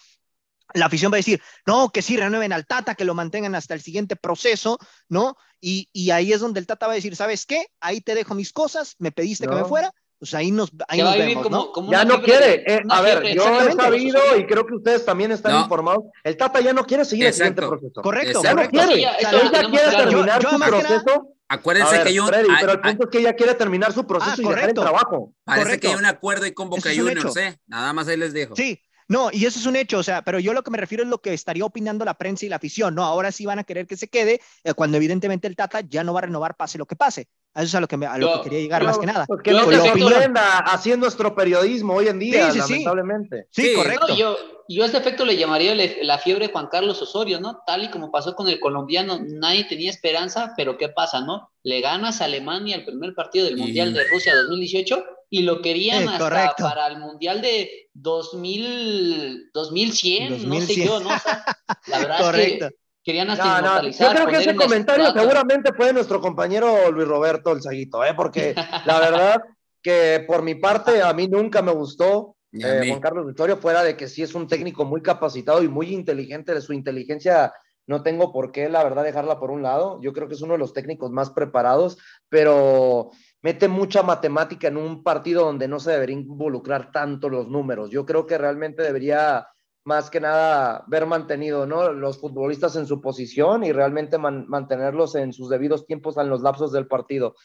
la 0.76 0.86
afición 0.86 1.12
va 1.12 1.16
a 1.16 1.24
decir, 1.24 1.42
no, 1.66 1.90
que 1.90 2.02
sí 2.02 2.16
renueven 2.18 2.54
al 2.54 2.66
Tata, 2.68 2.96
que 2.96 3.06
lo 3.06 3.14
mantengan 3.16 3.56
hasta 3.56 3.74
el 3.74 3.82
siguiente 3.82 4.16
proceso, 4.16 4.78
¿no? 5.10 5.36
Y, 5.60 5.90
y 5.94 6.12
ahí 6.12 6.32
es 6.34 6.40
donde 6.42 6.60
el 6.60 6.68
Tata 6.68 6.86
va 6.88 6.94
a 6.94 6.96
decir, 6.96 7.16
¿sabes 7.16 7.46
qué? 7.46 7.66
Ahí 7.80 8.02
te 8.02 8.14
dejo 8.16 8.36
mis 8.36 8.52
cosas, 8.54 8.96
me 9.00 9.12
pediste 9.12 9.48
que 9.48 9.56
me 9.56 9.66
fuera, 9.66 9.92
pues 10.20 10.34
ahí 10.34 10.52
nos, 10.52 10.72
ahí 10.88 11.02
nos 11.02 11.18
vemos, 11.18 11.44
como, 11.44 11.56
¿no? 11.58 11.72
como 11.72 11.92
Ya 11.92 12.06
no 12.06 12.22
quiere. 12.22 12.48
de- 12.48 12.64
eh, 12.76 12.82
a 12.90 13.02
ver, 13.02 13.34
yo 13.36 13.62
he 13.62 13.74
sabido 13.74 14.20
y 14.38 14.46
creo 14.46 14.66
que 14.66 14.76
ustedes 14.76 15.04
también 15.06 15.32
están 15.32 15.54
No. 15.54 15.62
informados. 15.64 16.04
El 16.24 16.38
Tata 16.38 16.62
ya 16.62 16.72
no 16.74 16.86
quiere 16.86 17.04
seguir 17.06 17.28
el 17.28 17.34
siguiente 17.34 17.62
proceso. 17.62 18.02
Correcto, 18.02 18.40
Exacto. 18.40 18.44
Ya 18.48 18.50
no 18.52 18.56
correcto. 18.70 18.88
quiere. 18.88 19.02
Ya- 19.02 19.12
O 19.12 19.20
sea, 19.20 19.30
eso 19.32 19.52
ya 19.52 19.70
quiere 19.70 19.98
terminar 19.98 20.42
Yo- 20.42 20.50
yo 20.52 20.58
su 20.58 20.64
proceso. 20.64 21.32
A 21.48 21.54
Acuérdense 21.56 21.92
ver, 21.94 22.04
que 22.04 22.10
hay 22.10 22.20
un, 22.20 22.28
Freddy, 22.28 22.50
hay- 22.50 22.58
pero 22.60 22.72
el 22.72 22.80
hay- 22.82 22.90
punto 22.92 23.04
es 23.06 23.10
que 23.12 23.18
ella 23.20 23.34
quiere 23.36 23.54
terminar 23.54 23.94
su 23.94 24.08
proceso 24.08 24.32
Ah, 24.32 24.36
y 24.40 24.42
dejar 24.42 24.54
el 24.70 24.74
correcto. 24.76 24.82
trabajo. 24.82 25.34
parece 25.44 25.64
correcto. 25.66 25.82
que 25.82 25.94
hay 25.94 26.00
un 26.00 26.06
acuerdo 26.06 26.46
y 26.48 26.54
Juniors. 26.56 27.38
¿eh? 27.38 27.60
Nada 27.68 27.94
más 27.94 28.08
ahí 28.08 28.18
les 28.18 28.34
dejo. 28.34 28.56
Sí, 28.56 28.82
no, 29.08 29.30
y 29.32 29.46
eso 29.46 29.60
es 29.60 29.66
un 29.66 29.76
hecho, 29.76 30.00
o 30.00 30.04
sea, 30.04 30.24
pero 30.24 30.40
yo 30.40 30.54
lo 30.54 30.64
que 30.64 30.72
me 30.72 30.78
refiero 30.78 31.04
es 31.04 31.10
lo 31.10 31.20
que 31.20 31.34
estaría 31.34 31.64
opinando 31.66 32.04
la 32.06 32.16
prensa 32.16 32.46
y 32.46 32.50
la 32.50 32.56
afición, 32.56 32.96
¿no? 32.96 33.04
Ahora 33.04 33.32
sí 33.32 33.46
van 33.46 33.60
a 33.60 33.64
querer 33.64 33.86
que 33.88 33.98
se 33.98 34.08
quede, 34.08 34.42
eh, 34.64 34.74
cuando 34.74 34.98
evidentemente 34.98 35.48
el 35.48 35.56
Tata 35.56 35.82
ya 35.82 36.04
no 36.04 36.14
va 36.14 36.20
a 36.20 36.24
renovar 36.24 36.56
pase 36.56 36.78
lo 36.78 36.86
que 36.86 36.96
pase. 36.96 37.28
A 37.54 37.62
eso 37.62 37.68
es 37.70 37.76
a 37.76 37.80
lo 37.82 37.88
que, 37.88 37.96
me- 37.98 38.06
a 38.08 38.18
lo 38.18 38.28
Yo- 38.28 38.38
que 38.42 38.50
quería 38.50 38.60
llegar 38.62 38.82
Yo- 38.82 38.88
más 38.88 38.98
que 38.98 39.06
nada. 39.06 39.26
Que 39.44 39.52
Yo 39.52 39.62
no 39.62 39.68
te 39.68 39.80
se 39.80 39.88
sorprenda 40.00 40.58
así 40.60 40.96
nuestro 40.98 41.34
periodismo 41.36 41.94
hoy 41.94 42.08
en 42.10 42.20
día, 42.20 42.52
Sí, 42.52 42.60
sí, 42.60 42.66
sí. 42.68 42.72
lamentablemente. 42.74 43.48
Sí, 43.52 43.62
Sí, 43.70 43.74
correcto. 43.76 44.08
No, 44.10 44.16
yo, 44.18 44.36
yo 44.68 44.84
a 44.84 44.88
este 44.88 44.98
efecto 44.98 45.24
le 45.24 45.38
llamaría 45.38 45.74
le- 45.74 46.04
la 46.04 46.18
fiebre 46.18 46.50
Juan 46.50 46.68
Carlos 46.68 47.02
Osorio, 47.02 47.40
¿no? 47.40 47.60
Tal 47.66 47.84
y 47.86 47.90
como 47.92 48.12
pasó 48.12 48.36
con 48.36 48.50
el 48.50 48.60
colombiano, 48.60 49.20
nadie 49.22 49.64
tenía 49.66 49.90
esperanza, 49.90 50.54
pero 50.58 50.78
¿qué 50.78 50.90
pasa, 50.90 51.22
no? 51.22 51.50
Le 51.64 51.80
ganas 51.80 52.20
a 52.20 52.26
Alemania 52.26 52.76
el 52.76 52.86
primer 52.86 53.14
partido 53.16 53.46
del 53.46 53.58
Y- 53.58 53.62
Mundial 53.62 53.94
de 53.94 54.04
Rusia 54.10 54.36
2018 54.36 55.06
y 55.36 55.42
lo 55.44 55.62
querían 55.62 56.04
Sí, 56.04 56.08
hasta 56.08 56.20
correcto. 56.20 56.64
para 56.64 56.88
el 56.88 57.00
Mundial 57.00 57.42
de 57.42 57.90
2000, 57.94 59.52
2100, 59.54 60.30
no 60.32 60.38
sé 60.38 60.46
2100. 60.48 60.88
yo, 60.88 61.00
¿no? 61.02 61.10
O 61.10 61.20
sea, 61.20 61.46
la 61.88 62.00
verdad 62.00 62.20
Correcto. 62.22 62.66
es 62.66 62.72
que 62.72 62.78
querían 63.04 63.30
hasta 63.30 63.62
No, 63.62 63.82
no. 63.82 63.90
Yo 63.90 64.10
creo 64.10 64.28
que 64.28 64.38
ese 64.38 64.56
comentario 64.56 65.12
seguramente 65.12 65.74
fue 65.74 65.88
de 65.88 65.94
nuestro 65.94 66.22
compañero 66.22 66.90
Luis 66.92 67.08
Roberto 67.08 67.52
el 67.52 67.62
Saguito, 67.62 68.04
¿eh? 68.06 68.14
porque 68.16 68.56
la 68.86 69.00
verdad 69.00 69.42
que 69.82 70.24
por 70.26 70.42
mi 70.42 70.56
parte 70.56 71.02
a 71.02 71.14
mí 71.14 71.28
nunca 71.28 71.62
me 71.62 71.74
gustó 71.74 72.36
eh. 72.54 72.86
Juan 72.88 73.02
Carlos 73.02 73.28
Victorio, 73.28 73.58
fuera 73.58 73.84
de 73.84 73.98
que 73.98 74.08
sí 74.08 74.24
es 74.24 74.34
un 74.34 74.48
técnico 74.48 74.86
muy 74.86 75.02
capacitado 75.02 75.62
y 75.62 75.68
muy 75.68 75.94
inteligente, 75.94 76.54
de 76.54 76.62
su 76.62 76.72
inteligencia 76.72 77.52
no 77.88 78.02
tengo 78.02 78.32
por 78.32 78.52
qué, 78.52 78.70
la 78.70 78.84
verdad, 78.84 79.04
dejarla 79.04 79.40
por 79.40 79.52
un 79.52 79.62
lado. 79.62 80.00
Yo 80.02 80.12
creo 80.12 80.28
que 80.28 80.34
es 80.34 80.42
uno 80.42 80.54
de 80.54 80.60
los 80.60 80.74
técnicos 80.74 81.12
más 81.12 81.30
preparados, 81.30 81.98
pero 82.30 83.12
mete 83.46 83.68
mucha 83.68 84.02
matemática 84.02 84.70
en 84.70 84.76
un 84.76 85.04
partido 85.04 85.46
donde 85.46 85.68
no 85.68 85.80
se 85.80 85.92
debería 85.92 86.16
involucrar 86.16 86.92
tanto 86.92 87.30
los 87.30 87.48
números. 87.48 87.92
Yo 87.92 88.04
creo 88.04 88.26
que 88.26 88.40
realmente 88.40 88.82
debería 88.82 89.46
más 89.86 90.10
que 90.10 90.20
nada 90.20 90.84
ver 90.88 91.06
mantenido 91.06 91.68
¿no? 91.68 91.94
los 91.94 92.20
futbolistas 92.20 92.76
en 92.76 92.88
su 92.88 93.02
posición 93.02 93.64
y 93.64 93.72
realmente 93.72 94.18
man- 94.18 94.46
mantenerlos 94.48 95.14
en 95.14 95.32
sus 95.32 95.48
debidos 95.48 95.86
tiempos 95.86 96.18
en 96.18 96.28
los 96.28 96.42
lapsos 96.42 96.72
del 96.72 96.88
partido. 96.88 97.36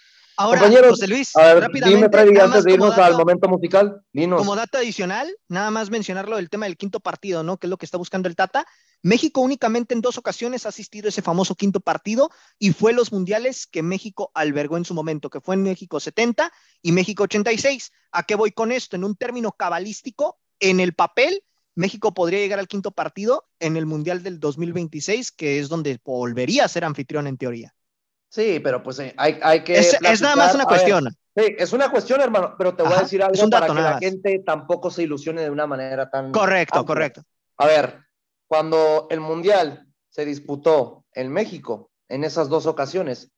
Ahora, 0.42 0.61
Compañeros, 0.62 0.90
José 0.92 1.07
Luis, 1.09 1.37
a 1.37 1.42
ver, 1.55 1.61
rápidamente, 1.64 1.96
dime, 1.96 2.09
Freddy, 2.09 2.38
antes 2.40 2.64
de 2.64 2.72
irnos 2.72 2.90
dato- 2.90 3.03
al 3.03 3.14
momento 3.16 3.46
musical, 3.48 4.00
dinos. 4.12 4.38
Como 4.38 4.57
dato 4.57 4.79
adicional, 4.79 5.31
nada 5.48 5.70
más 5.70 5.90
mencionarlo 5.90 6.37
del 6.37 6.48
tema 6.48 6.64
del 6.64 6.79
quinto 6.79 7.00
partido, 7.00 7.42
¿no? 7.42 7.59
Que 7.59 7.66
es 7.66 7.70
lo 7.70 7.76
que 7.76 7.85
está 7.85 7.98
buscando 7.98 8.26
el 8.29 8.37
Tata. 8.37 8.66
México 9.03 9.42
únicamente 9.42 9.92
en 9.92 10.00
dos 10.00 10.16
ocasiones 10.16 10.64
ha 10.64 10.70
asistido 10.70 11.07
a 11.07 11.11
ese 11.11 11.20
famoso 11.20 11.55
quinto 11.55 11.81
partido 11.81 12.31
y 12.59 12.72
fue 12.72 12.92
los 12.94 13.12
mundiales 13.12 13.66
que 13.66 13.83
México 13.83 14.31
albergó 14.35 14.76
en 14.79 14.85
su 14.87 14.94
momento, 14.94 15.29
que 15.29 15.40
fue 15.42 15.57
en 15.57 15.62
México 15.62 16.00
70 16.00 16.50
y 16.81 16.92
México 16.92 17.24
86. 17.24 17.92
¿A 18.12 18.22
qué 18.22 18.35
voy 18.35 18.53
con 18.53 18.72
esto? 18.72 18.96
En 18.96 19.05
un 19.05 19.16
término 19.16 19.53
cabalístico, 19.53 20.38
en 20.59 20.81
el 20.81 20.94
papel, 20.94 21.42
México 21.74 22.12
podría 22.14 22.40
llegar 22.40 22.59
al 22.59 22.68
quinto 22.68 22.90
partido 22.92 23.46
en 23.59 23.76
el 23.76 23.87
Mundial 23.87 24.22
del 24.22 24.40
2026, 24.40 25.33
que 25.33 25.59
es 25.61 25.68
donde 25.68 25.98
volvería 26.05 26.64
a 26.64 26.68
ser 26.68 26.85
anfitrión 26.85 27.26
en 27.26 27.37
teoría. 27.37 27.74
Sí, 28.31 28.61
pero 28.61 28.83
pues 28.83 28.99
eh, 29.01 29.12
hay, 29.16 29.38
hay 29.43 29.64
que. 29.64 29.77
Es, 29.77 29.93
es 30.01 30.23
nada 30.23 30.37
más 30.37 30.55
una 30.55 30.64
ver, 30.64 30.69
cuestión. 30.69 31.09
sí, 31.37 31.57
es 31.59 31.73
una 31.73 31.90
cuestión, 31.90 32.21
hermano, 32.21 32.55
pero 32.57 32.75
te 32.77 32.85
voy 32.85 32.93
Ajá, 32.93 33.01
a 33.01 33.03
decir 33.03 33.23
algo 33.23 33.51
para 33.51 33.66
que 33.66 33.75
la 33.75 33.83
más. 33.83 33.99
gente 34.01 34.38
tampoco 34.47 34.88
se 34.90 35.03
ilusione 35.03 35.43
de 35.43 35.51
una 35.51 35.66
manera 35.66 36.09
tan. 36.09 36.31
Correcto, 36.31 36.79
amplia. 36.79 36.95
correcto. 36.95 37.23
A 37.59 37.66
ver, 37.66 38.01
cuando 38.47 39.09
el 39.11 39.19
Mundial 39.21 39.85
se 40.09 40.25
disputó 40.25 41.05
en 41.12 41.31
México, 41.33 41.90
en 42.09 42.23
esas 42.23 42.49
dos 42.49 42.66
ocasiones, 42.66 43.33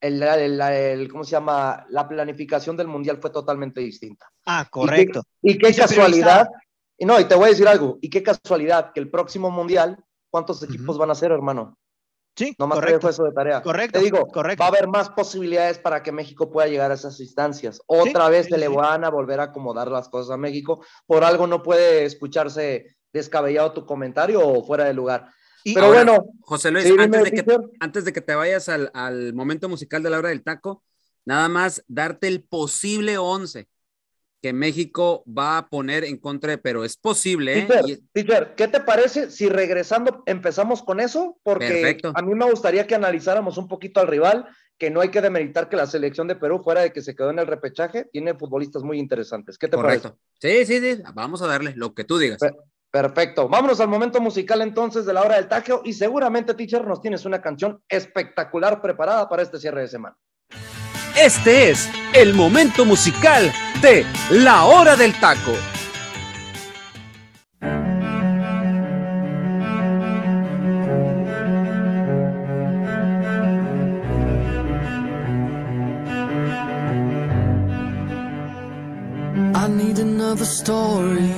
el, 0.00 0.22
el- 0.22 0.60
el- 0.60 1.10
¿cómo 1.12 1.24
se 1.24 1.32
llama? 1.32 1.84
La 1.90 2.08
planificación 2.08 2.76
del 2.76 2.88
Mundial 2.88 3.18
fue 3.20 3.30
totalmente 3.30 3.80
distinta. 3.82 4.26
Ah, 4.46 4.66
correcto. 4.70 5.22
Y 5.42 5.58
qué 5.58 5.68
Y 5.70 5.74
casualidad, 5.74 6.48
y 6.96 7.04
no, 7.04 7.20
y 7.20 7.24
te 7.26 7.34
voy 7.34 7.44
a 7.44 7.48
decir 7.48 7.68
algo, 7.68 7.98
y 8.00 8.08
qué 8.10 8.22
casualidad 8.22 8.92
que 8.92 9.00
el 9.00 9.10
próximo 9.10 9.50
Mundial, 9.50 10.02
¿cuántos 10.30 10.62
equipos 10.62 10.96
van 10.98 11.10
a 11.10 11.14
ser, 11.14 11.30
hermano? 11.30 11.78
Sí, 12.34 12.54
Nomás 12.58 12.76
te 12.78 12.80
correcto. 12.80 12.98
dejo 13.06 13.10
eso 13.10 13.24
de 13.24 13.32
tarea. 13.32 13.62
Correcto, 13.62 13.98
Te 13.98 14.04
digo, 14.04 14.26
correcto. 14.26 14.60
va 14.62 14.66
a 14.66 14.68
haber 14.68 14.88
más 14.88 15.10
posibilidades 15.10 15.78
para 15.78 16.02
que 16.02 16.12
México 16.12 16.50
pueda 16.50 16.66
llegar 16.66 16.90
a 16.90 16.94
esas 16.94 17.20
instancias. 17.20 17.80
Otra 17.86 18.28
vez 18.30 18.46
sí, 18.46 18.52
se 18.52 18.58
le 18.58 18.68
sí. 18.68 18.74
van 18.74 19.04
a 19.04 19.10
volver 19.10 19.40
a 19.40 19.44
acomodar 19.44 19.88
las 19.90 20.08
cosas 20.08 20.32
a 20.32 20.36
México. 20.38 20.84
Por 21.06 21.24
algo 21.24 21.46
no 21.46 21.62
puede 21.62 22.04
escucharse 22.04 22.96
descabellado 23.12 23.72
tu 23.72 23.84
comentario 23.84 24.40
o 24.46 24.64
fuera 24.64 24.84
de 24.84 24.94
lugar. 24.94 25.28
Y- 25.64 25.74
Pero 25.74 25.86
Ahora, 25.86 26.04
bueno, 26.04 26.24
José 26.40 26.70
Luis, 26.70 26.86
antes, 26.98 27.22
de 27.22 27.30
que, 27.32 27.44
antes 27.80 28.04
de 28.06 28.12
que 28.12 28.20
te 28.22 28.34
vayas 28.34 28.68
al, 28.70 28.90
al 28.94 29.34
momento 29.34 29.68
musical 29.68 30.02
de 30.02 30.10
la 30.10 30.18
hora 30.18 30.30
del 30.30 30.42
taco, 30.42 30.82
nada 31.26 31.48
más 31.48 31.84
darte 31.86 32.28
el 32.28 32.42
posible 32.42 33.18
11 33.18 33.68
que 34.42 34.52
México 34.52 35.22
va 35.26 35.56
a 35.58 35.68
poner 35.68 36.02
en 36.04 36.16
contra 36.18 36.50
de 36.50 36.58
Perú. 36.58 36.82
Es 36.82 36.96
posible, 36.96 37.60
¿eh? 37.60 37.62
Teacher, 37.62 37.88
Y- 37.88 37.96
teacher, 38.12 38.54
¿qué 38.56 38.66
te 38.68 38.80
parece 38.80 39.30
si 39.30 39.48
regresando 39.48 40.24
empezamos 40.26 40.82
con 40.82 40.98
eso? 40.98 41.38
Porque 41.44 41.68
Perfecto. 41.68 42.12
a 42.14 42.22
mí 42.22 42.34
me 42.34 42.50
gustaría 42.50 42.86
que 42.86 42.96
analizáramos 42.96 43.56
un 43.56 43.68
poquito 43.68 44.00
al 44.00 44.08
rival, 44.08 44.46
que 44.78 44.90
no 44.90 45.00
hay 45.00 45.10
que 45.10 45.20
demeritar 45.20 45.68
que 45.68 45.76
la 45.76 45.86
selección 45.86 46.26
de 46.26 46.34
Perú, 46.34 46.60
fuera 46.64 46.80
de 46.80 46.92
que 46.92 47.02
se 47.02 47.14
quedó 47.14 47.30
en 47.30 47.38
el 47.38 47.46
repechaje, 47.46 48.06
tiene 48.12 48.34
futbolistas 48.34 48.82
muy 48.82 48.98
interesantes. 48.98 49.56
¿Qué 49.56 49.68
te 49.68 49.76
parece? 49.76 50.10
Sí, 50.40 50.66
sí, 50.66 50.80
sí. 50.80 51.02
Vamos 51.14 51.40
a 51.40 51.46
darle 51.46 51.72
lo 51.76 51.94
que 51.94 52.02
tú 52.02 52.18
digas. 52.18 52.38
Per- 52.40 52.56
Perfecto. 52.90 53.48
Vámonos 53.48 53.80
al 53.80 53.88
momento 53.88 54.20
musical 54.20 54.60
entonces 54.60 55.06
de 55.06 55.14
la 55.14 55.22
hora 55.22 55.36
del 55.36 55.48
taqueo 55.48 55.80
y 55.84 55.92
seguramente, 55.94 56.52
teacher, 56.52 56.86
nos 56.86 57.00
tienes 57.00 57.24
una 57.24 57.40
canción 57.40 57.80
espectacular 57.88 58.82
preparada 58.82 59.28
para 59.28 59.42
este 59.42 59.58
cierre 59.58 59.82
de 59.82 59.88
semana. 59.88 60.16
Este 61.16 61.70
es 61.70 61.90
el 62.14 62.32
momento 62.32 62.86
musical 62.86 63.52
de 63.82 64.04
La 64.30 64.64
Hora 64.64 64.96
del 64.96 65.12
Taco. 65.20 65.52
I 79.54 79.68
need 79.68 79.98
another 79.98 80.46
story, 80.46 81.30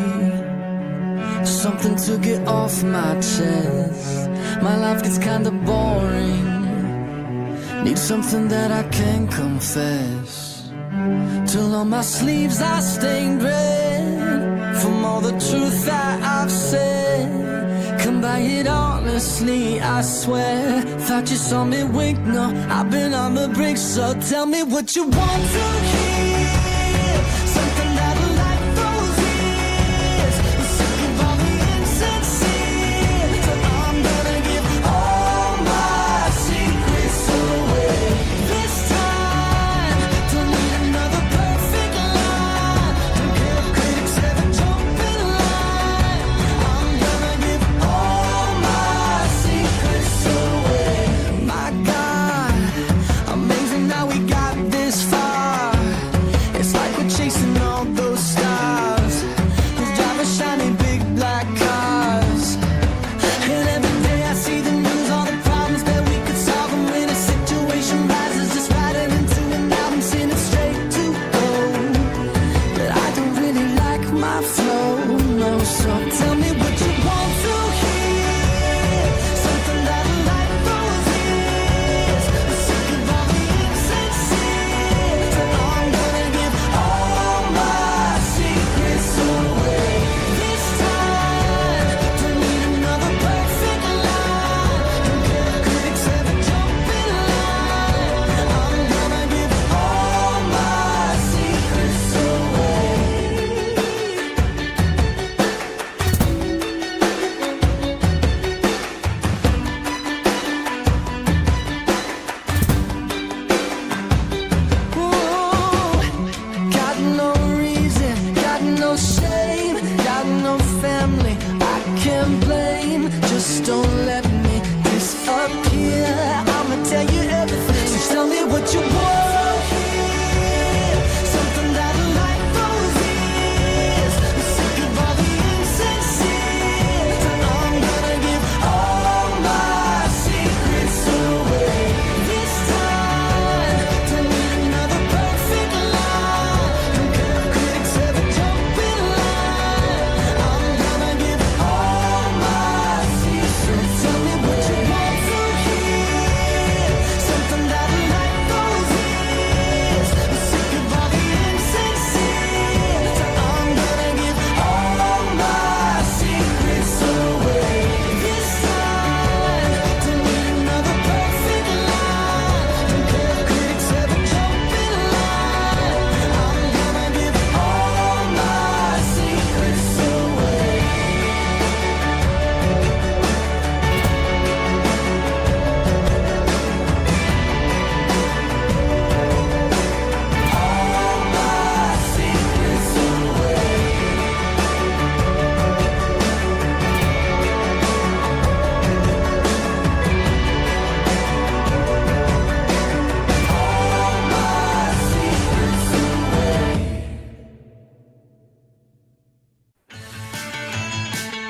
something 1.45 1.97
to 1.97 2.17
get 2.19 2.47
off 2.47 2.83
my 2.85 3.15
chest. 3.17 4.31
My 4.63 4.77
life 4.77 5.03
gets 5.03 5.19
kinda 5.19 5.51
boring. 5.51 6.54
Need 7.85 7.99
something 7.99 8.49
that 8.49 8.71
I 8.71 8.83
can 8.89 9.29
confess. 9.29 10.71
Till 11.47 11.75
on 11.75 11.91
my 11.91 12.01
sleeves 12.01 12.63
I 12.63 12.81
stained 12.81 13.43
red 13.43 14.77
from 14.81 15.05
all 15.05 15.21
the 15.21 15.33
truth 15.33 15.85
that 15.85 16.23
I've 16.23 16.51
said. 16.51 18.01
Come 18.01 18.23
by 18.23 18.39
it 18.39 18.67
honestly, 18.67 19.81
I 19.81 20.01
swear. 20.01 20.81
Thought 21.07 21.31
you 21.31 21.37
saw 21.37 21.65
me 21.65 21.85
wink, 21.85 22.19
no, 22.21 22.47
I've 22.71 22.91
been 22.91 23.13
on 23.13 23.35
the 23.35 23.49
brink. 23.49 23.77
So 23.77 24.15
tell 24.31 24.47
me 24.47 24.63
what 24.63 24.97
you 24.97 25.05
want 25.05 25.43
to 25.57 25.67
hear. 25.93 26.34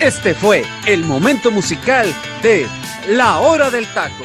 Este 0.05 0.35
fue 0.35 0.65
el 0.87 1.03
momento 1.03 1.51
musical 1.51 2.07
de 2.43 2.67
La 3.09 3.41
Hora 3.41 3.71
del 3.71 3.87
Taco. 3.95 4.25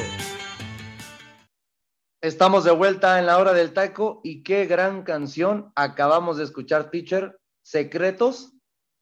Estamos 2.20 2.64
de 2.64 2.70
vuelta 2.70 3.18
en 3.18 3.24
La 3.24 3.38
Hora 3.38 3.54
del 3.54 3.72
Taco 3.72 4.20
y 4.22 4.42
qué 4.42 4.66
gran 4.66 5.04
canción 5.04 5.72
acabamos 5.74 6.36
de 6.36 6.44
escuchar, 6.44 6.90
teacher. 6.90 7.40
Secretos, 7.62 8.52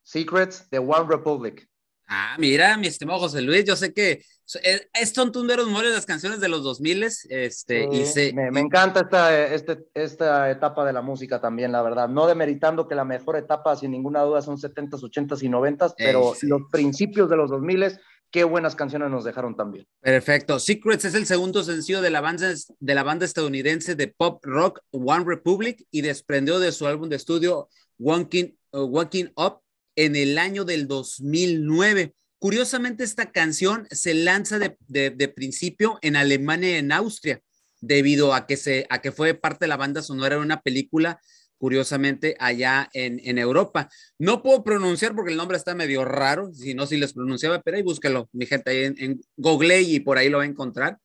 Secrets 0.04 0.70
de 0.70 0.78
One 0.78 1.08
Republic. 1.08 1.68
Ah, 2.08 2.36
mira, 2.38 2.76
mi 2.78 2.86
estimado 2.86 3.18
José 3.18 3.42
Luis, 3.42 3.64
yo 3.64 3.76
sé 3.76 3.92
que 3.92 4.24
eh, 4.62 4.88
es 4.94 5.12
tontuneros 5.12 5.66
de 5.66 5.90
las 5.90 6.06
canciones 6.06 6.40
de 6.40 6.48
los 6.48 6.62
2000 6.62 7.04
este, 7.28 7.86
y 7.92 8.06
se, 8.06 8.32
me, 8.32 8.50
me, 8.50 8.60
encanta 8.60 9.00
esta, 9.00 9.54
este, 9.54 9.86
esta 9.92 10.50
etapa 10.50 10.86
de 10.86 10.94
la 10.94 11.02
música 11.02 11.38
también, 11.38 11.70
la 11.70 11.82
verdad. 11.82 12.08
No 12.08 12.26
demeritando 12.26 12.88
que 12.88 12.94
la 12.94 13.04
mejor 13.04 13.36
etapa, 13.36 13.76
sin 13.76 13.90
ninguna 13.90 14.22
duda, 14.22 14.40
son 14.40 14.56
70s, 14.56 15.02
80s 15.02 15.42
y 15.42 15.48
90s, 15.48 15.94
pero 15.98 16.32
los 16.40 16.62
principios 16.70 17.28
de 17.28 17.36
los 17.36 17.50
2000 17.50 17.98
qué 18.30 18.44
buenas 18.44 18.74
canciones 18.74 19.10
nos 19.10 19.24
dejaron 19.24 19.56
también. 19.56 19.86
Perfecto. 20.00 20.58
Secrets 20.58 21.04
es 21.04 21.14
el 21.14 21.26
segundo 21.26 21.62
sencillo 21.62 22.00
de 22.00 22.10
la 22.10 22.20
banda, 22.20 22.52
de 22.78 22.94
la 22.94 23.02
banda 23.02 23.24
estadounidense 23.24 23.94
de 23.94 24.08
pop 24.08 24.44
rock 24.44 24.80
One 24.90 25.24
Republic 25.26 25.86
y 25.90 26.02
desprendió 26.02 26.58
de 26.58 26.72
su 26.72 26.86
álbum 26.86 27.08
de 27.08 27.16
estudio 27.16 27.68
Walking, 27.98 28.54
uh, 28.72 28.80
Walking 28.80 29.26
Up 29.36 29.60
en 29.98 30.14
el 30.14 30.38
año 30.38 30.64
del 30.64 30.86
2009. 30.86 32.14
Curiosamente, 32.38 33.02
esta 33.02 33.32
canción 33.32 33.88
se 33.90 34.14
lanza 34.14 34.60
de, 34.60 35.28
principio 35.34 35.98
en 36.02 36.14
Alemania 36.14 36.70
y 36.70 36.74
en 36.74 36.92
Austria, 36.92 37.40
debido 37.80 38.32
a 38.32 38.46
que, 38.46 38.56
se, 38.56 38.86
a 38.90 39.02
que 39.02 39.10
fue 39.10 39.34
parte 39.34 39.64
de 39.64 39.68
la 39.68 39.76
banda 39.76 40.00
sonora 40.00 40.36
de 40.36 40.42
una 40.42 40.60
película, 40.60 41.20
curiosamente, 41.58 42.36
allá 42.38 42.88
en, 42.92 43.38
Europa. 43.38 43.88
No 44.20 44.40
puedo 44.40 44.62
pronunciar 44.62 45.16
porque 45.16 45.32
el 45.32 45.36
nombre 45.36 45.56
está 45.56 45.74
medio 45.74 46.04
raro, 46.04 46.54
si 46.54 46.74
no, 46.74 46.86
si 46.86 46.96
les 46.96 47.12
pronunciaba, 47.12 47.60
pero 47.60 47.76
ahí 47.76 47.82
búsquelo, 47.82 48.28
mi 48.32 48.46
gente, 48.46 48.70
ahí 48.70 48.84
en, 48.84 48.94
en 48.98 49.20
Google 49.36 49.82
y 49.82 49.98
por 49.98 50.16
ahí 50.16 50.28
lo 50.28 50.38
va 50.38 50.44
a 50.44 50.46
encontrar. 50.46 50.98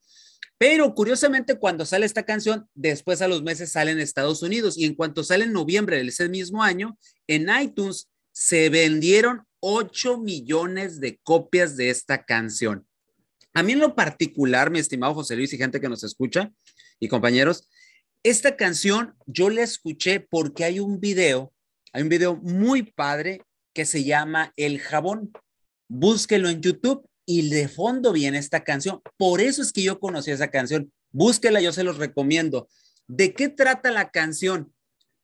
Pero 0.60 0.94
curiosamente, 0.94 1.58
cuando 1.58 1.84
sale 1.84 2.06
esta 2.06 2.24
canción, 2.24 2.70
después 2.76 3.24
a 3.24 3.28
los 3.28 3.42
meses 3.42 3.72
sale 3.72 3.90
en 3.90 4.00
Estados 4.00 4.44
Unidos 4.44 4.78
y 4.78 4.86
en 4.86 4.94
cuanto 4.94 5.24
sale 5.24 5.46
en 5.46 5.52
noviembre 5.52 5.98
de 5.98 6.08
ese 6.08 6.30
mismo 6.30 6.62
año, 6.62 6.96
en 7.26 7.48
iTunes 7.60 8.08
se 8.34 8.70
vendieron 8.70 9.44
8 9.62 10.18
millones 10.18 11.00
de 11.00 11.18
copias 11.24 11.78
de 11.78 11.90
esta 11.90 12.26
canción. 12.26 12.86
A 13.54 13.64
mí 13.64 13.74
en 13.74 13.80
lo 13.80 13.96
particular, 13.96 14.72
mi 14.72 14.80
estimado 14.80 15.14
José 15.14 15.36
Luis 15.36 15.54
y 15.54 15.58
gente 15.58 15.80
que 15.80 15.88
nos 15.88 16.04
escucha 16.04 16.52
y 17.00 17.08
compañeros, 17.08 17.70
esta 18.24 18.58
canción 18.58 19.16
yo 19.28 19.50
la 19.50 19.62
escuché 19.62 20.20
porque 20.20 20.64
hay 20.64 20.80
un 20.80 21.00
video, 21.00 21.54
hay 21.94 22.02
un 22.02 22.10
video 22.10 22.36
muy 22.36 22.84
padre 22.84 23.42
que 23.74 23.86
se 23.86 24.04
llama 24.04 24.52
El 24.58 24.80
jabón. 24.80 25.32
Búsquelo 25.88 26.50
en 26.50 26.62
YouTube 26.62 27.08
y 27.26 27.50
de 27.50 27.68
fondo 27.68 28.14
viene 28.14 28.40
esta 28.40 28.64
canción. 28.64 29.02
Por 29.18 29.42
eso 29.42 29.62
es 29.62 29.72
que 29.72 29.84
yo 29.84 30.00
conocí 30.00 30.32
esa 30.32 30.50
canción. 30.50 30.92
Búsquela, 31.12 31.62
yo 31.62 31.72
se 31.72 31.84
los 31.84 31.98
recomiendo. 31.98 32.68
¿De 33.08 33.34
qué 33.34 33.50
trata 33.50 33.92
la 33.92 34.10
canción? 34.10 34.74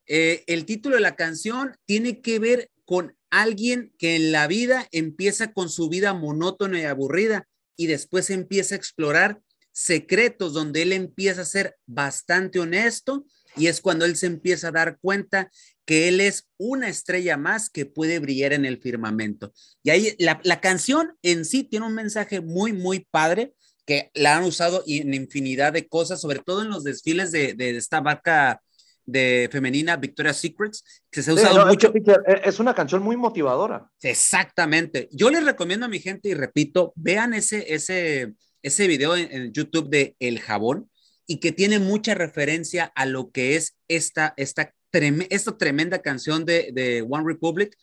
Eh, 0.06 0.44
el 0.48 0.66
título 0.66 0.96
de 0.96 1.02
la 1.02 1.16
canción 1.16 1.76
tiene 1.86 2.22
que 2.22 2.40
ver 2.40 2.70
con 2.90 3.16
alguien 3.30 3.94
que 4.00 4.16
en 4.16 4.32
la 4.32 4.48
vida 4.48 4.88
empieza 4.92 5.54
con 5.54 5.70
su 5.70 5.90
vida 5.90 6.16
monótona 6.16 6.80
y 6.80 6.86
aburrida 6.86 7.48
y 7.78 7.86
después 7.86 8.32
empieza 8.32 8.74
a 8.74 8.80
explorar 8.80 9.42
secretos 9.72 10.54
donde 10.54 10.82
él 10.82 10.94
empieza 10.94 11.42
a 11.42 11.46
ser 11.46 11.78
bastante 11.86 12.60
honesto 12.60 13.28
y 13.56 13.68
es 13.68 13.80
cuando 13.80 14.06
él 14.06 14.16
se 14.16 14.26
empieza 14.26 14.70
a 14.70 14.72
dar 14.72 14.98
cuenta 15.02 15.52
que 15.86 16.08
él 16.08 16.20
es 16.20 16.48
una 16.58 16.90
estrella 16.90 17.38
más 17.38 17.70
que 17.70 17.86
puede 17.86 18.18
brillar 18.18 18.54
en 18.54 18.66
el 18.66 18.82
firmamento. 18.82 19.54
Y 19.84 19.92
ahí 19.92 20.16
la, 20.18 20.60
canción 20.60 21.16
en 21.22 21.46
sí 21.46 21.64
tiene 21.64 21.86
un 21.86 21.94
mensaje 21.94 22.42
muy, 22.42 22.74
muy 22.74 23.06
padre 23.12 23.54
que 23.86 24.10
la 24.16 24.36
han 24.36 24.46
usado 24.46 24.84
en 24.88 25.14
infinidad 25.14 25.74
de 25.74 25.88
cosas, 25.88 26.22
sobre 26.22 26.40
todo 26.40 26.64
en 26.64 26.70
los 26.70 26.84
desfiles 26.84 27.32
de, 27.32 27.54
de 27.54 27.78
esta 27.78 28.02
barca 28.02 28.64
de 29.12 29.50
femenina 29.52 29.96
Victoria's 29.96 30.38
Secrets, 30.38 30.84
que 31.12 31.22
se 31.22 31.32
ha 31.32 31.34
usado 31.34 31.66
mucho. 31.66 31.94
E, 31.94 32.42
es 32.44 32.60
una 32.60 32.74
canción 32.74 33.02
muy 33.02 33.18
motivadora. 33.18 33.90
Exactamente. 34.02 35.10
Yo 35.12 35.30
les 35.30 35.44
recomiendo 35.44 35.86
a 35.86 35.90
mi 35.90 36.00
gente 36.00 36.30
y 36.30 36.34
repito, 36.34 36.94
vean 36.96 37.34
ese, 37.34 37.74
ese, 37.74 38.34
ese 38.62 38.88
video 38.88 39.16
en, 39.16 39.52
YouTube 39.54 39.90
de 39.90 40.16
El 40.20 40.40
Jabón 40.40 40.90
y 41.26 41.40
que 41.40 41.52
tiene 41.52 41.80
mucha 41.80 42.16
referencia 42.16 42.92
a 42.96 43.06
lo 43.06 43.32
que 43.32 43.56
es 43.56 43.78
esta, 43.88 44.34
esta, 44.38 44.74
esta 44.92 45.58
tremenda 45.58 46.00
canción 46.00 46.46
de, 46.46 46.72
de, 46.74 47.06
One 47.08 47.26
Republic 47.26 47.76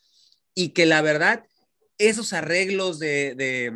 y 0.54 0.70
que 0.70 0.86
la 0.86 1.02
verdad, 1.02 1.44
esos 1.98 2.32
arreglos 2.32 2.98
de, 2.98 3.34
de, 3.34 3.72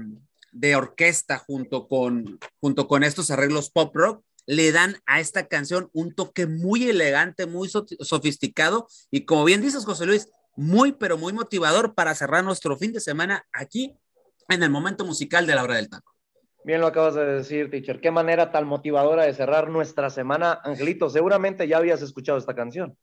de 0.52 0.76
orquesta 0.76 1.38
junto 1.38 1.88
con, 1.88 2.38
junto 2.60 2.88
con 2.88 3.04
estos 3.04 3.30
arreglos 3.30 3.70
pop 3.70 3.94
rock 3.94 4.24
le 4.50 4.72
dan 4.72 4.96
a 5.06 5.20
esta 5.20 5.46
canción 5.46 5.90
un 5.92 6.12
toque 6.12 6.48
muy 6.48 6.88
elegante, 6.88 7.46
muy 7.46 7.68
sofisticado 7.68 8.88
y 9.08 9.24
como 9.24 9.44
bien 9.44 9.60
dices, 9.60 9.84
José 9.84 10.06
Luis, 10.06 10.28
muy, 10.56 10.90
pero 10.90 11.16
muy 11.16 11.32
motivador 11.32 11.94
para 11.94 12.16
cerrar 12.16 12.42
nuestro 12.42 12.76
fin 12.76 12.92
de 12.92 12.98
semana 12.98 13.46
aquí 13.52 13.94
en 14.48 14.64
el 14.64 14.70
momento 14.70 15.04
musical 15.04 15.46
de 15.46 15.54
la 15.54 15.62
hora 15.62 15.76
del 15.76 15.88
taco. 15.88 16.16
Bien 16.64 16.80
lo 16.80 16.88
acabas 16.88 17.14
de 17.14 17.24
decir, 17.26 17.70
teacher. 17.70 18.00
Qué 18.00 18.10
manera 18.10 18.50
tan 18.50 18.66
motivadora 18.66 19.22
de 19.22 19.34
cerrar 19.34 19.70
nuestra 19.70 20.10
semana. 20.10 20.60
Angelito, 20.64 21.08
seguramente 21.08 21.68
ya 21.68 21.76
habías 21.76 22.02
escuchado 22.02 22.36
esta 22.36 22.56
canción. 22.56 22.98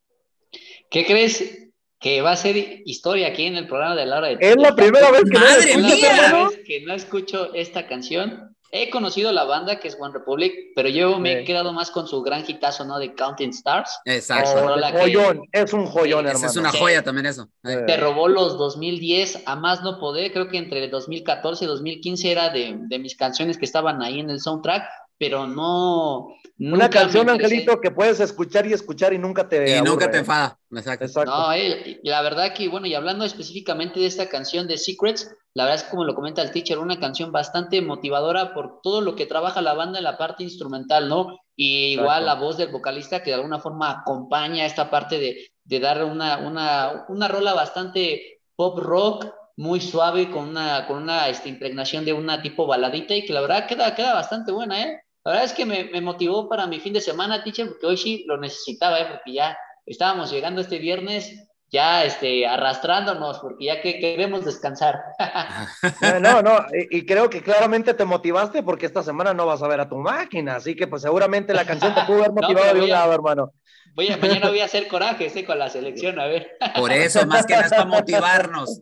¿Qué 0.91 1.05
crees? 1.05 1.69
Que 1.97 2.21
va 2.21 2.33
a 2.33 2.35
ser 2.35 2.57
historia 2.57 3.29
aquí 3.29 3.45
en 3.45 3.55
el 3.55 3.67
programa 3.67 3.95
de 3.95 4.05
la 4.05 4.17
hora 4.17 4.27
del 4.27 4.37
taco. 4.37 4.49
Es 4.49 4.57
la 4.57 4.75
primera 4.75 5.11
vez 5.11 5.23
que, 5.23 5.39
Madre 5.39 5.77
mía. 5.77 6.49
que 6.65 6.81
no 6.81 6.93
escucho 6.93 7.53
esta 7.53 7.87
canción 7.87 8.56
He 8.71 8.89
conocido 8.89 9.31
la 9.31 9.45
banda 9.45 9.79
que 9.79 9.87
es 9.87 9.97
One 9.99 10.13
Republic, 10.13 10.53
pero 10.75 10.89
yo 10.89 11.19
me 11.19 11.39
he 11.39 11.43
quedado 11.45 11.71
más 11.71 11.89
con 11.89 12.07
su 12.07 12.21
gran 12.21 12.43
hitazo, 12.45 12.83
¿no? 12.85 12.99
De 12.99 13.15
Counting 13.15 13.51
Stars. 13.51 13.99
Exacto. 14.05 14.67
joyón, 14.91 15.43
es 15.51 15.73
un 15.73 15.85
joyón, 15.85 16.27
hermano. 16.27 16.47
Es 16.47 16.55
una 16.57 16.71
joya 16.71 17.03
también 17.03 17.27
eso. 17.27 17.47
Te 17.63 17.97
robó 17.97 18.27
los 18.27 18.57
2010 18.57 19.43
a 19.45 19.55
más 19.55 19.83
no 19.83 19.99
poder, 19.99 20.33
creo 20.33 20.49
que 20.49 20.57
entre 20.57 20.87
2014 20.89 21.65
y 21.65 21.67
2015 21.67 22.31
era 22.31 22.49
de, 22.49 22.75
de 22.77 22.99
mis 22.99 23.15
canciones 23.15 23.57
que 23.57 23.65
estaban 23.65 24.01
ahí 24.01 24.19
en 24.19 24.29
el 24.29 24.41
soundtrack, 24.41 24.83
pero 25.17 25.47
no. 25.47 26.35
Una 26.59 26.89
canción, 26.89 27.29
Angelito, 27.29 27.79
que 27.79 27.91
puedes 27.91 28.19
escuchar 28.19 28.65
y 28.65 28.73
escuchar 28.73 29.13
y 29.13 29.19
nunca 29.19 29.47
te. 29.47 29.77
Y 29.77 29.81
nunca 29.81 30.09
te 30.09 30.19
enfada. 30.19 30.57
Exacto. 30.71 31.25
No, 31.25 31.53
eh, 31.53 31.99
la 32.03 32.21
verdad 32.21 32.53
que, 32.53 32.67
bueno, 32.67 32.87
y 32.87 32.95
hablando 32.95 33.25
específicamente 33.25 33.99
de 33.99 34.07
esta 34.07 34.27
canción 34.27 34.67
de 34.67 34.77
Secrets, 34.77 35.31
la 35.53 35.63
verdad 35.63 35.79
es 35.79 35.83
que, 35.83 35.91
como 35.91 36.03
lo 36.03 36.15
comenta 36.15 36.41
el 36.41 36.51
teacher, 36.51 36.79
una 36.79 36.99
canción 36.99 37.31
bastante 37.31 37.81
motivadora 37.81 38.53
por 38.53 38.81
todo 38.81 39.01
lo 39.01 39.15
que 39.15 39.25
trabaja 39.25 39.61
la 39.61 39.73
banda 39.73 39.99
en 39.99 40.03
la 40.03 40.17
parte 40.17 40.43
instrumental, 40.43 41.07
¿no? 41.09 41.39
Y 41.55 41.93
igual 41.93 42.25
la 42.25 42.35
voz 42.35 42.57
del 42.57 42.71
vocalista 42.71 43.23
que 43.23 43.31
de 43.31 43.35
alguna 43.35 43.59
forma 43.59 43.91
acompaña 43.91 44.65
esta 44.65 44.91
parte 44.91 45.19
de, 45.19 45.47
de 45.63 45.79
dar 45.79 46.03
una, 46.05 46.37
una, 46.37 47.05
una 47.09 47.27
rola 47.27 47.53
bastante 47.53 48.41
pop 48.55 48.79
rock, 48.79 49.27
muy 49.57 49.81
suave, 49.81 50.29
con 50.29 50.49
una, 50.49 50.85
con 50.87 51.01
una 51.01 51.29
este, 51.29 51.49
impregnación 51.49 52.05
de 52.05 52.13
una 52.13 52.41
tipo 52.41 52.67
baladita 52.67 53.15
y 53.15 53.25
que 53.25 53.33
la 53.33 53.41
verdad 53.41 53.67
queda, 53.67 53.95
queda 53.95 54.13
bastante 54.13 54.51
buena, 54.51 54.83
¿eh? 54.83 55.01
La 55.27 55.33
verdad 55.33 55.45
es 55.45 55.53
que 55.53 55.65
me, 55.65 55.83
me, 55.83 55.99
motivó 55.99 56.47
para 56.47 56.67
mi 56.67 56.79
fin 56.79 56.93
de 56.93 57.01
semana, 57.01 57.43
teacher, 57.43 57.67
porque 57.67 57.85
hoy 57.85 57.97
sí 57.97 58.23
lo 58.29 58.37
necesitaba, 58.37 58.97
¿eh? 58.97 59.07
porque 59.11 59.33
ya 59.33 59.57
estábamos 59.85 60.31
llegando 60.31 60.61
este 60.61 60.79
viernes 60.79 61.49
ya 61.69 62.05
este, 62.05 62.47
arrastrándonos, 62.47 63.39
porque 63.39 63.65
ya 63.65 63.81
que 63.81 63.99
queremos 63.99 64.45
descansar. 64.45 65.01
no, 66.21 66.41
no, 66.41 66.65
y, 66.71 67.05
creo 67.05 67.29
que 67.29 67.41
claramente 67.41 67.93
te 67.93 68.05
motivaste 68.05 68.63
porque 68.63 68.85
esta 68.85 69.03
semana 69.03 69.33
no 69.33 69.45
vas 69.45 69.61
a 69.61 69.67
ver 69.67 69.81
a 69.81 69.89
tu 69.89 69.97
máquina, 69.97 70.55
así 70.55 70.77
que 70.77 70.87
pues 70.87 71.01
seguramente 71.01 71.53
la 71.53 71.65
canción 71.65 71.93
te 71.93 72.03
pudo 72.03 72.19
haber 72.19 72.31
motivado 72.41 72.73
de 72.75 72.81
un 72.83 72.89
lado, 72.89 73.13
hermano. 73.13 73.51
Voy 73.95 74.07
a, 74.07 74.15
mañana 74.15 74.47
voy 74.47 74.61
a 74.61 74.65
hacer 74.65 74.87
coraje, 74.87 75.29
¿sí? 75.29 75.43
con 75.43 75.59
la 75.59 75.69
selección, 75.69 76.21
a 76.21 76.27
ver. 76.27 76.57
Por 76.73 76.93
eso, 76.93 77.27
más 77.27 77.45
que 77.45 77.53
nada 77.53 77.67
para 77.67 77.83
motivarnos. 77.85 78.81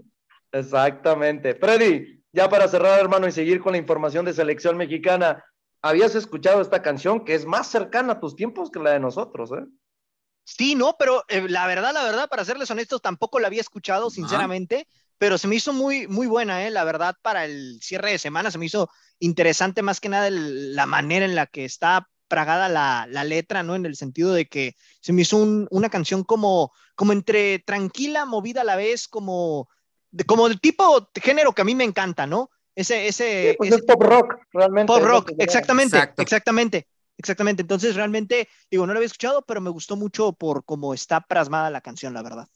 Exactamente. 0.52 1.56
Freddy, 1.56 2.24
ya 2.32 2.48
para 2.50 2.68
cerrar, 2.68 3.00
hermano, 3.00 3.28
y 3.28 3.32
seguir 3.32 3.62
con 3.62 3.72
la 3.72 3.80
información 3.80 4.26
de 4.26 4.34
selección 4.34 4.78
mexicana, 4.78 5.44
habías 5.86 6.16
escuchado 6.16 6.62
esta 6.62 6.82
canción 6.82 7.24
que 7.24 7.36
es 7.36 7.46
más 7.46 7.68
cercana 7.68 8.14
a 8.14 8.20
tus 8.20 8.36
tiempos 8.36 8.72
que 8.72 8.80
la 8.80 8.92
de 8.92 9.00
nosotros, 9.00 9.52
¿eh? 9.52 9.66
Sí, 10.44 10.74
no, 10.74 10.96
pero 10.98 11.24
eh, 11.28 11.48
la 11.48 11.68
verdad, 11.68 11.94
la 11.94 12.04
verdad, 12.04 12.28
para 12.28 12.44
serles 12.44 12.72
honestos, 12.72 13.04
tampoco 13.04 13.40
la 13.40 13.48
había 13.48 13.62
escuchado, 13.62 14.10
sinceramente, 14.10 14.88
pero 15.20 15.38
se 15.38 15.48
me 15.48 15.56
hizo 15.56 15.74
muy, 15.74 16.08
muy 16.08 16.26
buena, 16.26 16.66
¿eh? 16.66 16.72
La 16.72 16.84
verdad, 16.84 17.16
para 17.22 17.46
el 17.46 17.80
cierre 17.84 18.12
de 18.12 18.18
semana 18.18 18.50
se 18.50 18.58
me 18.58 18.66
hizo 18.66 18.90
interesante 19.20 19.84
más 19.84 20.00
que 20.00 20.10
nada 20.10 20.30
la 20.32 20.88
manera 20.88 21.24
en 21.24 21.36
la 21.36 21.46
que 21.46 21.66
está 21.66 22.10
pragada 22.28 22.68
la, 22.68 23.06
la, 23.08 23.24
letra, 23.24 23.62
¿no? 23.62 23.76
En 23.76 23.86
el 23.86 23.96
sentido 23.96 24.34
de 24.34 24.48
que 24.48 24.76
se 25.02 25.14
me 25.14 25.22
hizo 25.22 25.38
una 25.38 25.90
canción 25.90 26.24
como, 26.24 26.72
como 26.96 27.14
entre 27.14 27.60
tranquila, 27.60 28.26
movida 28.26 28.62
a 28.62 28.66
la 28.66 28.76
vez, 28.76 29.08
como, 29.08 29.70
de, 30.10 30.24
como 30.24 30.48
del 30.50 30.60
tipo 30.60 31.10
de 31.14 31.22
género 31.22 31.54
que 31.54 31.62
a 31.62 31.66
mí 31.66 31.76
me 31.76 31.84
encanta, 31.84 32.26
¿no? 32.26 32.50
Ese, 32.76 33.08
ese, 33.08 33.56
pues 33.58 33.72
es 33.72 33.82
pop 33.84 34.04
rock, 34.04 34.36
realmente. 34.52 34.92
Pop 34.92 35.04
rock, 35.04 35.32
exactamente, 35.38 35.98
exactamente, 36.18 36.88
exactamente. 37.18 37.62
Entonces, 37.62 37.96
realmente, 37.96 38.50
digo, 38.70 38.86
no 38.86 38.94
lo 38.94 39.00
había 39.00 39.08
escuchado, 39.08 39.44
pero 39.48 39.62
me 39.62 39.70
gustó 39.70 39.96
mucho 39.96 40.34
por 40.34 40.66
cómo 40.66 40.94
está 40.94 41.22
plasmada 41.22 41.70
la 41.70 41.82
canción, 41.82 42.14
la 42.14 42.22
verdad. 42.22 42.48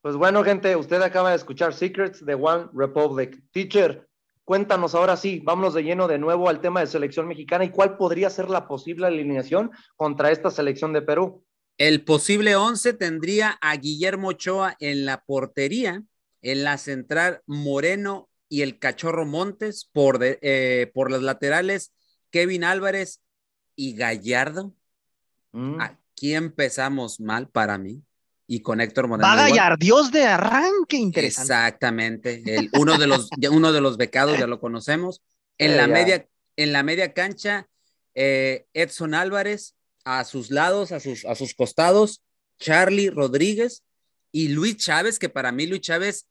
Pues 0.00 0.16
bueno, 0.16 0.42
gente, 0.42 0.74
usted 0.74 1.02
acaba 1.02 1.30
de 1.30 1.36
escuchar 1.36 1.74
Secrets 1.74 2.24
de 2.24 2.34
One 2.34 2.68
Republic. 2.72 3.42
Teacher, 3.50 4.08
cuéntanos 4.44 4.94
ahora 4.94 5.16
sí, 5.16 5.40
vámonos 5.44 5.74
de 5.74 5.82
lleno 5.82 6.08
de 6.08 6.18
nuevo 6.18 6.48
al 6.48 6.60
tema 6.60 6.80
de 6.80 6.86
selección 6.86 7.28
mexicana 7.28 7.64
y 7.64 7.70
cuál 7.70 7.98
podría 7.98 8.30
ser 8.30 8.48
la 8.48 8.66
posible 8.66 9.06
alineación 9.06 9.70
contra 9.96 10.30
esta 10.30 10.50
selección 10.50 10.94
de 10.94 11.02
Perú. 11.02 11.44
El 11.76 12.04
posible 12.04 12.56
11 12.56 12.94
tendría 12.94 13.58
a 13.60 13.76
Guillermo 13.76 14.28
Ochoa 14.28 14.76
en 14.80 15.04
la 15.04 15.22
portería, 15.24 16.02
en 16.42 16.64
la 16.64 16.78
central 16.78 17.42
Moreno 17.46 18.27
y 18.48 18.62
el 18.62 18.78
Cachorro 18.78 19.26
Montes, 19.26 19.88
por, 19.92 20.18
eh, 20.22 20.90
por 20.94 21.10
las 21.10 21.22
laterales 21.22 21.92
Kevin 22.30 22.64
Álvarez 22.64 23.20
y 23.76 23.94
Gallardo. 23.94 24.74
Mm. 25.52 25.80
Aquí 25.80 26.34
empezamos 26.34 27.20
mal 27.20 27.48
para 27.48 27.78
mí. 27.78 28.02
Y 28.50 28.60
con 28.60 28.80
Héctor 28.80 29.08
Moreno. 29.08 29.28
Va 29.28 29.76
Dios 29.76 30.10
de 30.10 30.24
arranque, 30.24 30.96
interesante. 30.96 31.52
Exactamente. 31.52 32.42
El, 32.46 32.70
uno, 32.78 32.96
de 32.96 33.06
los, 33.06 33.28
uno 33.50 33.72
de 33.72 33.82
los 33.82 33.98
becados, 33.98 34.38
ya 34.38 34.46
lo 34.46 34.58
conocemos. 34.58 35.20
En, 35.58 35.76
la, 35.76 35.86
media, 35.86 36.26
en 36.56 36.72
la 36.72 36.82
media 36.82 37.12
cancha, 37.12 37.68
eh, 38.14 38.64
Edson 38.72 39.12
Álvarez, 39.12 39.74
a 40.04 40.24
sus 40.24 40.50
lados, 40.50 40.92
a 40.92 41.00
sus, 41.00 41.26
a 41.26 41.34
sus 41.34 41.52
costados, 41.52 42.22
Charlie 42.58 43.10
Rodríguez 43.10 43.82
y 44.32 44.48
Luis 44.48 44.78
Chávez, 44.78 45.18
que 45.18 45.28
para 45.28 45.52
mí 45.52 45.66
Luis 45.66 45.82
Chávez 45.82 46.26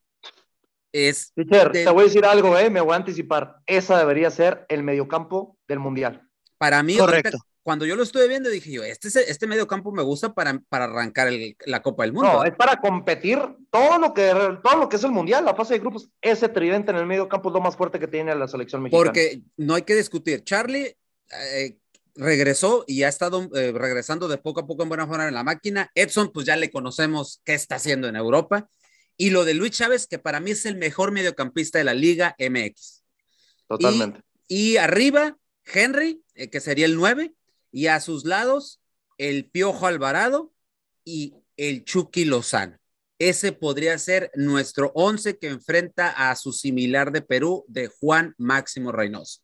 es... 0.91 1.33
te 1.33 1.89
voy 1.89 2.01
a 2.01 2.05
decir 2.05 2.25
algo, 2.25 2.57
eh, 2.57 2.69
me 2.69 2.81
voy 2.81 2.93
a 2.93 2.97
anticipar. 2.97 3.57
Esa 3.65 3.97
debería 3.97 4.31
ser 4.31 4.65
el 4.69 4.83
mediocampo 4.83 5.57
del 5.67 5.79
Mundial. 5.79 6.27
Para 6.57 6.81
mí, 6.83 6.97
Correcto. 6.97 7.37
cuando 7.61 7.85
yo 7.85 7.95
lo 7.95 8.03
estuve 8.03 8.27
viendo, 8.27 8.49
dije 8.49 8.71
yo, 8.71 8.83
este, 8.83 9.07
este 9.29 9.47
mediocampo 9.47 9.91
me 9.91 10.01
gusta 10.01 10.33
para, 10.33 10.59
para 10.69 10.85
arrancar 10.85 11.29
la 11.65 11.81
Copa 11.81 12.03
del 12.03 12.13
Mundo. 12.13 12.31
No, 12.31 12.43
es 12.43 12.55
para 12.55 12.77
competir 12.77 13.39
todo 13.69 13.99
lo 13.99 14.13
que, 14.13 14.31
todo 14.63 14.77
lo 14.77 14.89
que 14.89 14.95
es 14.95 15.03
el 15.03 15.11
Mundial, 15.11 15.45
la 15.45 15.55
fase 15.55 15.75
de 15.75 15.79
grupos. 15.79 16.09
Ese 16.21 16.49
tridente 16.49 16.91
en 16.91 16.97
el 16.97 17.05
mediocampo 17.05 17.49
es 17.49 17.53
lo 17.53 17.61
más 17.61 17.75
fuerte 17.75 17.99
que 17.99 18.07
tiene 18.07 18.33
la 18.35 18.47
selección 18.47 18.81
mexicana. 18.81 19.03
Porque 19.03 19.41
no 19.57 19.75
hay 19.75 19.83
que 19.83 19.95
discutir. 19.95 20.43
Charlie... 20.43 20.95
Eh, 21.29 21.77
regresó 22.17 22.83
y 22.87 23.03
ha 23.03 23.09
estado 23.09 23.47
eh, 23.55 23.71
regresando 23.73 24.27
de 24.27 24.37
poco 24.37 24.61
a 24.61 24.67
poco 24.67 24.83
en 24.83 24.89
buena 24.89 25.07
forma 25.07 25.27
en 25.27 25.33
la 25.33 25.43
máquina. 25.43 25.91
Edson, 25.95 26.31
pues 26.33 26.45
ya 26.45 26.55
le 26.55 26.71
conocemos 26.71 27.41
qué 27.45 27.53
está 27.53 27.75
haciendo 27.75 28.07
en 28.07 28.15
Europa. 28.15 28.67
Y 29.17 29.31
lo 29.31 29.45
de 29.45 29.55
Luis 29.55 29.71
Chávez, 29.71 30.07
que 30.07 30.19
para 30.19 30.39
mí 30.39 30.51
es 30.51 30.65
el 30.65 30.77
mejor 30.77 31.11
mediocampista 31.11 31.79
de 31.79 31.83
la 31.83 31.93
Liga 31.93 32.35
MX. 32.37 33.03
Totalmente. 33.67 34.21
Y, 34.47 34.77
arriba, 34.77 35.37
Henry, 35.65 36.23
eh, 36.35 36.49
que 36.49 36.61
sería 36.61 36.85
el 36.85 36.95
9, 36.95 37.33
y 37.71 37.87
a 37.87 37.99
sus 37.99 38.25
lados, 38.25 38.79
el 39.17 39.49
Piojo 39.49 39.87
Alvarado 39.87 40.53
y 41.03 41.33
el 41.57 41.83
Chucky 41.83 42.25
Lozano. 42.25 42.77
Ese 43.19 43.51
podría 43.51 43.97
ser 43.97 44.31
nuestro 44.35 44.91
11 44.93 45.39
que 45.39 45.47
enfrenta 45.47 46.09
a 46.09 46.35
su 46.35 46.53
similar 46.53 47.11
de 47.11 47.23
Perú, 47.23 47.65
de 47.67 47.87
Juan 47.87 48.35
Máximo 48.37 48.91
Reynoso. 48.91 49.41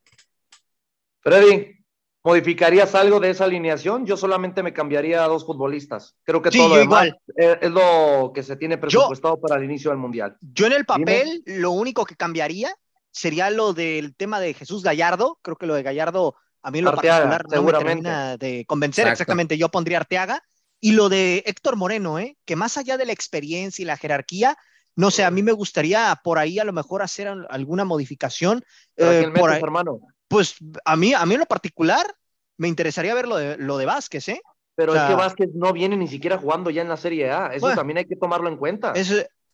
Freddy, 1.21 1.82
¿Modificarías 2.24 2.95
algo 2.95 3.19
de 3.19 3.32
esa 3.32 3.43
alineación? 3.43 4.05
Yo 4.05 4.15
solamente 4.15 4.63
me 4.63 4.71
cambiaría 4.71 5.26
a 5.26 5.28
dos 5.28 5.45
futbolistas. 5.45 6.15
Creo 6.24 6.41
que 6.41 6.51
todo 6.51 6.69
lo 6.69 6.76
demás 6.78 7.09
es, 7.36 7.69
lo 7.69 8.32
que 8.34 8.43
se 8.43 8.55
tiene 8.55 8.78
presupuestado 8.78 9.41
para 9.41 9.57
el 9.57 9.65
inicio 9.65 9.91
del 9.91 9.99
Mundial. 9.99 10.38
Yo 10.39 10.65
en 10.65 10.71
el 10.71 10.86
papel, 10.86 11.43
lo 11.45 11.71
único 11.71 12.05
que 12.05 12.15
cambiaría 12.15 12.74
sería 13.11 13.49
lo 13.49 13.74
del 13.74 14.15
tema 14.15 14.39
de 14.39 14.53
Jesús 14.53 14.84
Gallardo. 14.84 15.38
Creo 15.41 15.57
que 15.57 15.65
lo 15.65 15.76
de 15.76 15.84
Gallardo, 15.84 16.36
a 16.61 16.71
mí 16.71 16.80
en 16.80 16.86
lo 16.86 16.95
particular, 16.95 17.45
no 17.51 17.63
me 17.63 17.74
termina 17.74 18.38
de 18.38 18.63
convencer. 18.65 19.05
Exactamente, 19.09 19.57
yo 19.57 19.67
pondría 19.69 19.97
Arteaga. 19.97 20.43
Y 20.80 20.93
lo 20.93 21.09
de 21.09 21.43
Héctor 21.45 21.76
Moreno, 21.76 22.19
¿eh? 22.19 22.38
que 22.45 22.55
más 22.55 22.78
allá 22.78 22.97
de 22.97 23.05
la 23.05 23.13
experiencia 23.13 23.84
y 23.84 23.86
la 23.86 23.97
jerarquía, 23.97 24.57
no 24.95 25.11
sé, 25.11 25.24
a 25.24 25.32
mí 25.32 25.41
me 25.41 25.51
gustaría 25.51 26.19
por 26.24 26.38
ahí 26.38 26.59
a 26.59 26.63
lo 26.63 26.74
mejor 26.74 27.01
hacer 27.01 27.28
alguna 27.49 27.84
modificación. 27.84 28.63
Eh, 28.95 29.32
por 29.36 29.51
hermano? 29.51 29.99
Pues 30.34 30.55
a 30.84 30.95
mí, 30.95 31.13
a 31.13 31.23
mí 31.27 31.36
en 31.36 31.41
lo 31.41 31.45
particular, 31.45 32.05
me 32.57 32.67
interesaría 32.67 33.13
ver 33.13 33.27
lo 33.27 33.38
de, 33.38 33.55
lo 33.57 33.77
de 33.77 33.86
Vázquez, 33.86 34.27
¿eh? 34.29 34.41
Pero 34.75 34.95
es 34.95 35.03
que 35.03 35.13
Vázquez 35.13 35.49
no 35.53 35.71
viene 35.71 35.95
ni 35.95 36.07
siquiera 36.07 36.39
jugando 36.39 36.71
ya 36.71 36.81
en 36.81 36.89
la 36.89 36.97
Serie 36.97 37.29
A. 37.29 37.53
Eso 37.53 37.69
también 37.75 37.99
hay 37.99 38.05
que 38.05 38.15
tomarlo 38.15 38.49
en 38.49 38.57
cuenta. 38.57 38.93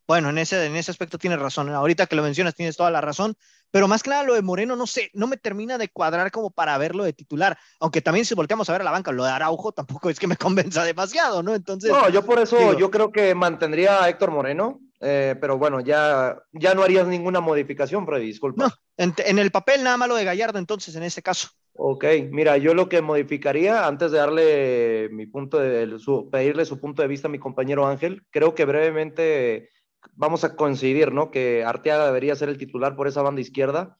bueno, 0.07 0.29
en 0.29 0.37
ese, 0.37 0.65
en 0.65 0.77
ese 0.77 0.91
aspecto 0.91 1.17
tienes 1.17 1.37
razón. 1.37 1.67
Ahorita 1.69 2.07
que 2.07 2.15
lo 2.15 2.23
mencionas, 2.23 2.55
tienes 2.55 2.77
toda 2.77 2.91
la 2.91 3.01
razón. 3.01 3.35
Pero 3.71 3.89
más 3.89 4.03
claro, 4.03 4.29
lo 4.29 4.35
de 4.35 4.41
Moreno, 4.41 4.77
no 4.77 4.87
sé, 4.87 5.11
no 5.13 5.27
me 5.27 5.35
termina 5.35 5.77
de 5.77 5.89
cuadrar 5.89 6.31
como 6.31 6.49
para 6.49 6.77
verlo 6.77 7.03
de 7.03 7.11
titular. 7.11 7.57
Aunque 7.81 8.01
también 8.01 8.25
si 8.25 8.33
volteamos 8.33 8.69
a 8.69 8.71
ver 8.71 8.81
a 8.81 8.85
la 8.85 8.91
banca, 8.91 9.11
lo 9.11 9.25
de 9.25 9.31
Araujo 9.31 9.73
tampoco 9.73 10.09
es 10.09 10.17
que 10.17 10.27
me 10.27 10.37
convenza 10.37 10.85
demasiado, 10.85 11.43
¿no? 11.43 11.53
Entonces. 11.53 11.91
No, 11.91 12.07
yo 12.07 12.23
por 12.23 12.39
eso, 12.39 12.77
yo 12.77 12.89
creo 12.89 13.11
que 13.11 13.35
mantendría 13.35 14.01
a 14.01 14.07
Héctor 14.07 14.31
Moreno. 14.31 14.79
Eh, 15.01 15.35
pero 15.39 15.57
bueno, 15.57 15.79
ya, 15.79 16.41
ya 16.51 16.73
no 16.73 16.83
harías 16.83 17.07
ninguna 17.07 17.39
modificación, 17.39 18.05
Freddy, 18.05 18.25
disculpa. 18.25 18.63
No, 18.65 18.73
en, 18.97 19.39
el 19.39 19.51
papel 19.51 19.83
nada 19.83 19.97
malo 19.97 20.15
de 20.15 20.25
Gallardo, 20.25 20.59
entonces, 20.59 20.95
en 20.95 21.03
ese 21.03 21.21
caso. 21.21 21.49
Ok, 21.73 22.05
mira, 22.31 22.57
yo 22.57 22.73
lo 22.73 22.89
que 22.89 23.01
modificaría, 23.01 23.87
antes 23.87 24.11
de 24.11 24.17
darle 24.17 25.09
mi 25.11 25.25
punto 25.25 25.57
de, 25.59 25.97
su, 25.99 26.29
pedirle 26.29 26.65
su 26.65 26.79
punto 26.79 27.01
de 27.01 27.07
vista 27.07 27.29
a 27.29 27.31
mi 27.31 27.39
compañero 27.39 27.87
Ángel, 27.87 28.23
creo 28.31 28.53
que 28.53 28.65
brevemente 28.65 29.69
vamos 30.13 30.43
a 30.43 30.55
coincidir, 30.57 31.13
¿no? 31.13 31.31
Que 31.31 31.63
Arteaga 31.63 32.05
debería 32.05 32.35
ser 32.35 32.49
el 32.49 32.57
titular 32.57 32.97
por 32.97 33.07
esa 33.07 33.21
banda 33.21 33.39
izquierda 33.39 33.97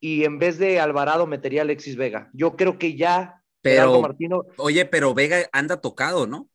y 0.00 0.24
en 0.24 0.38
vez 0.38 0.58
de 0.58 0.80
Alvarado 0.80 1.26
metería 1.26 1.62
a 1.62 1.64
Alexis 1.64 1.96
Vega. 1.96 2.28
Yo 2.32 2.56
creo 2.56 2.78
que 2.78 2.96
ya. 2.96 3.42
Pero, 3.62 4.00
Martino, 4.00 4.42
oye, 4.58 4.84
pero 4.84 5.14
Vega 5.14 5.48
anda 5.50 5.80
tocado, 5.80 6.26
¿no? 6.26 6.48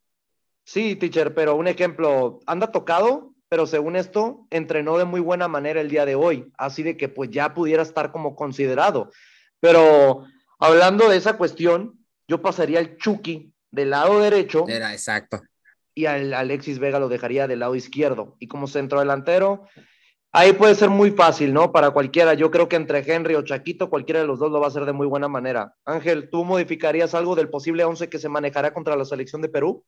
Sí, 0.63 0.95
teacher, 0.95 1.33
pero 1.33 1.55
un 1.55 1.67
ejemplo, 1.67 2.39
anda 2.45 2.71
tocado, 2.71 3.30
pero 3.51 3.67
según 3.67 3.97
esto, 3.97 4.47
entrenó 4.49 4.97
de 4.97 5.03
muy 5.03 5.19
buena 5.19 5.49
manera 5.49 5.81
el 5.81 5.89
día 5.89 6.05
de 6.05 6.15
hoy, 6.15 6.49
así 6.57 6.83
de 6.83 6.95
que 6.95 7.09
pues 7.09 7.31
ya 7.31 7.53
pudiera 7.53 7.83
estar 7.83 8.13
como 8.13 8.33
considerado. 8.33 9.11
Pero 9.59 10.23
hablando 10.57 11.09
de 11.09 11.17
esa 11.17 11.35
cuestión, 11.35 11.99
yo 12.29 12.41
pasaría 12.41 12.79
al 12.79 12.95
Chucky 12.95 13.51
del 13.69 13.89
lado 13.89 14.21
derecho. 14.21 14.63
Era 14.69 14.93
exacto. 14.93 15.41
Y 15.93 16.05
al 16.05 16.33
Alexis 16.33 16.79
Vega 16.79 16.97
lo 16.97 17.09
dejaría 17.09 17.45
del 17.45 17.59
lado 17.59 17.75
izquierdo. 17.75 18.37
Y 18.39 18.47
como 18.47 18.67
centro 18.67 19.01
delantero, 19.01 19.67
ahí 20.31 20.53
puede 20.53 20.73
ser 20.73 20.89
muy 20.89 21.11
fácil, 21.11 21.51
¿no? 21.51 21.73
Para 21.73 21.91
cualquiera. 21.91 22.33
Yo 22.35 22.51
creo 22.51 22.69
que 22.69 22.77
entre 22.77 22.99
Henry 22.99 23.35
o 23.35 23.41
Chaquito, 23.41 23.89
cualquiera 23.89 24.21
de 24.21 24.27
los 24.27 24.39
dos 24.39 24.49
lo 24.49 24.61
va 24.61 24.67
a 24.67 24.69
hacer 24.69 24.85
de 24.85 24.93
muy 24.93 25.07
buena 25.07 25.27
manera. 25.27 25.75
Ángel, 25.83 26.29
¿tú 26.29 26.45
modificarías 26.45 27.13
algo 27.15 27.35
del 27.35 27.49
posible 27.49 27.83
11 27.83 28.07
que 28.07 28.17
se 28.17 28.29
manejará 28.29 28.73
contra 28.73 28.95
la 28.95 29.03
selección 29.03 29.41
de 29.41 29.49
Perú? 29.49 29.83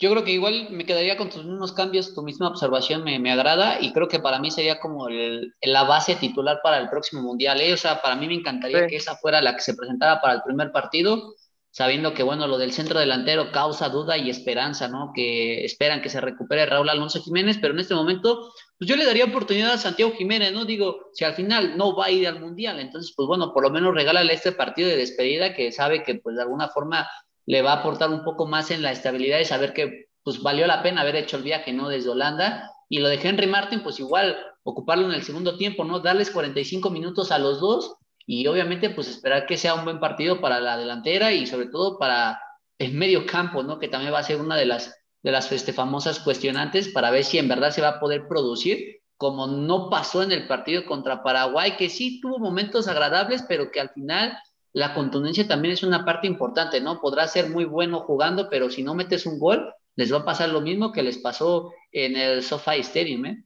Yo 0.00 0.10
creo 0.12 0.22
que 0.22 0.30
igual 0.30 0.68
me 0.70 0.86
quedaría 0.86 1.16
con 1.16 1.28
tus 1.28 1.44
mismos 1.44 1.72
cambios, 1.72 2.14
tu 2.14 2.22
misma 2.22 2.48
observación 2.48 3.02
me, 3.02 3.18
me 3.18 3.32
agrada 3.32 3.80
y 3.80 3.92
creo 3.92 4.06
que 4.06 4.20
para 4.20 4.38
mí 4.38 4.52
sería 4.52 4.78
como 4.78 5.08
el, 5.08 5.54
la 5.60 5.82
base 5.82 6.14
titular 6.14 6.60
para 6.62 6.78
el 6.78 6.88
próximo 6.88 7.20
mundial. 7.22 7.60
¿eh? 7.60 7.72
O 7.72 7.76
sea, 7.76 8.00
para 8.00 8.14
mí 8.14 8.28
me 8.28 8.34
encantaría 8.34 8.86
que 8.86 8.96
esa 8.96 9.16
fuera 9.16 9.42
la 9.42 9.54
que 9.54 9.60
se 9.60 9.74
presentara 9.74 10.20
para 10.20 10.34
el 10.34 10.42
primer 10.42 10.70
partido, 10.70 11.34
sabiendo 11.72 12.14
que, 12.14 12.22
bueno, 12.22 12.46
lo 12.46 12.58
del 12.58 12.72
centro 12.72 13.00
delantero 13.00 13.50
causa 13.50 13.88
duda 13.88 14.16
y 14.16 14.30
esperanza, 14.30 14.86
¿no? 14.86 15.10
Que 15.12 15.64
esperan 15.64 16.00
que 16.00 16.10
se 16.10 16.20
recupere 16.20 16.64
Raúl 16.66 16.88
Alonso 16.88 17.20
Jiménez, 17.20 17.58
pero 17.60 17.74
en 17.74 17.80
este 17.80 17.96
momento, 17.96 18.52
pues 18.78 18.88
yo 18.88 18.94
le 18.94 19.04
daría 19.04 19.24
oportunidad 19.24 19.72
a 19.72 19.78
Santiago 19.78 20.12
Jiménez, 20.12 20.52
¿no? 20.52 20.64
Digo, 20.64 21.10
si 21.12 21.24
al 21.24 21.34
final 21.34 21.76
no 21.76 21.96
va 21.96 22.06
a 22.06 22.10
ir 22.12 22.28
al 22.28 22.38
mundial, 22.38 22.78
entonces, 22.78 23.12
pues 23.16 23.26
bueno, 23.26 23.52
por 23.52 23.64
lo 23.64 23.70
menos 23.70 23.92
regálale 23.92 24.32
este 24.32 24.52
partido 24.52 24.88
de 24.88 24.96
despedida 24.96 25.54
que 25.54 25.72
sabe 25.72 26.04
que, 26.04 26.14
pues 26.16 26.36
de 26.36 26.42
alguna 26.42 26.68
forma 26.68 27.08
le 27.48 27.62
va 27.62 27.72
a 27.72 27.76
aportar 27.76 28.10
un 28.10 28.24
poco 28.24 28.46
más 28.46 28.70
en 28.70 28.82
la 28.82 28.92
estabilidad 28.92 29.38
y 29.38 29.46
saber 29.46 29.72
que 29.72 30.08
pues 30.22 30.42
valió 30.42 30.66
la 30.66 30.82
pena 30.82 31.00
haber 31.00 31.16
hecho 31.16 31.38
el 31.38 31.42
viaje, 31.42 31.72
¿no? 31.72 31.88
Desde 31.88 32.10
Holanda. 32.10 32.70
Y 32.90 32.98
lo 32.98 33.08
de 33.08 33.18
Henry 33.22 33.46
Martin, 33.46 33.82
pues 33.82 33.98
igual 33.98 34.36
ocuparlo 34.62 35.06
en 35.06 35.14
el 35.14 35.22
segundo 35.22 35.56
tiempo, 35.56 35.82
¿no? 35.82 36.00
Darles 36.00 36.30
45 36.30 36.90
minutos 36.90 37.32
a 37.32 37.38
los 37.38 37.58
dos 37.58 37.96
y 38.26 38.46
obviamente 38.46 38.90
pues 38.90 39.08
esperar 39.08 39.46
que 39.46 39.56
sea 39.56 39.74
un 39.74 39.84
buen 39.84 39.98
partido 39.98 40.42
para 40.42 40.60
la 40.60 40.76
delantera 40.76 41.32
y 41.32 41.46
sobre 41.46 41.68
todo 41.68 41.98
para 41.98 42.38
el 42.76 42.92
medio 42.92 43.24
campo, 43.24 43.62
¿no? 43.62 43.78
Que 43.78 43.88
también 43.88 44.12
va 44.12 44.18
a 44.18 44.24
ser 44.24 44.38
una 44.42 44.56
de 44.56 44.66
las, 44.66 44.94
de 45.22 45.32
las 45.32 45.50
este, 45.50 45.72
famosas 45.72 46.20
cuestionantes 46.20 46.88
para 46.88 47.10
ver 47.10 47.24
si 47.24 47.38
en 47.38 47.48
verdad 47.48 47.70
se 47.70 47.80
va 47.80 47.88
a 47.88 48.00
poder 48.00 48.28
producir, 48.28 49.00
como 49.16 49.46
no 49.46 49.88
pasó 49.88 50.22
en 50.22 50.32
el 50.32 50.46
partido 50.46 50.84
contra 50.84 51.22
Paraguay, 51.22 51.78
que 51.78 51.88
sí 51.88 52.20
tuvo 52.20 52.38
momentos 52.38 52.88
agradables, 52.88 53.42
pero 53.48 53.70
que 53.70 53.80
al 53.80 53.88
final 53.88 54.36
la 54.78 54.94
contundencia 54.94 55.48
también 55.48 55.74
es 55.74 55.82
una 55.82 56.04
parte 56.04 56.28
importante, 56.28 56.80
¿no? 56.80 57.00
Podrá 57.00 57.26
ser 57.26 57.50
muy 57.50 57.64
bueno 57.64 57.98
jugando, 57.98 58.48
pero 58.48 58.70
si 58.70 58.84
no 58.84 58.94
metes 58.94 59.26
un 59.26 59.40
gol, 59.40 59.74
les 59.96 60.12
va 60.12 60.18
a 60.18 60.24
pasar 60.24 60.50
lo 60.50 60.60
mismo 60.60 60.92
que 60.92 61.02
les 61.02 61.18
pasó 61.18 61.72
en 61.90 62.16
el 62.16 62.44
SoFi 62.44 62.78
Stadium, 62.78 63.26
¿eh? 63.26 63.44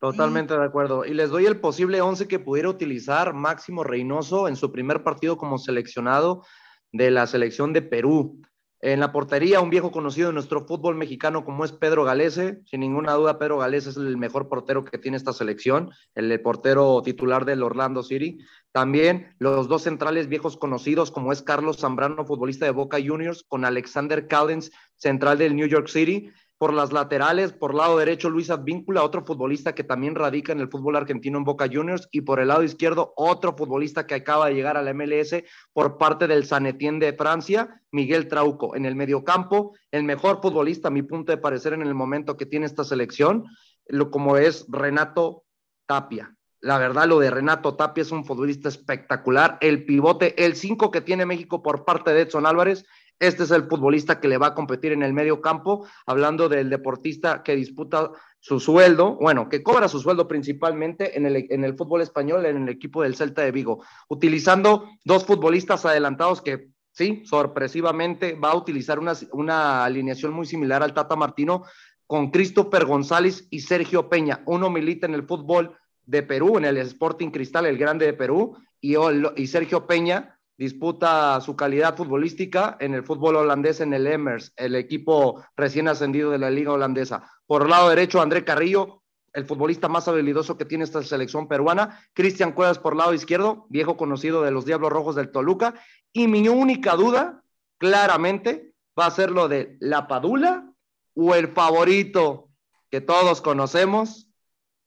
Totalmente 0.00 0.56
de 0.56 0.64
acuerdo. 0.64 1.04
Y 1.04 1.12
les 1.12 1.28
doy 1.28 1.44
el 1.44 1.60
posible 1.60 2.00
11 2.00 2.26
que 2.26 2.38
pudiera 2.38 2.70
utilizar 2.70 3.34
Máximo 3.34 3.84
Reynoso 3.84 4.48
en 4.48 4.56
su 4.56 4.72
primer 4.72 5.04
partido 5.04 5.36
como 5.36 5.58
seleccionado 5.58 6.42
de 6.90 7.10
la 7.10 7.26
selección 7.26 7.74
de 7.74 7.82
Perú. 7.82 8.40
En 8.84 8.98
la 8.98 9.12
portería, 9.12 9.60
un 9.60 9.70
viejo 9.70 9.92
conocido 9.92 10.26
de 10.26 10.34
nuestro 10.34 10.66
fútbol 10.66 10.96
mexicano 10.96 11.44
como 11.44 11.64
es 11.64 11.70
Pedro 11.70 12.02
Galese. 12.02 12.62
Sin 12.64 12.80
ninguna 12.80 13.12
duda, 13.12 13.38
Pedro 13.38 13.58
Galese 13.58 13.90
es 13.90 13.96
el 13.96 14.16
mejor 14.16 14.48
portero 14.48 14.84
que 14.84 14.98
tiene 14.98 15.16
esta 15.16 15.32
selección, 15.32 15.92
el 16.16 16.40
portero 16.40 17.00
titular 17.04 17.44
del 17.44 17.62
Orlando 17.62 18.02
City. 18.02 18.40
También 18.72 19.36
los 19.38 19.68
dos 19.68 19.82
centrales 19.82 20.26
viejos 20.26 20.56
conocidos 20.56 21.12
como 21.12 21.30
es 21.30 21.42
Carlos 21.42 21.78
Zambrano, 21.78 22.26
futbolista 22.26 22.64
de 22.64 22.72
Boca 22.72 22.98
Juniors, 23.00 23.44
con 23.44 23.64
Alexander 23.64 24.26
Callens, 24.26 24.72
central 24.96 25.38
del 25.38 25.54
New 25.54 25.68
York 25.68 25.86
City. 25.86 26.32
Por 26.62 26.74
las 26.74 26.92
laterales, 26.92 27.52
por 27.52 27.74
lado 27.74 27.98
derecho 27.98 28.30
Luis 28.30 28.48
Advíncula, 28.48 29.02
otro 29.02 29.24
futbolista 29.24 29.74
que 29.74 29.82
también 29.82 30.14
radica 30.14 30.52
en 30.52 30.60
el 30.60 30.68
fútbol 30.68 30.94
argentino 30.94 31.36
en 31.36 31.42
Boca 31.42 31.66
Juniors, 31.66 32.08
y 32.12 32.20
por 32.20 32.38
el 32.38 32.46
lado 32.46 32.62
izquierdo 32.62 33.12
otro 33.16 33.56
futbolista 33.56 34.06
que 34.06 34.14
acaba 34.14 34.46
de 34.46 34.54
llegar 34.54 34.76
a 34.76 34.82
la 34.82 34.94
MLS 34.94 35.42
por 35.72 35.98
parte 35.98 36.28
del 36.28 36.44
San 36.44 36.66
Etienne 36.66 37.04
de 37.04 37.14
Francia, 37.14 37.82
Miguel 37.90 38.28
Trauco. 38.28 38.76
En 38.76 38.86
el 38.86 38.94
mediocampo, 38.94 39.74
el 39.90 40.04
mejor 40.04 40.40
futbolista, 40.40 40.86
a 40.86 40.92
mi 40.92 41.02
punto 41.02 41.32
de 41.32 41.38
parecer, 41.38 41.72
en 41.72 41.82
el 41.82 41.94
momento 41.94 42.36
que 42.36 42.46
tiene 42.46 42.66
esta 42.66 42.84
selección, 42.84 43.44
lo, 43.88 44.12
como 44.12 44.36
es 44.36 44.64
Renato 44.68 45.42
Tapia. 45.86 46.36
La 46.60 46.78
verdad, 46.78 47.08
lo 47.08 47.18
de 47.18 47.32
Renato 47.32 47.74
Tapia 47.74 48.02
es 48.02 48.12
un 48.12 48.24
futbolista 48.24 48.68
espectacular. 48.68 49.58
El 49.60 49.84
pivote, 49.84 50.44
el 50.44 50.54
5 50.54 50.92
que 50.92 51.00
tiene 51.00 51.26
México 51.26 51.60
por 51.60 51.84
parte 51.84 52.12
de 52.12 52.20
Edson 52.20 52.46
Álvarez 52.46 52.84
este 53.22 53.44
es 53.44 53.52
el 53.52 53.68
futbolista 53.68 54.18
que 54.18 54.26
le 54.26 54.36
va 54.36 54.48
a 54.48 54.54
competir 54.54 54.90
en 54.90 55.04
el 55.04 55.12
medio 55.12 55.40
campo, 55.40 55.86
hablando 56.06 56.48
del 56.48 56.68
deportista 56.68 57.44
que 57.44 57.54
disputa 57.54 58.10
su 58.40 58.58
sueldo, 58.58 59.16
bueno, 59.20 59.48
que 59.48 59.62
cobra 59.62 59.86
su 59.86 60.00
sueldo 60.00 60.26
principalmente 60.26 61.16
en 61.16 61.26
el, 61.26 61.46
en 61.48 61.62
el 61.62 61.76
fútbol 61.76 62.02
español, 62.02 62.44
en 62.46 62.64
el 62.64 62.68
equipo 62.68 63.02
del 63.02 63.14
Celta 63.14 63.42
de 63.42 63.52
Vigo, 63.52 63.84
utilizando 64.08 64.88
dos 65.04 65.24
futbolistas 65.24 65.86
adelantados 65.86 66.42
que 66.42 66.70
sí, 66.90 67.22
sorpresivamente 67.24 68.34
va 68.34 68.50
a 68.50 68.56
utilizar 68.56 68.98
una, 68.98 69.12
una 69.30 69.84
alineación 69.84 70.32
muy 70.32 70.44
similar 70.44 70.82
al 70.82 70.92
Tata 70.92 71.14
Martino 71.14 71.62
con 72.08 72.32
Christopher 72.32 72.84
González 72.86 73.46
y 73.50 73.60
Sergio 73.60 74.08
Peña. 74.08 74.42
Uno 74.46 74.68
milita 74.68 75.06
en 75.06 75.14
el 75.14 75.22
fútbol 75.22 75.76
de 76.04 76.24
Perú, 76.24 76.58
en 76.58 76.64
el 76.64 76.78
Sporting 76.78 77.30
Cristal, 77.30 77.66
el 77.66 77.78
grande 77.78 78.06
de 78.06 78.12
Perú, 78.14 78.56
y, 78.80 78.96
y 79.36 79.46
Sergio 79.46 79.86
Peña 79.86 80.31
disputa 80.56 81.40
su 81.40 81.56
calidad 81.56 81.96
futbolística 81.96 82.76
en 82.80 82.94
el 82.94 83.04
fútbol 83.04 83.36
holandés 83.36 83.80
en 83.80 83.92
el 83.94 84.06
Emers, 84.06 84.52
el 84.56 84.74
equipo 84.74 85.44
recién 85.56 85.88
ascendido 85.88 86.30
de 86.30 86.38
la 86.38 86.50
liga 86.50 86.72
holandesa. 86.72 87.30
Por 87.46 87.62
el 87.62 87.70
lado 87.70 87.88
derecho, 87.88 88.20
André 88.20 88.44
Carrillo, 88.44 89.02
el 89.32 89.46
futbolista 89.46 89.88
más 89.88 90.08
habilidoso 90.08 90.56
que 90.56 90.64
tiene 90.64 90.84
esta 90.84 91.02
selección 91.02 91.48
peruana. 91.48 92.00
Cristian 92.12 92.52
Cuevas 92.52 92.78
por 92.78 92.92
el 92.92 92.98
lado 92.98 93.14
izquierdo, 93.14 93.66
viejo 93.70 93.96
conocido 93.96 94.42
de 94.42 94.50
los 94.50 94.64
Diablos 94.64 94.92
Rojos 94.92 95.16
del 95.16 95.30
Toluca. 95.30 95.74
Y 96.12 96.28
mi 96.28 96.46
única 96.48 96.96
duda, 96.96 97.42
claramente, 97.78 98.74
va 98.98 99.06
a 99.06 99.10
ser 99.10 99.30
lo 99.30 99.48
de 99.48 99.76
la 99.80 100.06
Padula 100.06 100.70
o 101.14 101.34
el 101.34 101.48
favorito 101.48 102.50
que 102.90 103.00
todos 103.00 103.40
conocemos 103.40 104.28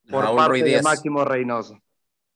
por 0.10 0.36
parte 0.36 0.64
de 0.64 0.82
Máximo 0.84 1.26
Reynoso. 1.26 1.80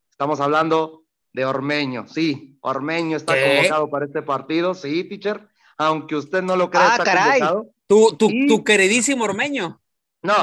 Estamos 0.10 0.40
hablando 0.40 1.04
de 1.34 1.46
Ormeño. 1.46 2.08
Sí, 2.08 2.58
Ormeño 2.62 3.18
está 3.18 3.36
convocado 3.36 3.90
para 3.90 4.06
este 4.06 4.22
partido. 4.22 4.74
Sí, 4.74 5.04
teacher. 5.04 5.48
Aunque 5.78 6.16
usted 6.16 6.42
no 6.42 6.56
lo 6.56 6.70
crea, 6.70 6.96
ah, 6.96 7.04
caray. 7.04 7.42
Tu, 7.88 8.16
tu, 8.18 8.64
queridísimo 8.64 9.24
Ormeño. 9.24 9.80
No, 10.22 10.36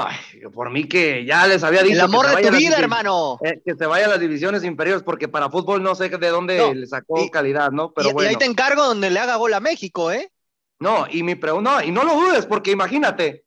por 0.55 0.71
mí 0.71 0.89
que 0.89 1.27
ya 1.27 1.47
les 1.47 1.63
había 1.63 1.83
dicho. 1.83 1.97
El 1.97 2.01
amor 2.01 2.27
de 2.35 2.49
tu 2.49 2.57
vida, 2.57 2.79
hermano. 2.79 3.39
Eh, 3.43 3.61
que 3.65 3.75
se 3.75 3.85
vaya 3.85 4.07
a 4.07 4.11
las 4.11 4.21
divisiones 4.21 4.65
inferiores, 4.65 5.03
porque 5.03 5.29
para 5.29 5.51
fútbol 5.51 5.83
no 5.83 5.95
sé 5.95 6.09
de 6.09 6.29
dónde 6.29 6.75
le 6.75 6.87
sacó 6.87 7.31
calidad, 7.31 7.71
¿no? 7.71 7.93
Pero 7.93 8.13
bueno. 8.13 8.31
y 8.31 8.33
ahí 8.33 8.37
te 8.37 8.47
encargo 8.47 8.85
donde 8.85 9.11
le 9.11 9.21
haga 9.21 9.37
gol 9.37 9.53
a 9.53 9.61
México, 9.61 10.11
¿eh? 10.11 10.33
No, 10.79 11.07
y 11.11 11.23
mi 11.23 11.35
pregunta, 11.35 11.85
y 11.85 11.91
no 11.91 12.05
lo 12.05 12.15
dudes, 12.15 12.47
porque 12.47 12.71
imagínate, 12.71 13.45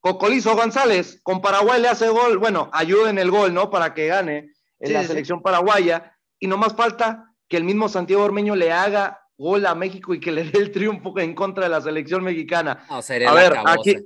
Cocolizo 0.00 0.54
González 0.54 1.20
con 1.22 1.40
Paraguay 1.40 1.80
le 1.80 1.88
hace 1.88 2.08
gol, 2.08 2.38
bueno, 2.38 2.70
ayuda 2.72 3.10
en 3.10 3.18
el 3.18 3.30
gol, 3.30 3.52
¿no? 3.52 3.70
Para 3.70 3.94
que 3.94 4.06
gane 4.06 4.52
en 4.78 4.92
la 4.92 5.04
selección 5.04 5.42
paraguaya 5.42 6.15
y 6.38 6.46
no 6.46 6.56
más 6.56 6.74
falta 6.74 7.32
que 7.48 7.56
el 7.56 7.64
mismo 7.64 7.88
Santiago 7.88 8.24
Ormeño 8.24 8.54
le 8.56 8.72
haga 8.72 9.20
gol 9.38 9.66
a 9.66 9.74
México 9.74 10.14
y 10.14 10.20
que 10.20 10.32
le 10.32 10.44
dé 10.44 10.58
el 10.58 10.72
triunfo 10.72 11.18
en 11.18 11.34
contra 11.34 11.64
de 11.64 11.70
la 11.70 11.80
selección 11.80 12.24
mexicana. 12.24 12.84
a 12.88 13.34
ver, 13.34 13.54
aquí, 13.66 13.96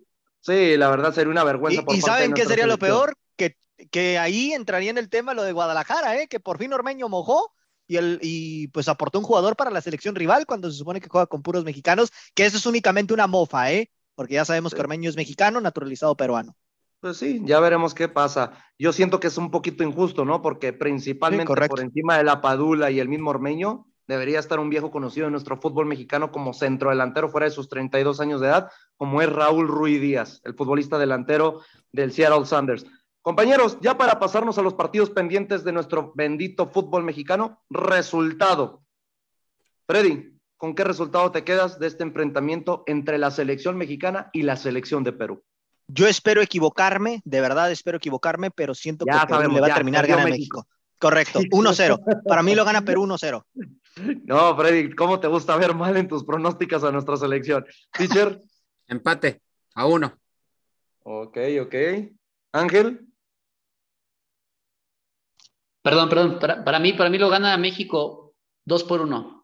sí, 0.40 0.76
la 0.76 0.90
verdad 0.90 1.12
sería 1.12 1.30
una 1.30 1.44
vergüenza. 1.44 1.82
¿Y, 1.88 2.00
saben 2.00 2.32
qué 2.32 2.44
sería 2.44 2.66
lo 2.66 2.78
peor? 2.78 3.16
Que, 3.36 3.56
que 3.90 4.18
ahí 4.18 4.52
entraría 4.52 4.90
en 4.90 4.98
el 4.98 5.08
tema 5.08 5.34
lo 5.34 5.42
de 5.42 5.52
Guadalajara, 5.52 6.20
¿eh? 6.20 6.28
que 6.28 6.40
por 6.40 6.58
fin 6.58 6.72
Ormeño 6.72 7.08
mojó 7.08 7.52
y, 7.86 7.96
el, 7.96 8.18
y 8.22 8.68
pues 8.68 8.88
aportó 8.88 9.18
un 9.18 9.24
jugador 9.24 9.56
para 9.56 9.70
la 9.70 9.80
selección 9.80 10.14
rival 10.14 10.46
cuando 10.46 10.70
se 10.70 10.78
supone 10.78 11.00
que 11.00 11.08
juega 11.08 11.26
con 11.26 11.42
puros 11.42 11.64
mexicanos, 11.64 12.12
que 12.34 12.44
eso 12.44 12.56
es 12.56 12.66
únicamente 12.66 13.14
una 13.14 13.26
mofa, 13.26 13.72
¿eh? 13.72 13.90
porque 14.14 14.34
ya 14.34 14.44
sabemos 14.44 14.74
que 14.74 14.80
Ormeño 14.80 15.08
es 15.08 15.16
mexicano, 15.16 15.60
naturalizado 15.60 16.16
peruano. 16.16 16.56
Pues 17.00 17.16
sí, 17.16 17.40
ya 17.44 17.60
veremos 17.60 17.94
qué 17.94 18.08
pasa. 18.08 18.52
Yo 18.78 18.92
siento 18.92 19.20
que 19.20 19.28
es 19.28 19.38
un 19.38 19.50
poquito 19.50 19.82
injusto, 19.82 20.26
¿no? 20.26 20.42
Porque 20.42 20.74
principalmente 20.74 21.54
por 21.66 21.80
encima 21.80 22.18
de 22.18 22.24
la 22.24 22.42
Padula 22.42 22.90
y 22.90 23.00
el 23.00 23.08
mismo 23.08 23.30
Ormeño, 23.30 23.86
debería 24.06 24.38
estar 24.38 24.60
un 24.60 24.68
viejo 24.68 24.90
conocido 24.90 25.26
en 25.26 25.32
nuestro 25.32 25.56
fútbol 25.56 25.86
mexicano 25.86 26.30
como 26.30 26.52
centrodelantero 26.52 27.30
fuera 27.30 27.46
de 27.46 27.52
sus 27.52 27.68
32 27.68 28.20
años 28.20 28.40
de 28.40 28.48
edad, 28.48 28.70
como 28.98 29.22
es 29.22 29.32
Raúl 29.32 29.66
Ruiz 29.66 30.00
Díaz, 30.00 30.42
el 30.44 30.54
futbolista 30.54 30.98
delantero 30.98 31.60
del 31.90 32.12
Seattle 32.12 32.44
Sanders. 32.44 32.84
Compañeros, 33.22 33.78
ya 33.80 33.96
para 33.96 34.18
pasarnos 34.18 34.58
a 34.58 34.62
los 34.62 34.74
partidos 34.74 35.10
pendientes 35.10 35.64
de 35.64 35.72
nuestro 35.72 36.12
bendito 36.14 36.66
fútbol 36.66 37.04
mexicano, 37.04 37.62
resultado. 37.70 38.82
Freddy, 39.86 40.38
¿con 40.56 40.74
qué 40.74 40.84
resultado 40.84 41.30
te 41.30 41.44
quedas 41.44 41.78
de 41.78 41.86
este 41.86 42.02
enfrentamiento 42.02 42.82
entre 42.86 43.16
la 43.16 43.30
selección 43.30 43.78
mexicana 43.78 44.28
y 44.32 44.42
la 44.42 44.56
selección 44.56 45.04
de 45.04 45.12
Perú? 45.12 45.42
Yo 45.92 46.06
espero 46.06 46.40
equivocarme, 46.40 47.20
de 47.24 47.40
verdad 47.40 47.70
espero 47.70 47.98
equivocarme, 47.98 48.50
pero 48.50 48.74
siento 48.74 49.04
que 49.04 49.12
Perú 49.26 49.52
le 49.52 49.60
va 49.60 49.66
a 49.68 49.74
terminar 49.74 50.06
ganando 50.06 50.30
México. 50.30 50.66
Correcto, 50.98 51.40
1-0. 51.40 52.22
Para 52.26 52.42
mí 52.42 52.54
lo 52.54 52.64
gana 52.64 52.82
Perú 52.84 53.06
1-0. 53.06 53.44
No, 54.24 54.56
Freddy, 54.56 54.94
¿cómo 54.94 55.18
te 55.18 55.26
gusta 55.26 55.56
ver 55.56 55.74
mal 55.74 55.96
en 55.96 56.06
tus 56.06 56.24
pronósticas 56.24 56.84
a 56.84 56.92
nuestra 56.92 57.16
selección? 57.16 57.64
Teacher. 57.92 58.40
Empate, 58.86 59.40
a 59.74 59.86
uno. 59.86 60.12
Ok, 61.02 61.38
ok. 61.62 61.74
Ángel. 62.52 63.06
Perdón, 65.82 66.08
perdón. 66.08 66.38
Para, 66.38 66.64
para, 66.64 66.78
mí, 66.78 66.92
para 66.92 67.08
mí 67.08 67.18
lo 67.18 67.30
gana 67.30 67.56
México 67.56 68.34
2 68.64 68.84
por 68.84 69.00
1. 69.00 69.39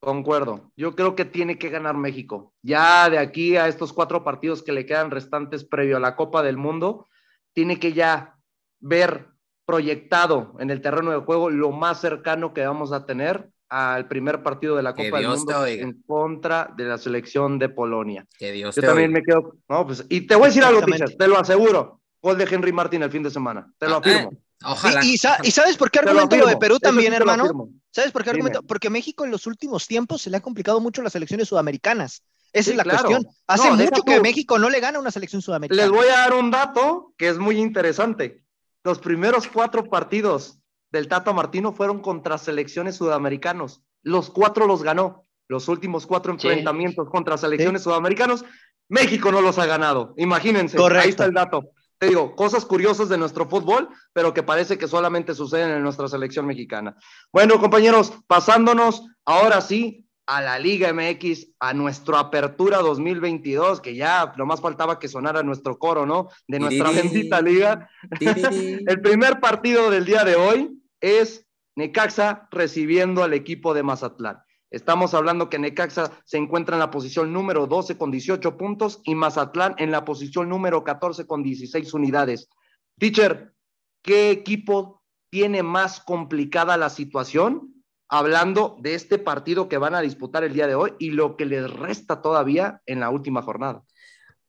Concuerdo. 0.00 0.70
Yo 0.76 0.94
creo 0.94 1.16
que 1.16 1.24
tiene 1.24 1.58
que 1.58 1.70
ganar 1.70 1.96
México. 1.96 2.52
Ya 2.62 3.10
de 3.10 3.18
aquí 3.18 3.56
a 3.56 3.68
estos 3.68 3.92
cuatro 3.92 4.22
partidos 4.22 4.62
que 4.62 4.72
le 4.72 4.86
quedan 4.86 5.10
restantes 5.10 5.64
previo 5.64 5.96
a 5.96 6.00
la 6.00 6.14
Copa 6.14 6.42
del 6.42 6.56
Mundo, 6.56 7.06
tiene 7.52 7.80
que 7.80 7.92
ya 7.92 8.36
ver 8.80 9.28
proyectado 9.66 10.54
en 10.60 10.70
el 10.70 10.80
terreno 10.80 11.10
de 11.10 11.18
juego 11.18 11.50
lo 11.50 11.72
más 11.72 12.00
cercano 12.00 12.54
que 12.54 12.66
vamos 12.66 12.92
a 12.92 13.04
tener 13.04 13.50
al 13.68 14.08
primer 14.08 14.42
partido 14.42 14.76
de 14.76 14.82
la 14.82 14.94
Copa 14.94 15.18
del 15.18 15.28
Mundo 15.28 15.66
en 15.66 16.02
contra 16.02 16.72
de 16.76 16.84
la 16.84 16.96
selección 16.96 17.58
de 17.58 17.68
Polonia. 17.68 18.26
Que 18.38 18.52
Dios 18.52 18.76
Yo 18.76 18.82
también 18.82 19.12
me 19.12 19.22
quedo. 19.22 19.56
No, 19.68 19.86
pues, 19.86 20.06
y 20.08 20.22
te 20.22 20.36
voy 20.36 20.44
a 20.44 20.48
decir 20.48 20.64
algo, 20.64 20.80
te 20.80 21.28
lo 21.28 21.38
aseguro. 21.38 22.00
Gol 22.22 22.38
de 22.38 22.44
Henry 22.44 22.72
Martín 22.72 23.02
el 23.02 23.10
fin 23.10 23.22
de 23.22 23.30
semana. 23.30 23.70
Te 23.78 23.86
lo 23.86 23.96
ah, 23.96 23.98
afirmo. 23.98 24.30
Eh, 24.32 24.38
ojalá. 24.64 25.04
Y, 25.04 25.16
sabes 25.18 25.76
por 25.76 25.90
qué 25.90 26.00
argumento 26.00 26.36
lo, 26.36 26.46
de 26.46 26.56
Perú 26.56 26.78
también, 26.78 27.12
hermano? 27.12 27.68
¿Sabes 27.90 28.12
por 28.12 28.22
qué 28.22 28.30
argumento? 28.30 28.62
Porque 28.62 28.90
México 28.90 29.24
en 29.24 29.30
los 29.30 29.46
últimos 29.46 29.86
tiempos 29.86 30.22
se 30.22 30.30
le 30.30 30.36
ha 30.36 30.40
complicado 30.40 30.80
mucho 30.80 31.02
las 31.02 31.14
elecciones 31.14 31.48
sudamericanas. 31.48 32.22
Esa 32.52 32.70
es 32.70 32.76
la 32.76 32.84
cuestión. 32.84 33.26
Hace 33.46 33.70
mucho 33.70 34.02
que 34.02 34.20
México 34.20 34.58
no 34.58 34.70
le 34.70 34.80
gana 34.80 34.98
una 34.98 35.10
selección 35.10 35.42
sudamericana. 35.42 35.82
Les 35.82 35.90
voy 35.90 36.08
a 36.08 36.18
dar 36.18 36.34
un 36.34 36.50
dato 36.50 37.12
que 37.16 37.28
es 37.28 37.38
muy 37.38 37.58
interesante. 37.58 38.42
Los 38.84 38.98
primeros 38.98 39.48
cuatro 39.48 39.84
partidos 39.88 40.58
del 40.90 41.08
Tata 41.08 41.32
Martino 41.32 41.72
fueron 41.72 42.00
contra 42.00 42.38
selecciones 42.38 42.96
sudamericanos. 42.96 43.82
Los 44.02 44.30
cuatro 44.30 44.66
los 44.66 44.82
ganó. 44.82 45.26
Los 45.48 45.68
últimos 45.68 46.06
cuatro 46.06 46.32
enfrentamientos 46.32 47.08
contra 47.08 47.38
selecciones 47.38 47.82
sudamericanos, 47.82 48.44
México 48.88 49.32
no 49.32 49.40
los 49.40 49.58
ha 49.58 49.64
ganado. 49.64 50.14
Imagínense. 50.18 50.78
Ahí 50.78 51.08
está 51.08 51.24
el 51.24 51.32
dato 51.32 51.70
te 51.98 52.08
digo, 52.08 52.36
cosas 52.36 52.64
curiosas 52.64 53.08
de 53.08 53.18
nuestro 53.18 53.48
fútbol, 53.48 53.88
pero 54.12 54.32
que 54.32 54.42
parece 54.42 54.78
que 54.78 54.88
solamente 54.88 55.34
suceden 55.34 55.70
en 55.70 55.82
nuestra 55.82 56.08
selección 56.08 56.46
mexicana. 56.46 56.96
Bueno, 57.32 57.58
compañeros, 57.60 58.12
pasándonos 58.26 59.04
ahora 59.24 59.60
sí 59.60 60.08
a 60.26 60.42
la 60.42 60.58
Liga 60.58 60.92
MX, 60.92 61.48
a 61.58 61.72
nuestra 61.72 62.20
apertura 62.20 62.78
2022, 62.78 63.80
que 63.80 63.96
ya 63.96 64.32
nomás 64.36 64.60
faltaba 64.60 64.98
que 64.98 65.08
sonara 65.08 65.42
nuestro 65.42 65.78
coro, 65.78 66.04
¿no? 66.04 66.28
De 66.46 66.60
nuestra 66.60 66.90
bendita 66.90 67.40
liga. 67.40 67.88
El 68.20 69.00
primer 69.00 69.40
partido 69.40 69.90
del 69.90 70.04
día 70.04 70.24
de 70.24 70.36
hoy 70.36 70.82
es 71.00 71.46
Necaxa 71.76 72.46
recibiendo 72.50 73.22
al 73.22 73.32
equipo 73.32 73.72
de 73.72 73.82
Mazatlán. 73.82 74.38
Estamos 74.70 75.14
hablando 75.14 75.48
que 75.48 75.58
Necaxa 75.58 76.12
se 76.24 76.36
encuentra 76.36 76.76
en 76.76 76.80
la 76.80 76.90
posición 76.90 77.32
número 77.32 77.66
12 77.66 77.96
con 77.96 78.10
18 78.10 78.58
puntos 78.58 79.00
y 79.04 79.14
Mazatlán 79.14 79.74
en 79.78 79.90
la 79.90 80.04
posición 80.04 80.50
número 80.50 80.84
14 80.84 81.26
con 81.26 81.42
16 81.42 81.94
unidades. 81.94 82.50
Teacher, 82.98 83.54
¿qué 84.02 84.30
equipo 84.30 85.02
tiene 85.30 85.62
más 85.62 86.00
complicada 86.00 86.76
la 86.76 86.90
situación? 86.90 87.82
Hablando 88.10 88.76
de 88.80 88.94
este 88.94 89.18
partido 89.18 89.68
que 89.68 89.78
van 89.78 89.94
a 89.94 90.02
disputar 90.02 90.44
el 90.44 90.52
día 90.52 90.66
de 90.66 90.74
hoy 90.74 90.92
y 90.98 91.10
lo 91.10 91.36
que 91.36 91.46
les 91.46 91.70
resta 91.70 92.20
todavía 92.20 92.82
en 92.84 93.00
la 93.00 93.08
última 93.08 93.40
jornada. 93.40 93.84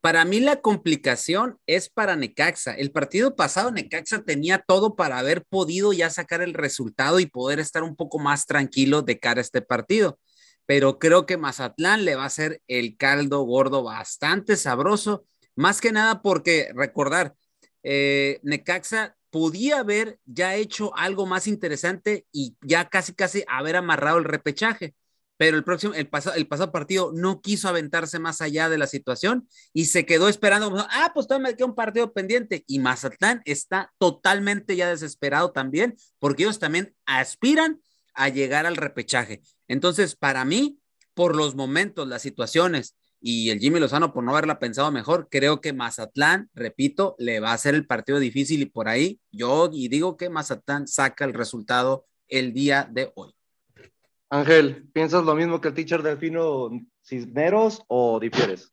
Para 0.02 0.24
mí 0.24 0.40
la 0.40 0.62
complicación 0.62 1.60
es 1.68 1.90
para 1.90 2.16
Necaxa. 2.16 2.74
El 2.74 2.92
partido 2.92 3.36
pasado 3.36 3.72
Necaxa 3.72 4.24
tenía 4.24 4.60
todo 4.60 4.96
para 4.96 5.20
haber 5.20 5.44
podido 5.44 5.92
ya 5.92 6.10
sacar 6.10 6.42
el 6.42 6.54
resultado 6.54 7.20
y 7.20 7.26
poder 7.26 7.60
estar 7.60 7.84
un 7.84 7.98
poco 7.98 8.18
más 8.18 8.46
tranquilo 8.46 9.02
de 9.02 9.20
cara 9.20 9.40
a 9.40 9.42
este 9.42 9.62
partido. 9.62 10.18
Pero 10.66 11.00
creo 11.00 11.26
que 11.26 11.38
Mazatlán 11.38 12.06
le 12.06 12.16
va 12.16 12.24
a 12.24 12.28
hacer 12.28 12.62
el 12.68 12.96
caldo 12.96 13.42
gordo 13.42 13.84
bastante 13.84 14.56
sabroso. 14.56 15.26
Más 15.56 15.82
que 15.82 15.92
nada 15.92 16.22
porque 16.22 16.72
recordar, 16.74 17.36
eh, 17.84 18.40
Necaxa 18.44 19.18
podía 19.32 19.80
haber 19.80 20.18
ya 20.26 20.56
hecho 20.56 20.96
algo 20.96 21.26
más 21.26 21.46
interesante 21.46 22.26
y 22.32 22.56
ya 22.62 22.88
casi 22.88 23.14
casi 23.14 23.44
haber 23.48 23.76
amarrado 23.76 24.18
el 24.18 24.24
repechaje, 24.24 24.96
pero 25.40 25.56
el 25.56 25.64
próximo, 25.64 25.94
el 25.94 26.10
pasado, 26.10 26.36
el 26.36 26.48
pasado 26.50 26.74
partido 26.74 27.14
no 27.16 27.40
quiso 27.40 27.70
aventarse 27.70 28.20
más 28.20 28.42
allá 28.42 28.68
de 28.68 28.78
la 28.78 28.88
situación 28.88 29.48
y 29.72 29.86
se 29.86 30.06
quedó 30.06 30.28
esperando, 30.28 30.86
ah, 30.92 31.12
pues 31.14 31.28
todavía 31.28 31.48
me 31.48 31.56
queda 31.56 31.68
un 31.68 31.76
partido 31.76 32.12
pendiente 32.12 32.66
y 32.68 32.80
Mazatlán 32.80 33.42
está 33.46 33.94
totalmente 34.00 34.76
ya 34.76 34.90
desesperado 34.90 35.54
también 35.54 35.96
porque 36.20 36.44
ellos 36.44 36.60
también 36.60 36.94
aspiran 37.06 37.80
a 38.14 38.28
llegar 38.28 38.66
al 38.66 38.76
repechaje. 38.76 39.42
Entonces, 39.70 40.14
para 40.14 40.44
mí, 40.44 40.78
por 41.14 41.38
los 41.38 41.56
momentos, 41.56 42.06
las 42.06 42.22
situaciones 42.22 42.98
y 43.22 43.50
el 43.50 43.60
Jimmy 43.60 43.80
Lozano 43.80 44.12
por 44.12 44.26
no 44.26 44.32
haberla 44.32 44.60
pensado 44.60 44.92
mejor, 44.92 45.30
creo 45.32 45.62
que 45.62 45.72
Mazatlán, 45.72 46.50
repito, 46.54 47.16
le 47.18 47.40
va 47.40 47.52
a 47.52 47.54
hacer 47.54 47.76
el 47.76 47.88
partido 47.88 48.20
difícil 48.20 48.62
y 48.62 48.66
por 48.66 48.90
ahí 48.90 49.22
yo 49.32 49.70
y 49.72 49.88
digo 49.88 50.18
que 50.18 50.30
Mazatlán 50.30 50.86
saca 50.90 51.24
el 51.24 51.34
resultado 51.34 52.08
el 52.28 52.52
día 52.52 52.90
de 52.92 53.14
hoy. 53.16 53.39
Ángel, 54.30 54.88
¿piensas 54.94 55.24
lo 55.24 55.36
mismo 55.36 55.60
que 55.60 55.70
el 55.70 55.74
teacher 55.74 56.04
Delfino 56.04 56.70
Cisneros 57.04 57.82
o 57.88 58.20
difieres? 58.20 58.72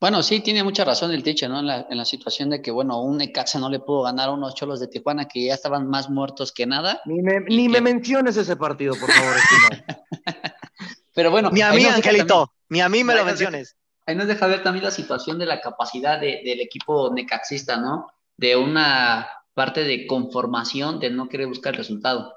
Bueno, 0.00 0.22
sí, 0.22 0.40
tiene 0.40 0.62
mucha 0.62 0.84
razón 0.84 1.10
el 1.12 1.24
teacher, 1.24 1.50
¿no? 1.50 1.58
En 1.58 1.96
la, 1.96 2.04
situación 2.04 2.50
de 2.50 2.62
que, 2.62 2.70
bueno, 2.70 3.02
un 3.02 3.18
Necaxa 3.18 3.58
no 3.58 3.68
le 3.68 3.80
pudo 3.80 4.02
ganar 4.02 4.28
a 4.28 4.32
unos 4.32 4.54
cholos 4.54 4.78
de 4.78 4.86
Tijuana 4.86 5.26
que 5.26 5.46
ya 5.46 5.54
estaban 5.54 5.88
más 5.88 6.08
muertos 6.08 6.52
que 6.52 6.66
nada. 6.66 7.00
Ni 7.04 7.20
me, 7.20 7.40
ni 7.40 7.68
me 7.68 7.80
menciones 7.80 8.36
ese 8.36 8.54
partido, 8.56 8.94
por 8.94 9.10
favor, 9.10 9.34
Pero 11.14 11.32
bueno. 11.32 11.50
Ni 11.50 11.62
a 11.62 11.72
mí, 11.72 11.84
Angelito, 11.84 12.52
ni 12.68 12.80
a 12.80 12.88
mí 12.88 13.02
me 13.02 13.16
lo 13.16 13.24
menciones. 13.24 13.76
ahí 14.06 14.14
nos 14.14 14.28
deja 14.28 14.46
ver 14.46 14.62
también 14.62 14.84
la 14.84 14.92
situación 14.92 15.36
de 15.36 15.46
la 15.46 15.60
capacidad 15.60 16.20
del 16.20 16.60
equipo 16.60 17.12
necaxista, 17.12 17.76
¿no? 17.76 18.06
De 18.36 18.54
una 18.54 19.28
parte 19.52 19.82
de 19.82 20.06
conformación, 20.06 21.00
de 21.00 21.10
no 21.10 21.28
querer 21.28 21.48
buscar 21.48 21.74
el 21.74 21.78
resultado. 21.78 22.32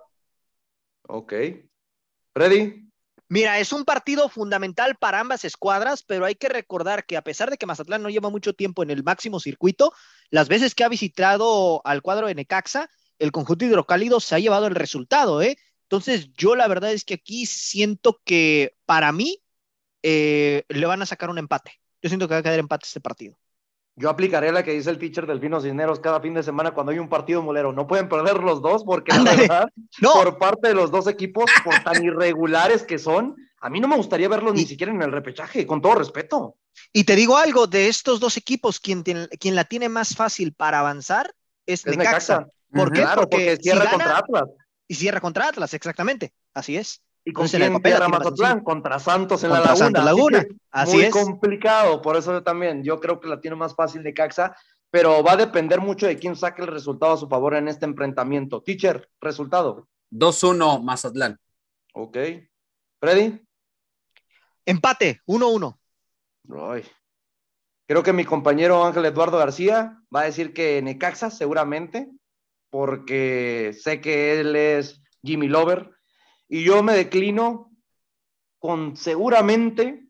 Ok. 1.08 1.34
Freddy. 2.34 2.92
Mira, 3.28 3.60
es 3.60 3.72
un 3.72 3.86
partido 3.86 4.28
fundamental 4.28 4.98
para 4.98 5.22
ambas 5.22 5.46
escuadras, 5.46 6.04
pero 6.04 6.26
hay 6.26 6.36
que 6.36 6.50
recordar 6.50 7.06
que 7.06 7.16
a 7.16 7.22
pesar 7.22 7.50
de 7.50 7.58
que 7.58 7.66
Mazatlán 7.66 8.04
no 8.04 8.10
lleva 8.10 8.30
mucho 8.30 8.54
tiempo 8.54 8.84
en 8.84 8.90
el 8.90 9.04
máximo 9.04 9.40
circuito, 9.40 9.94
las 10.30 10.50
veces 10.50 10.76
que 10.76 10.84
ha 10.84 10.90
visitado 10.90 11.82
al 11.86 12.02
cuadro 12.02 12.28
de 12.28 12.36
Necaxa, 12.36 12.90
el 13.20 13.32
conjunto 13.32 13.64
hidrocálido 13.64 14.20
se 14.20 14.36
ha 14.36 14.40
llevado 14.40 14.68
el 14.68 14.76
resultado, 14.76 15.42
¿eh? 15.42 15.58
Entonces, 15.84 16.34
yo 16.34 16.56
la 16.56 16.68
verdad 16.68 16.92
es 16.92 17.06
que 17.06 17.14
aquí 17.14 17.46
siento 17.46 18.20
que 18.26 18.76
para 18.86 19.14
mí 19.14 19.42
eh, 20.04 20.66
le 20.68 20.86
van 20.86 21.02
a 21.02 21.06
sacar 21.06 21.30
un 21.30 21.38
empate. 21.38 21.80
Yo 22.02 22.10
siento 22.10 22.28
que 22.28 22.34
va 22.34 22.40
a 22.40 22.44
quedar 22.44 22.60
empate 22.60 22.86
este 22.86 23.00
partido. 23.00 23.38
Yo 23.96 24.10
aplicaré 24.10 24.52
la 24.52 24.64
que 24.64 24.72
dice 24.72 24.90
el 24.90 24.98
teacher 24.98 25.28
del 25.28 25.40
Pino 25.40 25.60
Cisneros 25.60 26.00
cada 26.00 26.22
fin 26.22 26.34
de 26.34 26.44
semana 26.44 26.72
cuando 26.72 26.92
hay 26.92 27.00
un 27.00 27.10
partido 27.10 27.42
molero. 27.42 27.74
No 27.74 27.88
pueden 27.88 28.08
perder 28.08 28.38
los 28.38 28.62
dos 28.62 28.84
porque 28.84 29.12
la 29.14 29.36
verdad, 29.36 29.70
por 30.02 30.38
parte 30.38 30.70
de 30.70 30.74
los 30.74 30.92
dos 30.92 31.08
equipos, 31.08 31.52
por 31.64 31.78
tan 31.84 32.04
irregulares 32.04 32.84
que 32.84 32.98
son, 32.98 33.36
a 33.60 33.70
mí 33.70 33.80
no 33.80 33.88
me 33.88 33.98
gustaría 33.98 34.30
verlos 34.30 34.54
ni 34.54 34.66
siquiera 34.66 34.92
en 34.92 35.02
el 35.02 35.12
repechaje, 35.12 35.68
con 35.68 35.82
todo 35.82 35.96
respeto. 35.96 36.56
Y 36.94 37.04
te 37.04 37.16
digo 37.16 37.38
algo, 37.38 37.68
de 37.68 37.90
estos 37.90 38.20
dos 38.20 38.38
equipos, 38.38 38.80
quien, 38.80 39.04
quien 39.04 39.56
la 39.56 39.66
tiene 39.66 39.90
más 39.90 40.16
fácil 40.16 40.54
para 40.54 40.80
avanzar 40.80 41.34
es, 41.66 41.86
Necaxa. 41.86 42.48
¿Por 42.72 42.92
qué? 42.94 43.06
porque, 43.16 43.58
cierra 43.58 43.90
contra 43.90 44.18
Atlas 44.18 44.46
y 44.88 44.96
cierra 44.96 45.20
contra 45.20 45.48
Atlas, 45.48 45.74
exactamente. 45.74 46.34
Así 46.54 46.78
es. 46.78 47.02
Y 47.24 47.34
con 47.34 47.48
quién 47.48 47.74
Mazatlán, 47.74 48.64
contra 48.64 48.98
Santos 49.00 49.44
en 49.44 49.52
la 49.52 49.60
Laguna. 49.60 49.76
Santos 49.76 50.04
Laguna. 50.04 50.46
Así 50.72 50.98
muy 50.98 51.10
complicado, 51.10 52.02
por 52.02 52.16
eso 52.16 52.32
yo 52.32 52.44
también, 52.44 52.84
yo 52.84 53.00
creo 53.00 53.20
que 53.20 53.28
la 53.28 53.40
tiene 53.40 53.56
más 53.56 53.76
fácil 53.76 54.02
de 54.02 54.14
Caxa, 54.14 54.56
pero 54.90 55.24
va 55.24 55.34
a 55.34 55.38
depender 55.38 55.80
mucho 55.80 56.08
de 56.08 56.18
quién 56.18 56.36
saque 56.36 56.64
el 56.64 56.68
resultado 56.68 57.14
a 57.14 57.18
su 57.18 57.28
favor 57.28 57.54
en 57.56 57.68
este 57.68 57.86
enfrentamiento. 57.86 58.62
Teacher, 58.62 59.08
resultado. 59.22 59.88
2-1 60.12 60.84
Mazatlán. 60.84 61.40
Ok. 61.94 62.18
Freddy. 63.00 63.42
Empate, 64.66 65.22
1-1. 65.28 65.78
Creo 67.88 68.04
que 68.04 68.14
mi 68.14 68.26
compañero 68.26 68.84
Ángel 68.84 69.06
Eduardo 69.06 69.38
García 69.38 70.02
va 70.14 70.22
a 70.22 70.26
decir 70.26 70.54
que 70.54 70.82
Necaxa, 70.82 71.30
seguramente 71.30 72.10
porque 72.72 73.78
sé 73.78 74.00
que 74.02 74.40
él 74.40 74.56
es 74.56 75.02
Jimmy 75.24 75.48
Lover, 75.48 75.92
y 76.52 76.66
yo 76.66 76.84
me 76.84 76.94
declino 76.94 77.72
con 78.60 78.98
seguramente 78.98 80.06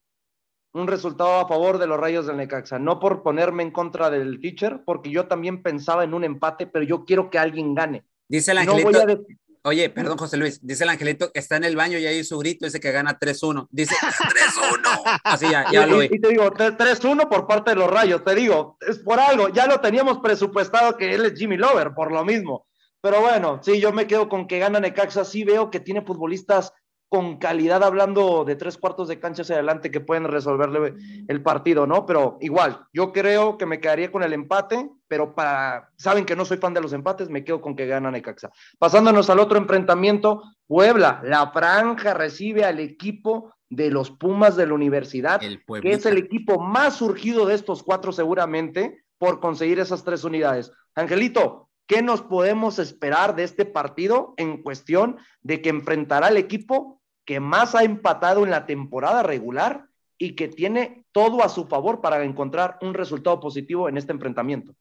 un 0.74 0.88
resultado 0.88 1.36
a 1.36 1.48
favor 1.48 1.78
de 1.78 1.86
los 1.86 2.00
Rayos 2.00 2.26
del 2.26 2.38
Necaxa, 2.38 2.80
no 2.80 3.00
por 3.00 3.22
ponerme 3.22 3.62
en 3.62 3.70
contra 3.70 4.10
del 4.10 4.42
teacher, 4.42 4.82
porque 4.84 5.12
yo 5.12 5.28
también 5.28 5.62
pensaba 5.62 6.04
en 6.04 6.16
un 6.16 6.24
empate, 6.24 6.66
pero 6.66 6.84
yo 6.84 7.06
quiero 7.06 7.30
que 7.30 7.38
alguien 7.38 7.76
gane. 7.76 8.06
Dice 8.28 8.54
el 8.54 8.58
angelito, 8.58 9.24
oye, 9.62 9.88
perdón 9.92 10.18
José 10.18 10.38
Luis, 10.38 10.60
dice 10.66 10.84
el 10.84 10.89
angelito 10.89 11.32
que 11.32 11.39
está 11.39 11.58
en 11.58 11.64
el 11.64 11.76
baño 11.76 12.00
y 12.00 12.08
ahí 12.08 12.24
su 12.24 12.39
grito 12.39 12.66
dice 12.66 12.80
que 12.80 12.92
gana 12.92 13.20
3-1, 13.20 13.68
dice 13.70 13.94
3-1, 14.02 15.22
así 15.24 15.48
ya, 15.48 15.72
ya 15.72 15.86
lo 15.86 16.00
vi. 16.00 16.10
Y 16.12 16.20
te 16.20 16.30
digo, 16.30 16.50
3-1 16.52 17.30
por 17.30 17.46
parte 17.46 17.72
de 17.72 17.76
los 17.76 17.92
Rayos, 17.92 18.24
te 18.24 18.34
digo, 18.34 18.78
es 18.80 18.98
por 18.98 19.20
algo, 19.20 19.50
ya 19.50 19.68
lo 19.68 19.80
teníamos 19.80 20.18
presupuestado 20.18 20.98
que 20.98 21.14
él 21.14 21.24
es 21.24 21.38
Jimmy 21.38 21.58
Lover, 21.58 21.94
por 21.94 22.12
lo 22.12 22.26
mismo. 22.26 22.66
Pero 23.02 23.22
bueno, 23.22 23.60
sí, 23.64 23.80
yo 23.80 23.91
me 23.91 24.08
quedo 24.08 24.30
con 24.30 24.47
que 24.47 24.60
gana 24.60 24.80
Necaxa. 24.80 25.26
Sí 25.26 25.43
veo 25.43 25.72
que 25.72 25.80
tiene 25.80 26.02
futbolistas 26.02 26.74
con 27.12 27.39
calidad, 27.39 27.84
hablando 27.84 28.45
de 28.45 28.56
tres 28.56 28.78
cuartos 28.78 29.10
de 29.10 29.20
cancha 29.20 29.41
hacia 29.41 29.56
adelante, 29.56 29.91
que 29.91 29.99
pueden 29.99 30.24
resolverle 30.24 30.93
el 31.28 31.43
partido, 31.43 31.86
¿no? 31.86 32.06
Pero 32.06 32.38
igual, 32.39 32.86
yo 32.93 33.12
creo 33.12 33.58
que 33.58 33.66
me 33.66 33.82
quedaría 33.82 34.10
con 34.10 34.24
el 34.24 34.32
empate, 34.32 34.89
pero 35.10 35.36
para, 35.36 35.89
saben 35.97 36.24
que 36.24 36.38
no 36.38 36.45
soy 36.45 36.56
fan 36.56 36.74
de 36.74 36.80
los 36.80 36.93
empates, 36.93 37.30
me 37.30 37.43
quedo 37.43 37.60
con 37.60 37.76
que 37.76 37.86
gana 37.86 38.12
Necaxa. 38.12 38.49
Pasándonos 38.80 39.30
al 39.30 39.39
otro 39.39 39.58
enfrentamiento, 39.58 40.41
Puebla, 40.66 41.20
la 41.26 41.52
franja 41.52 42.14
recibe 42.14 42.64
al 42.64 42.80
equipo 42.80 43.54
de 43.70 43.91
los 43.91 44.12
Pumas 44.12 44.56
de 44.56 44.68
la 44.68 44.74
universidad, 44.74 45.41
que 45.41 45.91
es 45.91 46.06
el 46.06 46.18
equipo 46.18 46.62
más 46.62 46.95
surgido 46.95 47.45
de 47.45 47.56
estos 47.56 47.84
cuatro 47.84 48.14
seguramente 48.14 49.04
por 49.18 49.41
conseguir 49.41 49.82
esas 49.82 50.06
tres 50.06 50.24
unidades. 50.24 50.72
Angelito, 50.95 51.71
¿Qué 51.88 52.02
nos 52.02 52.22
podemos 52.22 52.80
esperar 52.80 53.36
de 53.36 53.44
este 53.44 53.66
partido 53.66 54.34
en 54.38 54.62
cuestión 54.64 55.18
de 55.42 55.62
que 55.62 55.70
enfrentará 55.70 56.28
al 56.28 56.38
equipo 56.38 57.02
que 57.26 57.40
más 57.40 57.76
ha 57.76 57.84
empatado 57.84 58.44
en 58.44 58.52
la 58.52 58.66
temporada 58.66 59.24
regular 59.24 59.88
y 60.18 60.36
que 60.36 60.48
tiene 60.48 61.06
todo 61.12 61.44
a 61.44 61.50
su 61.50 61.66
favor 61.66 62.02
para 62.02 62.24
encontrar 62.24 62.78
un 62.82 62.94
resultado 62.94 63.40
positivo 63.40 63.90
en 63.90 63.98
este 63.98 64.12
enfrentamiento? 64.12 64.74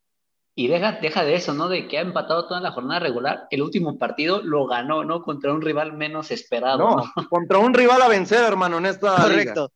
Y 0.55 0.69
deja, 0.69 0.93
deja 1.01 1.25
de 1.25 1.37
eso, 1.37 1.55
¿no? 1.55 1.69
De 1.69 1.89
que 1.89 1.99
ha 1.99 2.03
empatado 2.03 2.47
toda 2.47 2.61
la 2.61 2.73
jornada 2.73 3.01
regular. 3.01 3.47
El 3.51 3.63
último 3.63 3.99
partido 3.99 4.43
lo 4.43 4.67
ganó, 4.67 5.05
¿no? 5.05 5.23
Contra 5.23 5.53
un 5.53 5.63
rival 5.63 5.93
menos 5.95 6.31
esperado. 6.31 6.97
No, 6.97 7.29
contra 7.29 7.59
un 7.59 7.73
rival 7.73 8.03
a 8.03 8.09
vencer, 8.09 8.45
hermano, 8.45 8.79
en 8.79 8.87
esta. 8.87 9.17
Correcto. 9.23 9.73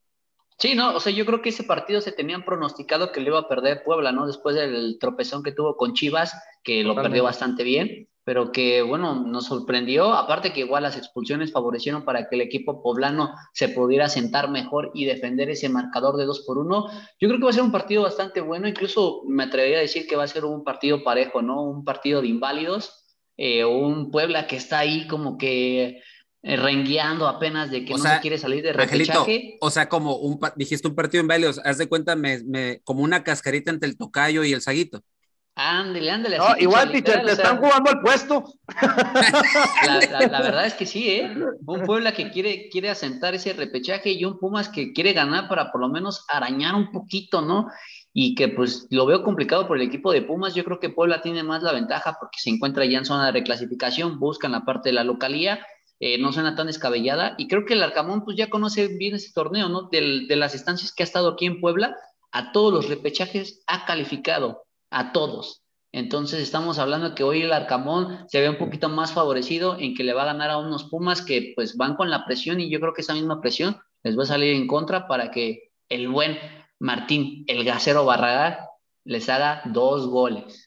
Sí, 0.58 0.74
no, 0.74 0.94
o 0.94 1.00
sea, 1.00 1.12
yo 1.12 1.26
creo 1.26 1.42
que 1.42 1.48
ese 1.48 1.64
partido 1.64 2.00
se 2.00 2.12
tenían 2.12 2.44
pronosticado 2.44 3.10
que 3.10 3.20
le 3.20 3.28
iba 3.28 3.38
a 3.40 3.48
perder 3.48 3.82
Puebla, 3.84 4.12
¿no? 4.12 4.26
Después 4.26 4.54
del 4.54 4.98
tropezón 5.00 5.42
que 5.42 5.52
tuvo 5.52 5.76
con 5.76 5.94
Chivas, 5.94 6.32
que 6.62 6.84
lo 6.84 6.94
perdió 6.94 7.24
bastante 7.24 7.64
bien, 7.64 8.08
pero 8.22 8.52
que, 8.52 8.82
bueno, 8.82 9.24
nos 9.26 9.46
sorprendió. 9.46 10.14
Aparte 10.14 10.52
que 10.52 10.60
igual 10.60 10.84
las 10.84 10.96
expulsiones 10.96 11.52
favorecieron 11.52 12.04
para 12.04 12.28
que 12.28 12.36
el 12.36 12.40
equipo 12.40 12.82
poblano 12.82 13.34
se 13.52 13.68
pudiera 13.68 14.08
sentar 14.08 14.48
mejor 14.48 14.92
y 14.94 15.04
defender 15.06 15.50
ese 15.50 15.68
marcador 15.68 16.16
de 16.16 16.24
dos 16.24 16.44
por 16.46 16.58
uno. 16.58 16.86
Yo 17.20 17.28
creo 17.28 17.38
que 17.38 17.44
va 17.44 17.50
a 17.50 17.54
ser 17.54 17.64
un 17.64 17.72
partido 17.72 18.02
bastante 18.02 18.40
bueno, 18.40 18.68
incluso 18.68 19.22
me 19.26 19.44
atrevería 19.44 19.78
a 19.78 19.82
decir 19.82 20.06
que 20.06 20.16
va 20.16 20.22
a 20.22 20.28
ser 20.28 20.44
un 20.44 20.62
partido 20.62 21.02
parejo, 21.02 21.42
¿no? 21.42 21.62
Un 21.64 21.84
partido 21.84 22.22
de 22.22 22.28
inválidos, 22.28 23.04
eh, 23.36 23.64
un 23.64 24.12
Puebla 24.12 24.46
que 24.46 24.56
está 24.56 24.78
ahí 24.78 25.08
como 25.08 25.36
que 25.36 26.00
rengueando 26.44 27.26
apenas 27.26 27.70
de 27.70 27.84
que 27.84 27.94
no 27.94 27.98
se 27.98 28.20
quiere 28.20 28.36
salir 28.36 28.62
de 28.62 28.74
repechaje. 28.74 29.56
o 29.60 29.70
sea, 29.70 29.88
como 29.88 30.16
un, 30.16 30.38
dijiste 30.56 30.86
un 30.86 30.94
partido 30.94 31.22
en 31.22 31.28
Vélez, 31.28 31.58
haz 31.64 31.78
de 31.78 31.88
cuenta, 31.88 32.16
me, 32.16 32.80
como 32.84 33.02
una 33.02 33.24
cascarita 33.24 33.70
entre 33.70 33.88
el 33.88 33.96
tocayo 33.96 34.44
y 34.44 34.52
el 34.52 34.60
saguito. 34.60 35.02
Ándale, 35.56 36.10
ándale. 36.10 36.38
No, 36.38 36.56
igual, 36.58 36.90
te 36.90 36.98
están 36.98 37.58
jugando 37.58 37.88
al 37.88 38.00
puesto. 38.00 38.44
La, 39.86 40.28
verdad 40.42 40.66
es 40.66 40.74
que 40.74 40.84
sí, 40.84 41.08
¿eh? 41.08 41.32
Un 41.64 41.82
Puebla 41.84 42.12
que 42.12 42.30
quiere, 42.30 42.68
quiere 42.70 42.90
asentar 42.90 43.34
ese 43.34 43.52
repechaje 43.52 44.10
y 44.10 44.24
un 44.24 44.38
Pumas 44.38 44.68
que 44.68 44.92
quiere 44.92 45.12
ganar 45.12 45.48
para 45.48 45.70
por 45.70 45.80
lo 45.80 45.88
menos 45.88 46.26
arañar 46.28 46.74
un 46.74 46.90
poquito, 46.90 47.40
¿no? 47.40 47.68
Y 48.12 48.34
que 48.34 48.48
pues 48.48 48.88
lo 48.90 49.06
veo 49.06 49.22
complicado 49.22 49.68
por 49.68 49.76
el 49.76 49.86
equipo 49.86 50.12
de 50.12 50.22
Pumas. 50.22 50.56
Yo 50.56 50.64
creo 50.64 50.80
que 50.80 50.90
Puebla 50.90 51.22
tiene 51.22 51.44
más 51.44 51.62
la 51.62 51.72
ventaja 51.72 52.16
porque 52.18 52.40
se 52.40 52.50
encuentra 52.50 52.84
ya 52.84 52.98
en 52.98 53.04
zona 53.04 53.26
de 53.26 53.32
reclasificación, 53.32 54.18
buscan 54.18 54.52
la 54.52 54.64
parte 54.64 54.88
de 54.88 54.94
la 54.94 55.04
localía 55.04 55.64
eh, 56.00 56.18
no 56.18 56.32
suena 56.32 56.54
tan 56.54 56.66
descabellada. 56.66 57.34
Y 57.38 57.48
creo 57.48 57.64
que 57.64 57.74
el 57.74 57.82
Arcamón 57.82 58.24
pues 58.24 58.36
ya 58.36 58.50
conoce 58.50 58.88
bien 58.88 59.14
ese 59.14 59.32
torneo, 59.32 59.68
¿no? 59.68 59.88
de 59.90 60.36
las 60.36 60.54
estancias 60.54 60.92
que 60.92 61.02
ha 61.02 61.04
estado 61.04 61.28
aquí 61.30 61.46
en 61.46 61.60
Puebla, 61.60 61.96
a 62.32 62.52
todos 62.52 62.72
los 62.72 62.88
repechajes 62.88 63.62
ha 63.66 63.86
calificado, 63.86 64.64
a 64.90 65.12
todos. 65.12 65.62
Entonces 65.92 66.40
estamos 66.40 66.80
hablando 66.80 67.14
que 67.14 67.22
hoy 67.22 67.42
el 67.42 67.52
Arcamón 67.52 68.26
se 68.26 68.40
ve 68.40 68.48
un 68.48 68.58
poquito 68.58 68.88
más 68.88 69.12
favorecido 69.12 69.78
en 69.78 69.94
que 69.94 70.02
le 70.02 70.12
va 70.12 70.22
a 70.22 70.26
ganar 70.26 70.50
a 70.50 70.58
unos 70.58 70.84
Pumas 70.90 71.22
que 71.22 71.52
pues 71.54 71.76
van 71.76 71.94
con 71.94 72.10
la 72.10 72.24
presión 72.24 72.58
y 72.58 72.68
yo 72.68 72.80
creo 72.80 72.92
que 72.92 73.02
esa 73.02 73.14
misma 73.14 73.40
presión 73.40 73.76
les 74.02 74.18
va 74.18 74.24
a 74.24 74.26
salir 74.26 74.56
en 74.56 74.66
contra 74.66 75.06
para 75.06 75.30
que 75.30 75.70
el 75.88 76.08
buen 76.08 76.36
Martín, 76.80 77.44
el 77.46 77.64
gasero 77.64 78.04
Barragán, 78.04 78.56
les 79.04 79.28
haga 79.28 79.62
dos 79.66 80.08
goles. 80.08 80.63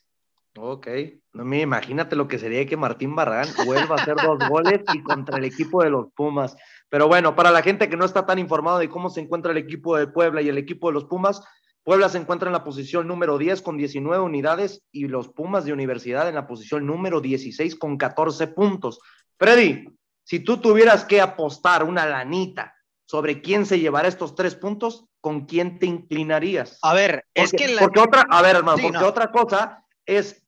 Ok, 0.59 0.87
no, 1.33 1.45
me 1.45 1.61
imagínate 1.61 2.15
lo 2.15 2.27
que 2.27 2.39
sería 2.39 2.65
que 2.65 2.77
Martín 2.77 3.15
Barragán 3.15 3.49
vuelva 3.65 3.95
a 3.95 4.01
hacer 4.01 4.15
dos 4.15 4.39
goles 4.49 4.81
y 4.93 5.03
contra 5.03 5.37
el 5.37 5.45
equipo 5.45 5.83
de 5.83 5.89
los 5.89 6.07
Pumas. 6.13 6.55
Pero 6.89 7.07
bueno, 7.07 7.35
para 7.35 7.51
la 7.51 7.61
gente 7.61 7.89
que 7.89 7.97
no 7.97 8.05
está 8.05 8.25
tan 8.25 8.39
informado 8.39 8.79
de 8.79 8.89
cómo 8.89 9.09
se 9.09 9.21
encuentra 9.21 9.51
el 9.51 9.57
equipo 9.57 9.97
de 9.97 10.07
Puebla 10.07 10.41
y 10.41 10.49
el 10.49 10.57
equipo 10.57 10.87
de 10.87 10.93
los 10.93 11.05
Pumas, 11.05 11.41
Puebla 11.83 12.09
se 12.09 12.17
encuentra 12.17 12.49
en 12.49 12.53
la 12.53 12.63
posición 12.63 13.07
número 13.07 13.37
10 13.37 13.61
con 13.61 13.77
19 13.77 14.23
unidades 14.23 14.83
y 14.91 15.07
los 15.07 15.29
Pumas 15.29 15.63
de 15.63 15.73
Universidad 15.73 16.27
en 16.27 16.35
la 16.35 16.47
posición 16.47 16.85
número 16.85 17.21
16 17.21 17.75
con 17.75 17.97
14 17.97 18.47
puntos. 18.47 18.99
Freddy, 19.37 19.85
si 20.23 20.39
tú 20.39 20.57
tuvieras 20.57 21.05
que 21.05 21.21
apostar 21.21 21.83
una 21.83 22.05
lanita 22.05 22.75
sobre 23.05 23.41
quién 23.41 23.65
se 23.65 23.79
llevará 23.79 24.07
estos 24.07 24.35
tres 24.35 24.55
puntos, 24.55 25.05
¿con 25.21 25.45
quién 25.45 25.79
te 25.79 25.85
inclinarías? 25.85 26.77
A 26.81 26.93
ver, 26.93 27.23
es 27.33 27.51
que 27.51 27.69
la... 27.69 27.81
porque 27.81 27.99
otra, 28.01 28.25
a 28.29 28.41
ver, 28.41 28.57
hermano, 28.57 28.81
porque 28.81 29.03
otra 29.03 29.31
cosa 29.31 29.85
es 30.05 30.46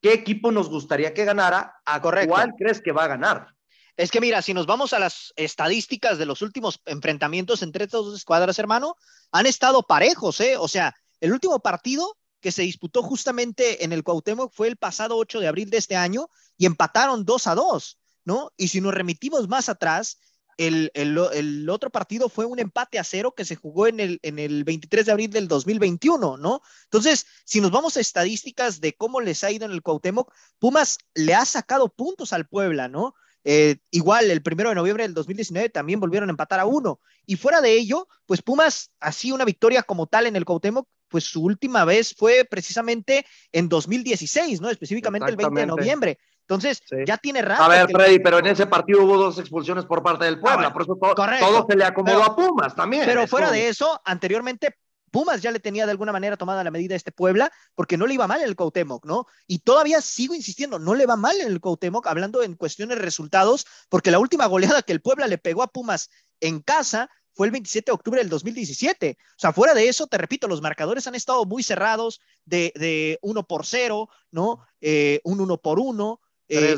qué 0.00 0.12
equipo 0.12 0.52
nos 0.52 0.68
gustaría 0.68 1.14
que 1.14 1.24
ganara, 1.24 1.80
a 1.84 2.00
cuál 2.00 2.54
crees 2.58 2.80
que 2.80 2.92
va 2.92 3.04
a 3.04 3.08
ganar. 3.08 3.54
Es 3.96 4.12
que 4.12 4.20
mira, 4.20 4.42
si 4.42 4.54
nos 4.54 4.66
vamos 4.66 4.92
a 4.92 5.00
las 5.00 5.32
estadísticas 5.34 6.18
de 6.18 6.26
los 6.26 6.40
últimos 6.40 6.80
enfrentamientos 6.86 7.62
entre 7.62 7.84
estas 7.84 8.02
dos 8.02 8.16
escuadras, 8.16 8.58
hermano, 8.58 8.96
han 9.32 9.46
estado 9.46 9.82
parejos, 9.82 10.40
¿eh? 10.40 10.56
O 10.56 10.68
sea, 10.68 10.94
el 11.20 11.32
último 11.32 11.58
partido 11.58 12.16
que 12.40 12.52
se 12.52 12.62
disputó 12.62 13.02
justamente 13.02 13.84
en 13.84 13.92
el 13.92 14.04
Cuauhtémoc 14.04 14.52
fue 14.52 14.68
el 14.68 14.76
pasado 14.76 15.16
8 15.16 15.40
de 15.40 15.48
abril 15.48 15.70
de 15.70 15.78
este 15.78 15.96
año 15.96 16.30
y 16.56 16.66
empataron 16.66 17.24
2 17.24 17.46
a 17.48 17.54
2, 17.56 17.98
¿no? 18.24 18.52
Y 18.56 18.68
si 18.68 18.80
nos 18.80 18.94
remitimos 18.94 19.48
más 19.48 19.68
atrás, 19.68 20.18
el, 20.58 20.90
el, 20.94 21.70
otro 21.70 21.88
partido 21.88 22.28
fue 22.28 22.44
un 22.44 22.58
empate 22.58 22.98
a 22.98 23.04
cero 23.04 23.32
que 23.34 23.44
se 23.44 23.54
jugó 23.54 23.86
en 23.86 24.00
el, 24.00 24.18
en 24.22 24.38
el 24.38 24.64
23 24.64 25.06
de 25.06 25.12
abril 25.12 25.30
del 25.30 25.46
2021, 25.46 26.36
¿no? 26.36 26.60
Entonces, 26.84 27.26
si 27.44 27.60
nos 27.60 27.70
vamos 27.70 27.96
a 27.96 28.00
estadísticas 28.00 28.80
de 28.80 28.94
cómo 28.94 29.20
les 29.20 29.44
ha 29.44 29.52
ido 29.52 29.64
en 29.64 29.72
el 29.72 29.82
Cuauhtémoc, 29.82 30.32
Pumas 30.58 30.98
le 31.14 31.34
ha 31.34 31.44
sacado 31.44 31.88
puntos 31.88 32.32
al 32.32 32.48
Puebla, 32.48 32.88
¿no? 32.88 33.14
Eh, 33.44 33.76
igual, 33.92 34.30
el 34.30 34.42
primero 34.42 34.68
de 34.70 34.74
noviembre 34.74 35.04
del 35.04 35.14
2019 35.14 35.70
también 35.70 36.00
volvieron 36.00 36.28
a 36.28 36.32
empatar 36.32 36.58
a 36.58 36.66
uno. 36.66 37.00
Y 37.24 37.36
fuera 37.36 37.60
de 37.60 37.72
ello, 37.74 38.08
pues 38.26 38.42
Pumas, 38.42 38.90
así 38.98 39.30
una 39.30 39.44
victoria 39.44 39.84
como 39.84 40.08
tal 40.08 40.26
en 40.26 40.34
el 40.34 40.44
Cuauhtémoc, 40.44 40.88
pues 41.06 41.24
su 41.24 41.42
última 41.42 41.84
vez 41.84 42.14
fue 42.14 42.44
precisamente 42.44 43.24
en 43.52 43.68
2016, 43.68 44.60
¿no? 44.60 44.70
Específicamente 44.70 45.30
el 45.30 45.36
20 45.36 45.60
de 45.60 45.66
noviembre. 45.66 46.18
Entonces, 46.48 46.80
ya 47.06 47.18
tiene 47.18 47.42
rato. 47.42 47.62
A 47.62 47.68
ver, 47.68 47.90
Freddy, 47.90 48.20
pero 48.20 48.38
en 48.38 48.46
ese 48.46 48.66
partido 48.66 49.04
hubo 49.04 49.18
dos 49.18 49.38
expulsiones 49.38 49.84
por 49.84 50.02
parte 50.02 50.24
del 50.24 50.36
ah, 50.36 50.40
Puebla, 50.40 50.72
por 50.72 50.80
eso 50.80 50.96
todo, 50.98 51.66
se 51.68 51.76
le 51.76 51.84
acomodó 51.84 52.20
pero, 52.20 52.32
a 52.32 52.36
Pumas 52.36 52.74
también. 52.74 53.04
Pero 53.04 53.26
fuera 53.26 53.50
de 53.50 53.68
eso, 53.68 54.00
anteriormente 54.02 54.74
Pumas 55.10 55.42
ya 55.42 55.50
le 55.50 55.60
tenía 55.60 55.84
de 55.84 55.90
alguna 55.90 56.10
manera 56.10 56.38
tomada 56.38 56.64
la 56.64 56.70
medida 56.70 56.94
a 56.94 56.96
este 56.96 57.12
Puebla, 57.12 57.52
porque 57.74 57.98
no 57.98 58.06
le 58.06 58.14
iba 58.14 58.26
mal 58.26 58.40
el 58.40 58.56
Cuauhtémoc, 58.56 59.04
¿no? 59.04 59.26
Y 59.46 59.58
todavía 59.58 60.00
sigo 60.00 60.34
insistiendo, 60.34 60.78
no 60.78 60.94
le 60.94 61.04
va 61.04 61.16
mal 61.16 61.38
el 61.38 61.60
Cuauhtémoc, 61.60 62.06
hablando 62.06 62.42
en 62.42 62.54
cuestiones 62.54 62.96
de 62.96 63.04
resultados, 63.04 63.66
porque 63.90 64.10
la 64.10 64.18
última 64.18 64.46
goleada 64.46 64.80
que 64.80 64.92
el 64.92 65.02
Puebla 65.02 65.26
le 65.26 65.36
pegó 65.36 65.62
a 65.62 65.68
Pumas 65.68 66.08
en 66.40 66.60
casa 66.60 67.10
fue 67.34 67.46
el 67.46 67.52
27 67.52 67.90
de 67.90 67.94
octubre 67.94 68.20
del 68.20 68.30
2017. 68.30 69.18
O 69.20 69.34
sea, 69.36 69.52
fuera 69.52 69.74
de 69.74 69.88
eso, 69.88 70.06
te 70.06 70.16
repito, 70.16 70.48
los 70.48 70.62
marcadores 70.62 71.06
han 71.06 71.14
estado 71.14 71.44
muy 71.44 71.62
cerrados 71.62 72.20
de, 72.46 72.72
de 72.74 73.18
1 73.20 73.46
por 73.46 73.66
0, 73.66 74.08
¿no? 74.30 74.66
Eh, 74.80 75.20
un 75.24 75.40
1 75.40 75.58
por 75.58 75.78
1, 75.78 76.20
eh, 76.48 76.76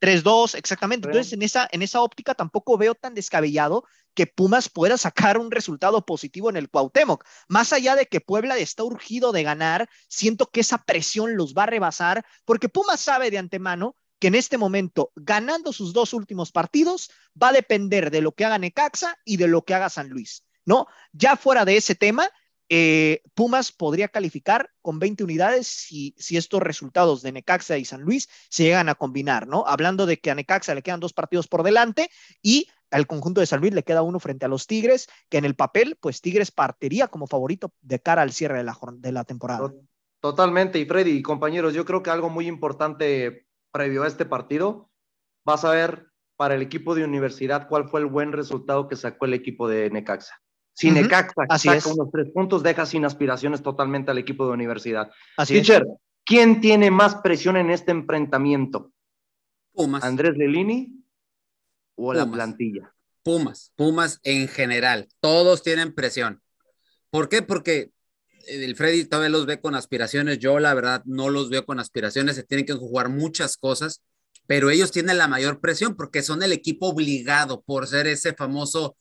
3-2, 0.00 0.54
exactamente. 0.54 1.08
Entonces, 1.08 1.32
en 1.32 1.42
esa, 1.42 1.68
en 1.70 1.82
esa 1.82 2.00
óptica 2.00 2.34
tampoco 2.34 2.76
veo 2.76 2.94
tan 2.94 3.14
descabellado 3.14 3.84
que 4.14 4.26
Pumas 4.26 4.68
pueda 4.68 4.98
sacar 4.98 5.38
un 5.38 5.50
resultado 5.50 6.04
positivo 6.04 6.50
en 6.50 6.56
el 6.56 6.68
Cuauhtémoc. 6.68 7.24
Más 7.48 7.72
allá 7.72 7.94
de 7.94 8.06
que 8.06 8.20
Puebla 8.20 8.56
está 8.58 8.82
urgido 8.82 9.32
de 9.32 9.44
ganar, 9.44 9.88
siento 10.08 10.50
que 10.50 10.60
esa 10.60 10.78
presión 10.78 11.36
los 11.36 11.54
va 11.54 11.64
a 11.64 11.66
rebasar, 11.66 12.24
porque 12.44 12.68
Pumas 12.68 13.00
sabe 13.00 13.30
de 13.30 13.38
antemano 13.38 13.94
que 14.18 14.28
en 14.28 14.34
este 14.34 14.58
momento, 14.58 15.12
ganando 15.14 15.72
sus 15.72 15.92
dos 15.92 16.12
últimos 16.12 16.50
partidos, 16.50 17.10
va 17.40 17.50
a 17.50 17.52
depender 17.52 18.10
de 18.10 18.20
lo 18.20 18.32
que 18.32 18.44
haga 18.44 18.58
Necaxa 18.58 19.16
y 19.24 19.36
de 19.36 19.46
lo 19.46 19.62
que 19.62 19.74
haga 19.74 19.88
San 19.88 20.08
Luis, 20.08 20.44
¿no? 20.64 20.86
Ya 21.12 21.36
fuera 21.36 21.64
de 21.64 21.76
ese 21.76 21.94
tema, 21.94 22.28
eh, 22.68 23.22
Pumas 23.34 23.72
podría 23.72 24.08
calificar 24.08 24.70
con 24.82 24.98
20 24.98 25.24
unidades 25.24 25.66
si, 25.66 26.14
estos 26.30 26.62
resultados 26.62 27.22
de 27.22 27.32
Necaxa 27.32 27.78
y 27.78 27.84
San 27.84 28.02
Luis 28.02 28.28
se 28.50 28.64
llegan 28.64 28.88
a 28.88 28.94
combinar, 28.94 29.46
¿no? 29.46 29.64
Hablando 29.66 30.06
de 30.06 30.18
que 30.18 30.30
a 30.30 30.34
Necaxa 30.34 30.74
le 30.74 30.82
quedan 30.82 31.00
dos 31.00 31.12
partidos 31.12 31.48
por 31.48 31.62
delante 31.62 32.10
y 32.42 32.68
al 32.90 33.06
conjunto 33.06 33.40
de 33.40 33.46
San 33.46 33.60
Luis 33.60 33.74
le 33.74 33.82
queda 33.82 34.02
uno 34.02 34.18
frente 34.20 34.46
a 34.46 34.48
los 34.48 34.66
Tigres, 34.66 35.08
que 35.28 35.38
en 35.38 35.44
el 35.44 35.54
papel, 35.54 35.96
pues 36.00 36.20
Tigres 36.20 36.50
partiría 36.50 37.08
como 37.08 37.26
favorito 37.26 37.72
de 37.80 38.00
cara 38.00 38.22
al 38.22 38.32
cierre 38.32 38.58
de 38.58 38.64
la, 38.64 38.78
de 38.94 39.12
la 39.12 39.24
temporada. 39.24 39.72
Totalmente, 40.20 40.78
y 40.78 40.84
Freddy, 40.84 41.12
y 41.12 41.22
compañeros, 41.22 41.74
yo 41.74 41.84
creo 41.84 42.02
que 42.02 42.10
algo 42.10 42.28
muy 42.28 42.46
importante 42.46 43.46
previo 43.70 44.02
a 44.02 44.08
este 44.08 44.24
partido, 44.24 44.90
vas 45.44 45.64
a 45.64 45.70
ver 45.70 46.08
para 46.36 46.54
el 46.54 46.62
equipo 46.62 46.94
de 46.94 47.04
universidad 47.04 47.68
cuál 47.68 47.88
fue 47.88 48.00
el 48.00 48.06
buen 48.06 48.32
resultado 48.32 48.88
que 48.88 48.96
sacó 48.96 49.26
el 49.26 49.34
equipo 49.34 49.68
de 49.68 49.90
Necaxa. 49.90 50.40
Si 50.78 50.92
Necaxa 50.92 51.58
saca 51.58 51.88
unos 51.88 52.08
tres 52.12 52.30
puntos, 52.32 52.62
deja 52.62 52.86
sin 52.86 53.04
aspiraciones 53.04 53.64
totalmente 53.64 54.12
al 54.12 54.18
equipo 54.18 54.46
de 54.46 54.52
universidad. 54.52 55.10
Así 55.36 55.54
Teacher, 55.54 55.84
¿quién 56.24 56.60
tiene 56.60 56.92
más 56.92 57.16
presión 57.16 57.56
en 57.56 57.70
este 57.70 57.90
enfrentamiento? 57.90 58.92
Pumas. 59.72 60.04
¿Andrés 60.04 60.36
Lelini 60.36 61.02
o 61.96 62.14
la 62.14 62.30
plantilla? 62.30 62.94
Pumas, 63.24 63.72
Pumas 63.74 64.20
en 64.22 64.46
general. 64.46 65.08
Todos 65.18 65.64
tienen 65.64 65.92
presión. 65.96 66.40
¿Por 67.10 67.28
qué? 67.28 67.42
Porque 67.42 67.90
el 68.46 68.76
Freddy 68.76 69.04
todavía 69.04 69.30
los 69.30 69.46
ve 69.46 69.60
con 69.60 69.74
aspiraciones. 69.74 70.38
Yo, 70.38 70.60
la 70.60 70.74
verdad, 70.74 71.02
no 71.06 71.28
los 71.28 71.50
veo 71.50 71.66
con 71.66 71.80
aspiraciones. 71.80 72.36
Se 72.36 72.44
tienen 72.44 72.66
que 72.66 72.74
jugar 72.74 73.08
muchas 73.08 73.56
cosas, 73.56 74.04
pero 74.46 74.70
ellos 74.70 74.92
tienen 74.92 75.18
la 75.18 75.26
mayor 75.26 75.58
presión 75.58 75.96
porque 75.96 76.22
son 76.22 76.44
el 76.44 76.52
equipo 76.52 76.86
obligado 76.86 77.62
por 77.62 77.88
ser 77.88 78.06
ese 78.06 78.32
famoso 78.32 78.94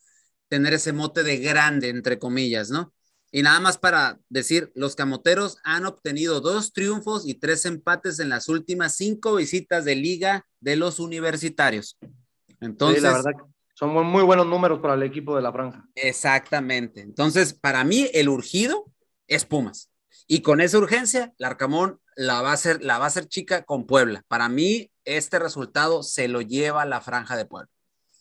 tener 0.48 0.74
ese 0.74 0.94
mote 0.94 1.24
de 1.24 1.38
grande, 1.38 1.90
entre 1.90 2.20
comillas, 2.20 2.70
¿no? 2.70 2.94
Y 3.32 3.42
nada 3.44 3.60
más 3.60 3.78
para 3.78 4.20
decir, 4.30 4.72
los 4.74 4.96
camoteros 4.96 5.58
han 5.64 5.86
obtenido 5.86 6.40
dos 6.40 6.72
triunfos 6.72 7.28
y 7.28 7.34
tres 7.36 7.66
empates 7.66 8.20
en 8.20 8.30
las 8.30 8.48
últimas 8.48 8.96
cinco 8.96 9.36
visitas 9.36 9.84
de 9.84 9.96
liga 9.96 10.46
de 10.62 10.78
los 10.78 11.00
universitarios. 11.00 11.98
Entonces, 12.62 13.04
la 13.04 13.14
verdad, 13.14 13.34
son 13.74 13.90
muy 14.08 14.24
buenos 14.24 14.48
números 14.48 14.80
para 14.80 14.94
el 14.94 15.04
equipo 15.04 15.36
de 15.36 15.42
la 15.42 15.52
franja. 15.52 15.86
Exactamente. 15.96 17.02
Entonces, 17.02 17.54
para 17.54 17.84
mí, 17.84 18.10
el 18.14 18.30
urgido 18.30 18.86
es 19.28 19.46
Pumas. 19.46 19.92
Y 20.26 20.42
con 20.42 20.62
esa 20.62 20.78
urgencia, 20.78 21.34
el 21.38 21.46
Arcamón 21.46 22.00
la 22.16 22.42
va 22.42 22.52
a 22.52 22.54
hacer, 22.54 22.84
la 22.84 22.98
va 22.98 23.06
a 23.06 23.08
hacer 23.08 23.28
chica 23.28 23.64
con 23.64 23.86
Puebla. 23.86 24.24
Para 24.28 24.50
mí, 24.50 24.90
este 25.06 25.38
resultado 25.38 26.02
se 26.02 26.28
lo 26.28 26.42
lleva 26.42 26.86
la 26.86 27.02
franja 27.02 27.38
de 27.38 27.46
Puebla. 27.46 27.70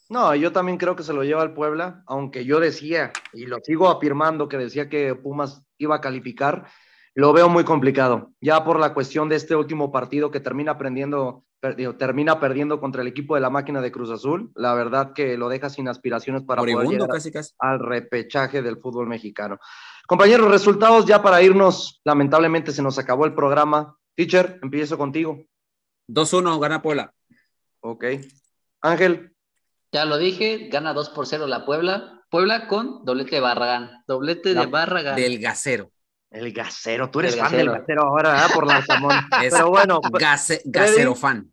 No, 0.08 0.34
yo 0.34 0.52
también 0.52 0.78
creo 0.78 0.94
que 0.94 1.02
se 1.02 1.12
lo 1.12 1.24
lleva 1.24 1.42
al 1.42 1.54
Puebla, 1.54 2.02
aunque 2.06 2.44
yo 2.44 2.60
decía, 2.60 3.12
y 3.32 3.46
lo 3.46 3.58
sigo 3.60 3.88
afirmando, 3.88 4.48
que 4.48 4.56
decía 4.56 4.88
que 4.88 5.14
Pumas 5.16 5.64
iba 5.78 5.96
a 5.96 6.00
calificar, 6.00 6.68
lo 7.14 7.32
veo 7.32 7.48
muy 7.48 7.64
complicado. 7.64 8.30
Ya 8.40 8.62
por 8.62 8.78
la 8.78 8.94
cuestión 8.94 9.28
de 9.28 9.36
este 9.36 9.56
último 9.56 9.90
partido 9.90 10.30
que 10.30 10.38
termina 10.38 10.72
aprendiendo, 10.72 11.44
termina 11.98 12.38
perdiendo 12.38 12.78
contra 12.78 13.02
el 13.02 13.08
equipo 13.08 13.34
de 13.34 13.40
la 13.40 13.50
máquina 13.50 13.80
de 13.80 13.90
Cruz 13.90 14.10
Azul, 14.10 14.52
la 14.54 14.74
verdad 14.74 15.12
que 15.12 15.36
lo 15.36 15.48
deja 15.48 15.70
sin 15.70 15.88
aspiraciones 15.88 16.42
para 16.42 16.62
poder 16.62 16.86
llegar 16.86 17.10
al 17.58 17.78
repechaje 17.80 18.62
del 18.62 18.78
fútbol 18.78 19.08
mexicano. 19.08 19.58
Compañeros, 20.06 20.50
resultados 20.50 21.04
ya 21.04 21.20
para 21.20 21.42
irnos, 21.42 22.00
lamentablemente 22.04 22.70
se 22.70 22.82
nos 22.82 22.96
acabó 22.98 23.24
el 23.24 23.34
programa. 23.34 23.96
Teacher, 24.14 24.60
empiezo 24.62 24.96
contigo. 24.96 25.42
2-1, 26.08 26.60
gana 26.60 26.80
Puebla. 26.80 27.12
Ok. 27.80 28.04
Ángel. 28.82 29.35
Ya 29.92 30.04
lo 30.04 30.18
dije, 30.18 30.68
gana 30.70 30.92
2 30.92 31.10
por 31.10 31.26
0 31.26 31.46
la 31.46 31.64
Puebla. 31.64 32.22
Puebla 32.30 32.66
con 32.68 33.04
doblete 33.04 33.36
de 33.36 33.40
Barragán. 33.40 34.04
Doblete 34.06 34.54
de 34.54 34.66
Barragán. 34.66 35.16
Del 35.16 35.38
gasero. 35.38 35.92
El 36.30 36.52
gasero, 36.52 37.10
tú 37.10 37.20
eres 37.20 37.36
fan 37.36 37.52
del 37.52 37.70
gasero 37.70 38.02
ahora, 38.02 38.32
¿verdad? 38.32 38.50
Por 38.52 38.66
la 38.66 38.84
Pero 39.40 39.70
bueno. 39.70 40.00
Pues, 40.00 40.62
gasero 40.64 41.14
fan. 41.14 41.52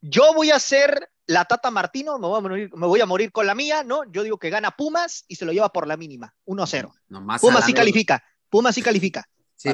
Yo 0.00 0.34
voy 0.34 0.50
a 0.50 0.58
ser 0.58 1.08
la 1.26 1.44
Tata 1.44 1.70
Martino, 1.70 2.18
me 2.18 2.26
voy, 2.26 2.38
a 2.38 2.40
morir, 2.40 2.70
me 2.74 2.86
voy, 2.86 3.00
a 3.00 3.06
morir, 3.06 3.30
con 3.30 3.46
la 3.46 3.54
mía, 3.54 3.84
¿no? 3.84 4.02
Yo 4.10 4.24
digo 4.24 4.38
que 4.38 4.50
gana 4.50 4.72
Pumas 4.72 5.24
y 5.28 5.36
se 5.36 5.44
lo 5.44 5.52
lleva 5.52 5.72
por 5.72 5.86
la 5.86 5.96
mínima, 5.96 6.34
1-0. 6.44 6.92
Pumas 7.40 7.64
sí 7.64 7.72
califica, 7.72 8.22
Pumas 8.50 8.74
sí 8.74 8.82
califica. 8.82 9.24
Sí, 9.54 9.70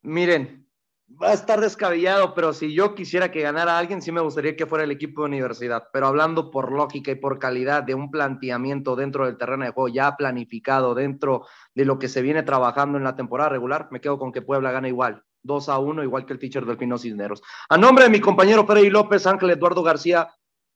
Miren, 0.00 0.63
va 1.10 1.30
a 1.30 1.34
estar 1.34 1.60
descabellado, 1.60 2.34
pero 2.34 2.52
si 2.52 2.72
yo 2.72 2.94
quisiera 2.94 3.30
que 3.30 3.42
ganara 3.42 3.78
alguien, 3.78 4.02
sí 4.02 4.10
me 4.10 4.20
gustaría 4.20 4.56
que 4.56 4.66
fuera 4.66 4.84
el 4.84 4.90
equipo 4.90 5.22
de 5.22 5.28
universidad. 5.28 5.88
Pero 5.92 6.06
hablando 6.06 6.50
por 6.50 6.72
lógica 6.72 7.10
y 7.10 7.16
por 7.16 7.38
calidad 7.38 7.82
de 7.82 7.94
un 7.94 8.10
planteamiento 8.10 8.96
dentro 8.96 9.26
del 9.26 9.36
terreno 9.36 9.64
de 9.64 9.70
juego 9.70 9.88
ya 9.88 10.16
planificado, 10.16 10.94
dentro 10.94 11.46
de 11.74 11.84
lo 11.84 11.98
que 11.98 12.08
se 12.08 12.22
viene 12.22 12.42
trabajando 12.42 12.98
en 12.98 13.04
la 13.04 13.16
temporada 13.16 13.50
regular, 13.50 13.88
me 13.90 14.00
quedo 14.00 14.18
con 14.18 14.32
que 14.32 14.42
Puebla 14.42 14.72
gana 14.72 14.88
igual. 14.88 15.22
2 15.42 15.68
a 15.68 15.78
1, 15.78 16.02
igual 16.02 16.24
que 16.24 16.32
el 16.32 16.38
teacher 16.38 16.64
del 16.64 16.78
Pino 16.78 16.96
Cisneros. 16.98 17.42
A 17.68 17.76
nombre 17.76 18.04
de 18.04 18.10
mi 18.10 18.20
compañero 18.20 18.66
Freddy 18.66 18.88
López, 18.88 19.26
Ángel 19.26 19.50
Eduardo 19.50 19.82
García 19.82 20.34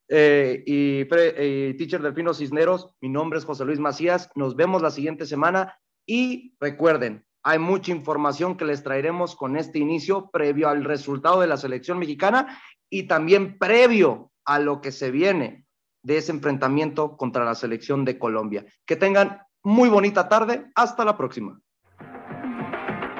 eh, 0.09 0.63
y, 0.67 1.01
y 1.01 1.75
teacher 1.75 2.03
del 2.03 2.13
Pino 2.13 2.35
Cisneros, 2.35 2.95
mi 3.01 3.09
nombre 3.09 3.39
es 3.39 3.47
José 3.47 3.65
Luis 3.65 3.79
Macías. 3.79 4.31
Nos 4.35 4.57
vemos 4.57 4.83
la 4.83 4.91
siguiente 4.91 5.25
semana 5.25 5.79
y 6.05 6.55
recuerden, 6.61 7.25
Hay 7.43 7.59
mucha 7.59 7.93
información 7.93 8.57
que 8.57 8.65
les 8.65 8.83
traeremos 8.83 9.37
con 9.37 9.57
este 9.57 9.79
inicio 9.79 10.29
previo 10.31 10.69
al 10.69 10.85
resultado 10.85 11.41
de 11.41 11.47
la 11.47 11.57
selección 11.57 11.99
mexicana 11.99 12.61
y 12.91 13.05
también 13.05 13.59
previo 13.59 14.31
a 14.45 14.59
lo 14.59 14.81
que 14.81 14.93
se 14.93 15.11
viene 15.11 15.65
de 16.03 16.19
ese 16.19 16.33
enfrentamiento 16.33 17.17
contra 17.17 17.45
la 17.45 17.55
selección 17.55 18.05
de 18.05 18.19
Colombia. 18.19 18.65
Que 18.87 18.97
tengan 18.97 19.41
muy 19.63 19.89
bonita 19.89 20.29
tarde. 20.29 20.67
Hasta 20.75 21.05
la 21.05 21.17
próxima. 21.17 21.61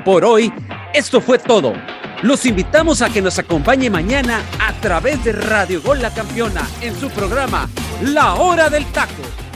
Por 0.05 0.25
hoy, 0.25 0.53
esto 0.95 1.21
fue 1.21 1.39
todo. 1.39 1.75
Los 2.23 2.47
invitamos 2.47 3.03
a 3.03 3.11
que 3.11 3.23
nos 3.23 3.39
acompañe 3.39 3.91
mañana 3.91 4.43
a 4.61 4.73
través 4.81 5.23
de 5.25 5.33
Radio 5.33 5.81
Gol 5.83 6.03
La 6.03 6.13
Campeona 6.13 6.63
en 6.81 6.95
su 6.95 7.11
programa 7.11 7.69
La 8.03 8.35
Hora 8.35 8.69
del 8.71 8.85
Taco 8.87 9.48